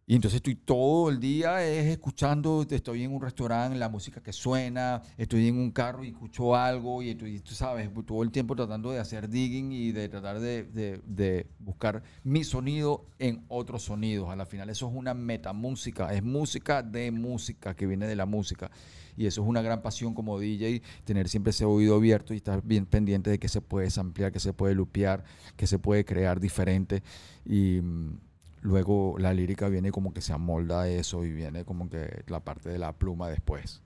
[0.07, 4.31] Y entonces estoy todo el día es escuchando, estoy en un restaurante, la música que
[4.31, 8.55] suena, estoy en un carro y escucho algo y, estoy, tú sabes, todo el tiempo
[8.55, 13.81] tratando de hacer digging y de tratar de, de, de buscar mi sonido en otros
[13.81, 14.29] sonidos.
[14.29, 18.27] A la final eso es una metamúsica, es música de música que viene de la
[18.27, 18.69] música.
[19.17, 22.61] Y eso es una gran pasión como DJ, tener siempre ese oído abierto y estar
[22.63, 25.23] bien pendiente de que se puede ampliar, que se puede lupear,
[25.55, 27.01] que se puede crear diferente.
[27.43, 28.19] Y mm,
[28.65, 32.39] luego la lírica viene como que se amolda a eso y viene como que la
[32.43, 33.81] parte de la pluma después.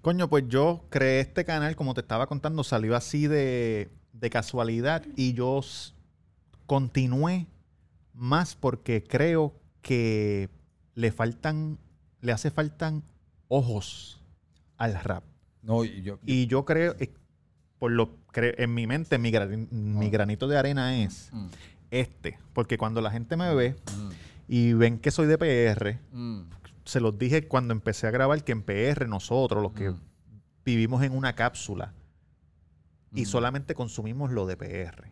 [0.00, 5.04] Coño, pues yo creé este canal, como te estaba contando, salió así de, de casualidad
[5.14, 5.60] y yo
[6.66, 7.46] continué
[8.14, 10.48] más porque creo que
[10.94, 11.78] le faltan,
[12.22, 13.02] le hace faltan
[13.48, 14.22] ojos
[14.78, 15.24] al rap.
[15.62, 17.12] No, y yo, Y yo creo, eh,
[17.78, 20.10] por lo cre- en mi mente, mi, gran- mi Ah.
[20.10, 21.46] granito de arena es Mm,
[21.90, 22.38] este.
[22.52, 24.10] Porque cuando la gente me ve mm,
[24.48, 26.40] y ven que soy de PR, mm,
[26.84, 30.00] se los dije cuando empecé a grabar que en PR nosotros, los que mm,
[30.64, 31.94] vivimos en una cápsula
[33.12, 35.10] y solamente consumimos lo de PR.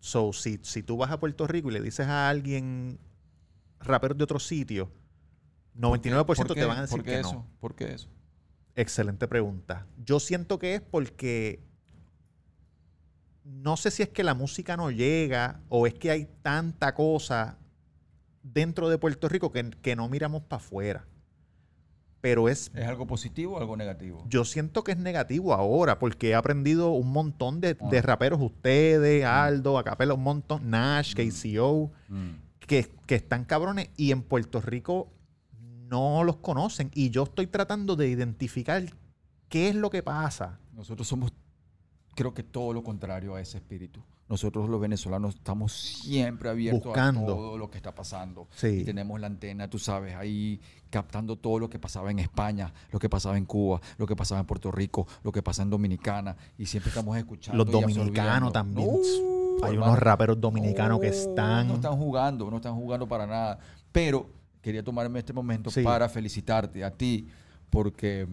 [0.00, 2.98] So, si, si tú vas a Puerto Rico y le dices a alguien
[3.80, 4.90] raperos de otro sitio,
[5.78, 6.64] 99% ¿Por te qué?
[6.64, 7.32] van a decir ¿Por qué que eso?
[7.32, 7.46] no.
[7.60, 8.08] ¿Por qué eso?
[8.74, 9.86] Excelente pregunta.
[10.04, 11.60] Yo siento que es porque
[13.46, 17.58] no sé si es que la música no llega o es que hay tanta cosa
[18.42, 21.06] dentro de Puerto Rico que, que no miramos para afuera.
[22.20, 24.24] Pero es ¿Es algo positivo o algo negativo?
[24.28, 28.02] yo siento que es negativo ahora porque he aprendido un montón de, de Ah.
[28.02, 32.30] raperos, ustedes, Aldo, Acapela, un montón, Nash, KCO, Mm.
[32.58, 35.12] que, que están cabrones y en Puerto Rico
[35.88, 36.90] no los conocen.
[36.94, 38.82] Y yo estoy tratando de identificar
[39.48, 40.58] qué es lo que pasa.
[40.72, 41.32] Nosotros somos,
[42.16, 44.00] creo que todo lo contrario a ese espíritu.
[44.28, 47.22] Nosotros los venezolanos estamos siempre abiertos Buscando.
[47.22, 48.48] a todo lo que está pasando.
[48.56, 48.80] Sí.
[48.80, 50.60] Y tenemos la antena, tú sabes, ahí
[50.90, 54.40] captando todo lo que pasaba en España, lo que pasaba en Cuba, lo que pasaba
[54.40, 56.36] en Puerto Rico, lo que pasa en Dominicana.
[56.58, 57.62] Y siempre estamos escuchando.
[57.64, 58.88] Los dominicanos también.
[58.88, 59.92] No, Hay hermano.
[59.92, 61.68] unos raperos dominicanos que están...
[61.68, 63.60] No están jugando, no están jugando para nada.
[63.92, 64.28] Pero
[64.60, 65.82] quería tomarme este momento Sí.
[65.82, 67.28] para felicitarte a ti,
[67.70, 68.26] porque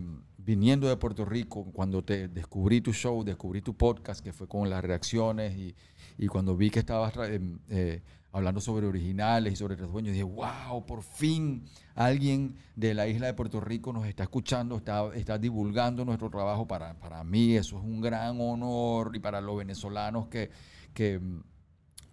[0.46, 4.70] viniendo de Puerto Rico, cuando te descubrí tu show, descubrí tu podcast, que fue con
[4.70, 5.76] las reacciones, y,
[6.18, 10.24] y cuando vi que estabas em, eh, hablando sobre originales y sobre tres dueños, dije,
[10.24, 11.64] wow, por fin
[11.96, 16.68] alguien de la isla de Puerto Rico nos está escuchando, está, está divulgando nuestro trabajo.
[16.68, 20.50] Para, para mí eso es un gran honor y para los venezolanos que,
[20.96, 21.41] que mm,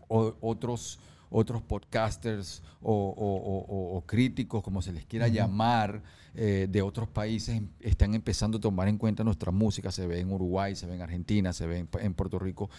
[0.08, 1.00] o- otros,
[1.30, 3.64] otros podcasters o, o- o-
[3.94, 6.02] o- o críticos, como se les quiera llamar,
[6.34, 9.90] eh, de otros países em- están empezando a tomar en cuenta nuestra música.
[9.90, 12.70] Se ve en Uruguay, se ve en Argentina, se ve en, en Puerto Rico.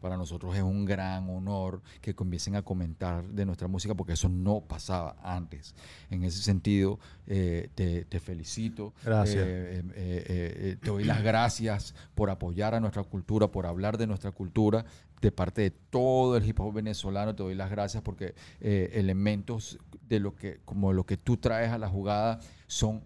[0.00, 4.30] Para nosotros es un gran honor que comiencen a comentar de nuestra música porque eso
[4.30, 5.74] no pasaba antes.
[6.08, 8.94] En ese sentido, eh, te, te felicito.
[9.04, 9.44] Gracias.
[9.46, 14.32] Eh, eh, te doy las gracias por apoyar a nuestra cultura, por hablar de nuestra
[14.32, 14.86] cultura.
[15.20, 20.18] De parte de todo el hip hop venezolano, te doy las gracias porque elementos de
[20.18, 22.40] lo que, como lo que tú traes a la jugada,
[22.70, 23.02] son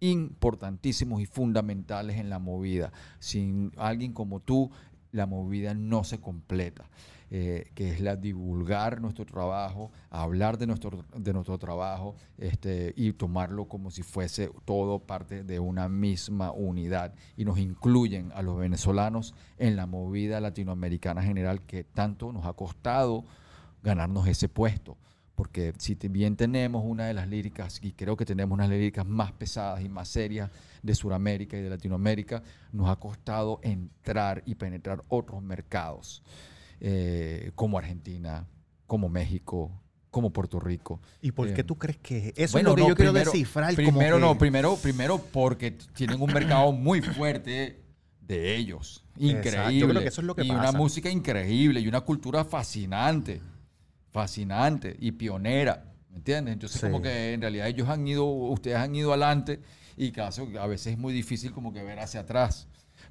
[0.00, 2.90] importantísimos y fundamentales en la movida.
[3.18, 4.70] Sin alguien como tú,
[5.12, 6.88] la movida no se completa.
[7.30, 13.12] Eh, que es la divulgar nuestro trabajo, hablar de nuestro, de nuestro trabajo este, y
[13.12, 17.14] tomarlo como si fuese todo parte de una misma unidad.
[17.36, 22.52] Y nos incluyen a los venezolanos en la movida latinoamericana general que tanto nos ha
[22.52, 23.24] costado
[23.82, 24.96] ganarnos ese puesto.
[25.34, 29.32] Porque si bien tenemos una de las líricas, y creo que tenemos unas líricas más
[29.32, 30.50] pesadas y más serias
[30.82, 32.42] de Sudamérica y de Latinoamérica,
[32.72, 36.22] nos ha costado entrar y penetrar otros mercados,
[36.80, 38.46] eh, como Argentina,
[38.86, 39.72] como México,
[40.10, 41.00] como Puerto Rico.
[41.20, 43.10] ¿Y por qué Eh, tú crees que eso Bueno, es lo que no, yo quiero
[43.12, 43.74] primero- descifrar?
[43.74, 47.80] como Primero, que- no, primero, primero porque tienen un mercado muy fuerte
[48.20, 49.04] de ellos.
[49.18, 49.78] Exacto, Increíble.
[49.80, 50.60] yo creo que eso es lo que y pasa.
[50.60, 53.40] una música increíble y una cultura fascinante.
[54.14, 55.92] Fascinante y pionera.
[56.08, 56.52] ¿Me entiendes?
[56.52, 56.86] Entonces, Sí.
[56.86, 59.60] como que en realidad ellos han ido, ustedes han ido adelante
[59.96, 62.68] y caso, a veces es muy difícil como que ver hacia atrás.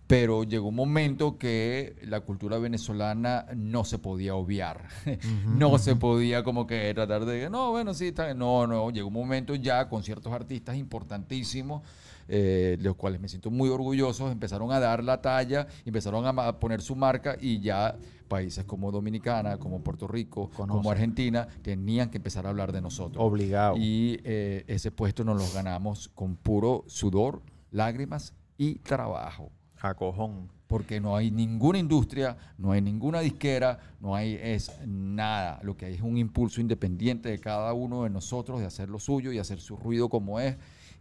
[0.07, 4.87] Pero llegó un momento que la cultura venezolana no se podía obviar.
[5.45, 8.37] no se podía como que tratar de, no, bueno, sí, está bien".
[8.37, 11.83] No, no, llegó un momento ya con ciertos artistas importantísimos,
[12.27, 16.81] eh, los cuales me siento muy orgulloso, empezaron a dar la talla, empezaron a poner
[16.81, 17.97] su marca y ya
[18.33, 20.89] países como Dominicana, como Puerto Rico, como.
[20.89, 23.23] Argentina, tenían que empezar a hablar de nosotros.
[23.23, 23.75] Obligado.
[23.77, 29.51] Y eh, ese puesto nos lo ganamos con puro sudor, lágrimas y trabajo.
[29.79, 30.49] A cojón.
[30.67, 35.59] Porque no hay ninguna industria, no hay ninguna disquera, no hay es nada.
[35.61, 38.97] Lo que hay es un impulso independiente de cada uno de nosotros de hacer lo
[38.97, 40.55] suyo y hacer su ruido como es.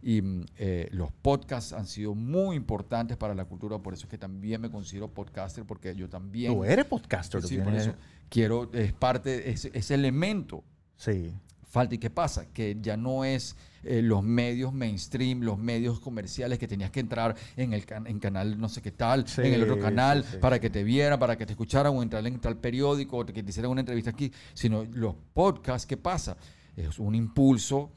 [0.05, 4.09] Y mm, eh, los podcasts han sido muy importantes para la cultura, por eso es
[4.09, 6.53] que también me considero podcaster, porque yo también...
[6.53, 7.41] Tú eres podcaster.
[7.41, 7.93] Sí, por eso
[8.29, 10.63] quiero, es parte, ese, ese elemento
[10.97, 11.31] Sí.
[11.67, 11.95] falta.
[11.95, 12.45] ¿Y qué pasa?
[12.53, 13.55] Que ya no es
[13.85, 18.19] eh, los medios mainstream, los medios comerciales que tenías que entrar en el can- en
[18.19, 20.37] canal no sé qué tal, Sí, en el otro canal, sí.
[20.39, 23.41] para que te vieran, para que te escucharan, o entrar en tal periódico, o que
[23.43, 26.37] te hicieran una entrevista aquí, sino los podcasts, ¿qué pasa?
[26.77, 27.91] Es un impulso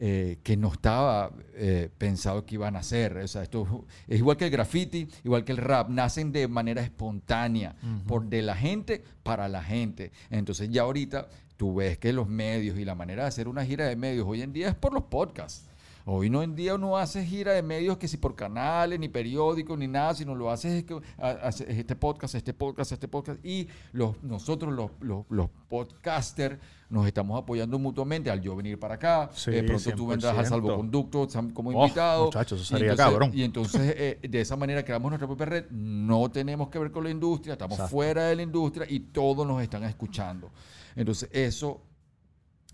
[0.00, 3.16] eh, que no estaba eh, pensado que iban a hacer.
[3.16, 6.82] O sea, esto es igual que el graffiti, igual que el rap, nacen de manera
[6.82, 7.74] espontánea,
[8.06, 10.12] por de la gente para la gente.
[10.30, 13.86] Entonces ya ahorita tú ves que los medios y la manera de hacer una gira
[13.86, 15.68] de medios hoy en día es por los podcasts.
[16.10, 19.78] Hoy no en día uno hace gira de medios que si por canales, ni periódicos,
[19.78, 23.44] ni nada, sino lo haces es que, hace este podcast, este podcast, este podcast.
[23.44, 26.58] Y los, nosotros, los, los, los podcasters,
[26.90, 29.28] nos estamos apoyando mutuamente al yo venir para acá.
[29.34, 30.48] Sí, de pronto tú vendrás al 100%.
[30.48, 32.24] salvoconducto como Oh, invitado.
[32.26, 33.30] muchachos, eso Y sería entonces- cabrón.
[33.34, 35.64] Y entonces, eh, de esa manera creamos nuestra propia red.
[35.70, 37.90] No tenemos que ver con la industria, estamos Exacto.
[37.94, 40.50] fuera de la industria y todos nos están escuchando.
[40.96, 41.82] Entonces, eso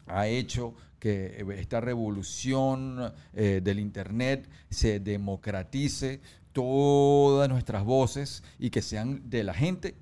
[0.07, 6.21] ha hecho que eh, esta revolución eh, del Internet se democratice
[6.53, 9.97] todas nuestras voces y que sean de la gente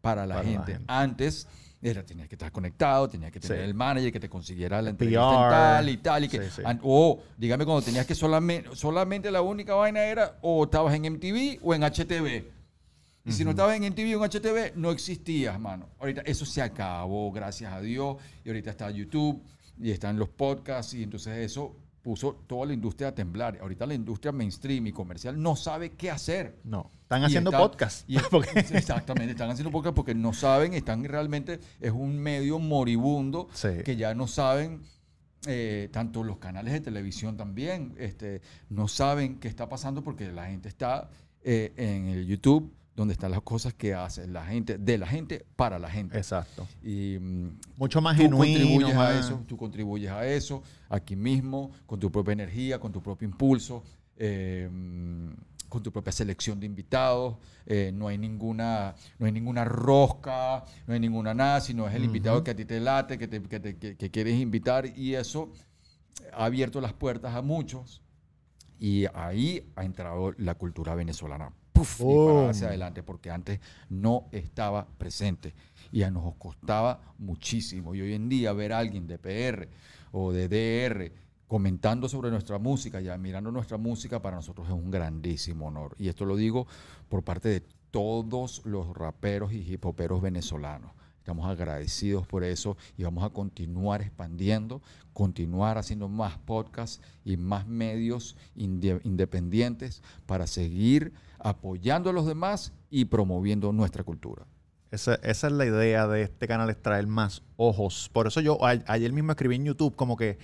[0.00, 0.72] para la, Para la gente.
[0.72, 0.84] gente.
[0.86, 1.48] Antes
[1.80, 3.64] era, tenías que estar conectado, tenías que tener Sí.
[3.64, 5.50] el manager que te consiguiera la entrevista en PR.
[5.50, 6.24] tal y tal.
[6.24, 6.62] Y que, Sí,
[7.36, 11.74] dígame cuando tenías que solamente, solamente la única vaina era o estabas en MTV o
[11.74, 12.44] en HTV.
[13.24, 15.88] Y si no estabas en MTV o en HTV, no existías, mano.
[16.00, 18.16] Ahorita eso se acabó, gracias a Dios.
[18.44, 19.42] Y ahorita está YouTube
[19.78, 20.94] y están los podcasts.
[20.94, 21.76] Y entonces eso
[22.08, 23.58] puso toda la industria a temblar.
[23.60, 26.56] Ahorita la industria mainstream y comercial no sabe qué hacer.
[26.64, 26.90] No.
[27.02, 28.08] Están Y haciendo está- podcast.
[28.08, 28.16] y-
[28.74, 33.68] exactamente, están haciendo podcast porque no saben, están realmente, es un medio moribundo Sí.
[33.84, 34.80] que ya no saben,
[35.46, 38.40] eh, tanto los canales de televisión también, este,
[38.70, 41.10] no saben qué está pasando porque la gente está
[41.42, 42.72] eh, en el YouTube
[43.02, 46.16] donde están las cosas que hace la gente, de la gente para la gente.
[46.18, 46.66] Exacto.
[46.82, 48.44] Y mm, Mucho más tú genuino.
[48.44, 53.00] contribuyes a eso, tú contribuyes a eso aquí mismo, con tu propia energía, con tu
[53.02, 53.82] propio impulso,
[54.16, 55.28] eh, mm,
[55.68, 57.36] con tu propia selección de invitados.
[57.70, 62.02] eh, no hay ninguna, no hay ninguna rosca, no hay ninguna nada, sino es el
[62.04, 65.14] invitado que a ti te late, que, te, que te- que- que quieres invitar y
[65.14, 65.52] eso
[66.32, 68.00] ha abierto las puertas a muchos
[68.80, 71.52] y ahí ha entrado la cultura venezolana.
[71.78, 72.00] ¡Puf!
[72.00, 72.50] Y para Boom.
[72.50, 75.54] hacia adelante, porque antes no estaba presente
[75.92, 77.94] y a nos costaba muchísimo.
[77.94, 79.68] Y hoy en día ver a alguien de PR
[80.12, 81.12] o de DR
[81.46, 85.94] comentando sobre nuestra música y admirando nuestra música, para nosotros es un grandísimo honor.
[85.98, 86.66] Y esto lo digo
[87.08, 87.60] por parte de
[87.90, 90.92] todos los raperos y hip hoperos venezolanos.
[91.18, 94.82] Estamos agradecidos por eso y vamos a continuar expandiendo,
[95.12, 102.72] continuar haciendo más podcasts y más medios inde- independientes para seguir apoyando a los demás
[102.90, 104.46] y promoviendo nuestra cultura.
[104.90, 108.08] Esa, esa es la idea de este canal, es traer más ojos.
[108.12, 110.38] Por eso yo a- ayer mismo escribí en YouTube como que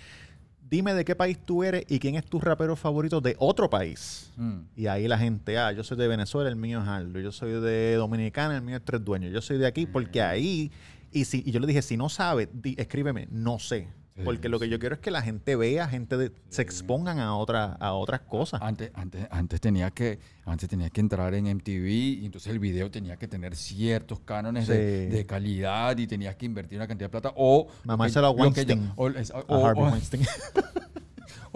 [0.68, 4.32] dime de qué país tú eres y quién es tu rapero favorito de otro país.
[4.36, 4.58] Mm.
[4.76, 7.20] Y ahí la gente, ah, yo soy de Venezuela, el mío es Aldo.
[7.20, 9.32] Yo soy de Dominicana, el mío es Tres Dueños.
[9.32, 10.70] Yo soy de aquí porque ahí...
[11.12, 13.86] Y, si, y yo le dije, si no sabes, di- escríbeme, no sé.
[14.22, 17.36] Porque lo que yo quiero es que la gente vea, gente de- se expongan a,
[17.36, 18.62] otra, a otras cosas.
[18.62, 21.88] Antes, antes, antes, tenía que, antes tenía que entrar en MTV
[22.20, 25.16] y entonces el video tenía que tener ciertos cánones de, Sí.
[25.16, 27.66] de calidad y tenías que invertir una cantidad de plata o...
[27.82, 28.92] Mamárselo a que- Weinstein.
[28.94, 30.22] o- A o- Harvey o- Weinstein.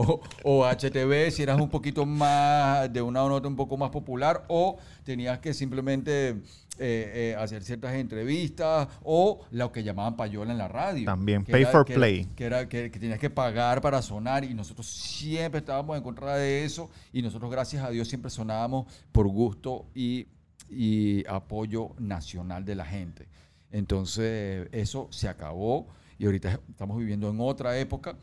[0.01, 4.45] o, o HTV si eras un poquito más de una nota un poco más popular
[4.49, 6.37] o tenías que simplemente eh,
[6.79, 11.05] eh, hacer ciertas entrevistas o lo que llamaban payola en la radio.
[11.05, 12.25] También, pay era- for que era- play.
[12.37, 16.37] que era que, que tenías que pagar para sonar y nosotros siempre estábamos en contra
[16.37, 20.29] de eso y nosotros gracias a Dios siempre sonábamos por gusto y,
[20.71, 23.27] y apoyo nacional de la gente.
[23.73, 25.89] Entonces eso se acabó
[26.19, 28.17] y ahorita estamos viviendo en otra época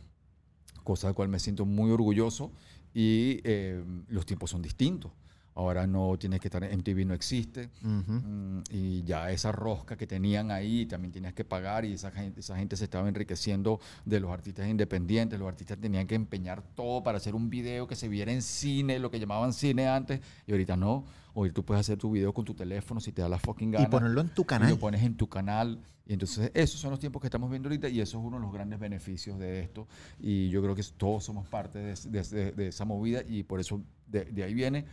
[0.86, 2.53] cosa de cual me siento muy orgulloso
[2.94, 5.12] y eh, los tiempos son distintos.
[5.57, 7.70] Ahora no tienes que estar en MTV, no existe.
[7.82, 12.41] Mm, y ya esa rosca que tenían ahí también tenías que pagar y esa gente,
[12.41, 15.40] esa gente se estaba enriqueciendo de los artistas independientes.
[15.40, 18.99] Los artistas tenían que empeñar todo para hacer un video que se viera en cine,
[18.99, 21.06] lo que llamaban cine antes, y ahorita no.
[21.38, 23.86] Hoy tú puedes hacer tu video con tu teléfono si te da la fucking gana.
[23.86, 24.70] Y ponerlo en tu Y canal.
[24.70, 25.84] lo pones en tu canal.
[26.07, 28.44] Y entonces esos son los tiempos que estamos viendo ahorita y eso es uno de
[28.44, 29.86] los grandes beneficios de esto.
[30.20, 33.60] Y yo creo que todos somos parte de, de- de- de esa movida y por
[33.60, 34.86] eso de ahí viene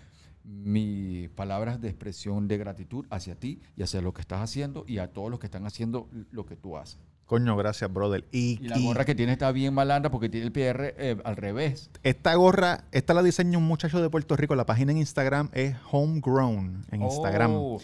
[0.45, 4.99] mis palabras de expresión de gratitud hacia ti y hacia lo que estás haciendo y
[4.99, 6.99] a todos los que están haciendo lo que tú haces.
[7.33, 8.27] Coño, gracias, brother.
[8.31, 11.17] Y, Y la y gorra que tiene está bien malanda porque tiene el PR eh,
[11.25, 11.91] al revés.
[12.03, 14.55] esta gorra, esta la diseña un muchacho de Puerto Rico.
[14.55, 17.53] La página en Instagram es Homegrown en Instagram.
[17.55, 17.81] Oh,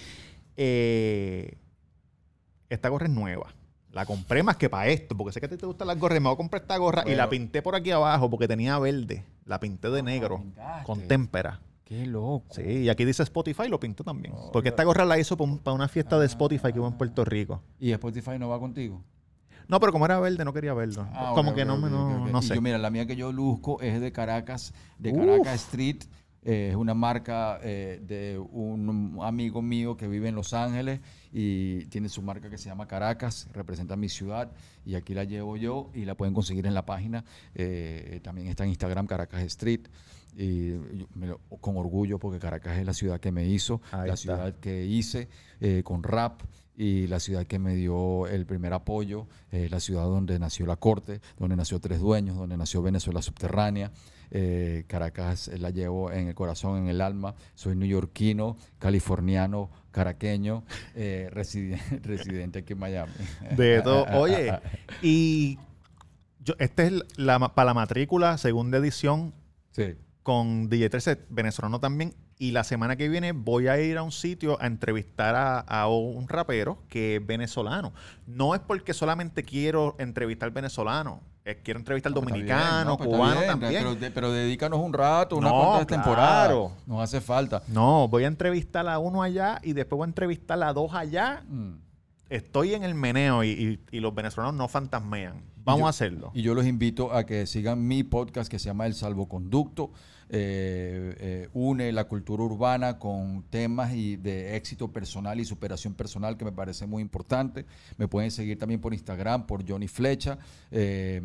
[0.59, 1.57] Eh,
[2.69, 3.55] esta gorra es nueva.
[3.93, 6.19] La compré más que para esto, porque sé que a ti te gustan las gorras.
[6.19, 8.79] y Me voy a comprar esta gorra y la pinté por aquí abajo porque tenía
[8.79, 9.25] verde.
[9.47, 10.45] La pinté de Ah, negro
[10.85, 11.59] con témpera.
[11.85, 12.45] qué loco.
[12.55, 14.35] Sí, y aquí dice Spotify, lo pinté también.
[14.37, 17.25] Oh, porque esta gorra la hizo para una fiesta de Spotify que hubo en Puerto
[17.25, 17.63] Rico.
[17.81, 19.03] ¿Y Spotify no va contigo?
[19.69, 21.07] No, pero como era verde, no quería verlo.
[21.13, 22.55] Ah, como que no, me ok, no, no Y sé.
[22.55, 25.13] yo, mira, la mía que yo luzco es de Caracas, de.
[25.13, 26.05] Caracas Street.
[26.45, 31.01] Eh, es una marca eh, de un amigo mío que vive en Los Ángeles
[31.33, 34.53] y tiene su marca que se llama Caracas, representa mi ciudad
[34.87, 37.25] y aquí la llevo yo y la pueden conseguir en la página.
[37.55, 39.89] Eh, también está en Instagram Caracas Street
[40.37, 40.75] y
[41.15, 44.17] me lo- con orgullo porque Caracas es la ciudad que me hizo, Ahí la está.
[44.17, 45.29] ciudad que hice
[45.61, 46.43] eh, con rap
[46.77, 50.77] y la ciudad que me dio el primer apoyo, eh, la ciudad donde nació la
[50.77, 53.91] corte, donde nació Tres Dueños, donde nació Venezuela Subterránea.
[54.31, 57.35] Eh, Caracas la llevo en el corazón, en el alma.
[57.57, 60.65] Soy neoyorquino, californiano, caraqueño,
[60.95, 63.13] eh, residen- residente aquí en Miami.
[63.57, 64.05] De todo.
[64.21, 64.53] Oye,
[65.03, 65.59] y
[66.45, 69.35] yo, este es la, para la matrícula, segunda edición,
[69.73, 69.95] Sí.
[70.29, 72.13] Con DJ 13 venezolano también.
[72.39, 75.89] Y la semana que viene voy a ir a un sitio a entrevistar a, a
[75.89, 77.95] un rapero que es venezolano.
[78.27, 81.23] No es porque solamente quiero entrevistar venezolano,
[81.65, 83.73] quiero entrevistar No, pues bien, dominicano, no, pues cubano bien, también.
[83.83, 86.45] Pero, de- pero dedícanos un rato, una No, cuantas temporadas.
[86.49, 86.73] claro.
[86.87, 87.63] Nos hace falta.
[87.69, 91.43] No, voy a entrevistar a uno allá y después voy a entrevistar a dos allá.
[91.49, 91.73] Mm.
[92.29, 95.43] Estoy en el meneo y, y- y los venezolanos no fantasmean.
[95.65, 96.31] Vamos yo- a hacerlo.
[96.35, 99.91] Y yo los invito a que sigan mi podcast que se llama El Salvoconducto.
[100.31, 106.37] Eh, eh, une la cultura urbana con temas y de éxito personal y superación personal
[106.37, 107.65] que me parece muy importante.
[107.97, 110.39] Me pueden seguir también por Instagram, por Johnny Flecha.
[110.71, 111.23] Eh,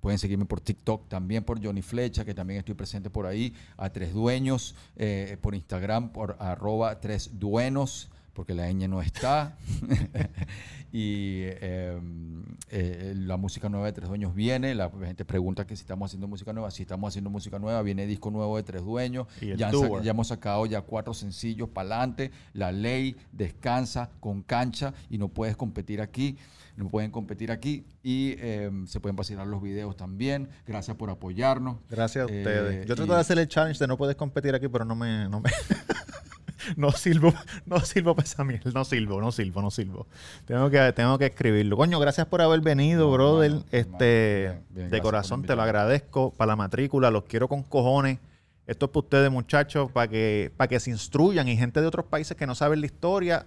[0.00, 3.52] pueden seguirme por TikTok también por Johnny Flecha, que también estoy presente por ahí.
[3.76, 4.74] A Tres Dueños
[5.40, 8.08] por Instagram por arroba Tres Duenos
[8.38, 9.58] porque la ñ no está.
[10.92, 11.98] y eh,
[12.70, 14.76] eh, la música nueva de Tres Dueños viene.
[14.76, 16.70] La gente pregunta que si estamos haciendo música nueva.
[16.70, 19.26] Si estamos haciendo música nueva, viene disco nuevo de Tres Dueños.
[19.40, 22.30] Y el Ya, han ya hemos sacado ya cuatro sencillos para adelante.
[22.52, 26.38] La ley descansa con cancha y no puedes competir aquí.
[26.76, 30.48] No pueden competir aquí y eh, se pueden vacilar los videos también.
[30.64, 31.78] Gracias por apoyarnos.
[31.90, 32.86] Gracias a Eh, ustedes.
[32.86, 35.28] Yo trato y- de hacer el challenge de no puedes competir aquí, pero no me.
[35.28, 35.50] No, me
[36.76, 37.32] no sirvo,
[37.66, 38.70] no sirvo para esa mierda.
[38.72, 40.06] No sirvo, no sirvo, no sirvo.
[40.44, 41.76] Tengo que, tengo que escribirlo.
[41.76, 43.52] Coño, gracias por haber venido, No, brother.
[43.70, 44.60] este, hermano.
[44.70, 46.32] Bien, bien, de corazón te lo agradezco.
[46.32, 48.18] Para la matrícula, los quiero con cojones.
[48.66, 51.48] Esto es para ustedes, muchachos, para que, para que se instruyan.
[51.48, 53.46] Y gente de otros países que no saben la historia,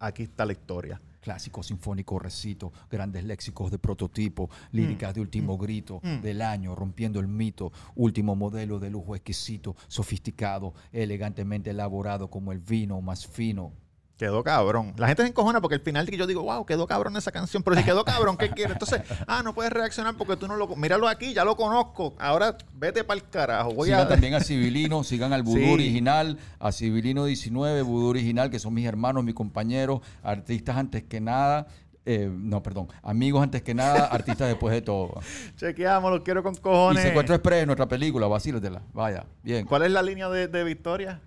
[0.00, 1.00] aquí está la historia.
[1.20, 6.20] Clásico, sinfónico, recito, grandes léxicos de prototipo, líricas de último grito mm.
[6.20, 12.60] del año, rompiendo el mito, último modelo de lujo exquisito, sofisticado, elegantemente elaborado como el
[12.60, 13.72] vino más fino.
[14.18, 14.94] Quedó cabrón.
[14.96, 17.62] La gente se encojona porque al final que yo digo, wow, quedó cabrón esa canción.
[17.62, 18.72] Pero si quedó cabrón, ¿qué quieres?
[18.72, 20.74] Entonces, ah, no puedes reaccionar porque tú no lo...
[20.74, 22.14] Míralo aquí, ya lo conozco.
[22.18, 23.72] Ahora vete para el carajo.
[23.74, 24.08] Voy sigan a...
[24.08, 25.72] también a Civilino, sigan al Vudú Sí.
[25.72, 31.20] Original, a Civilino 19, Vudú Original, que son mis hermanos, mis compañeros, artistas antes que
[31.20, 31.68] nada.
[32.04, 35.20] eh, no, perdón, amigos antes que nada, artistas después de todo.
[35.56, 37.02] Chequeamos, lo quiero con Y cojones.
[37.04, 38.82] Secuestro Express, nuestra película, vacílatela.
[38.92, 39.64] Vaya, bien.
[39.64, 41.20] ¿Cuál es la línea de, de Victoria?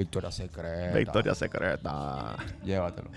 [0.00, 0.96] Victoria Secreta.
[0.96, 2.36] Victoria secreta.
[2.64, 3.10] Llévatelo.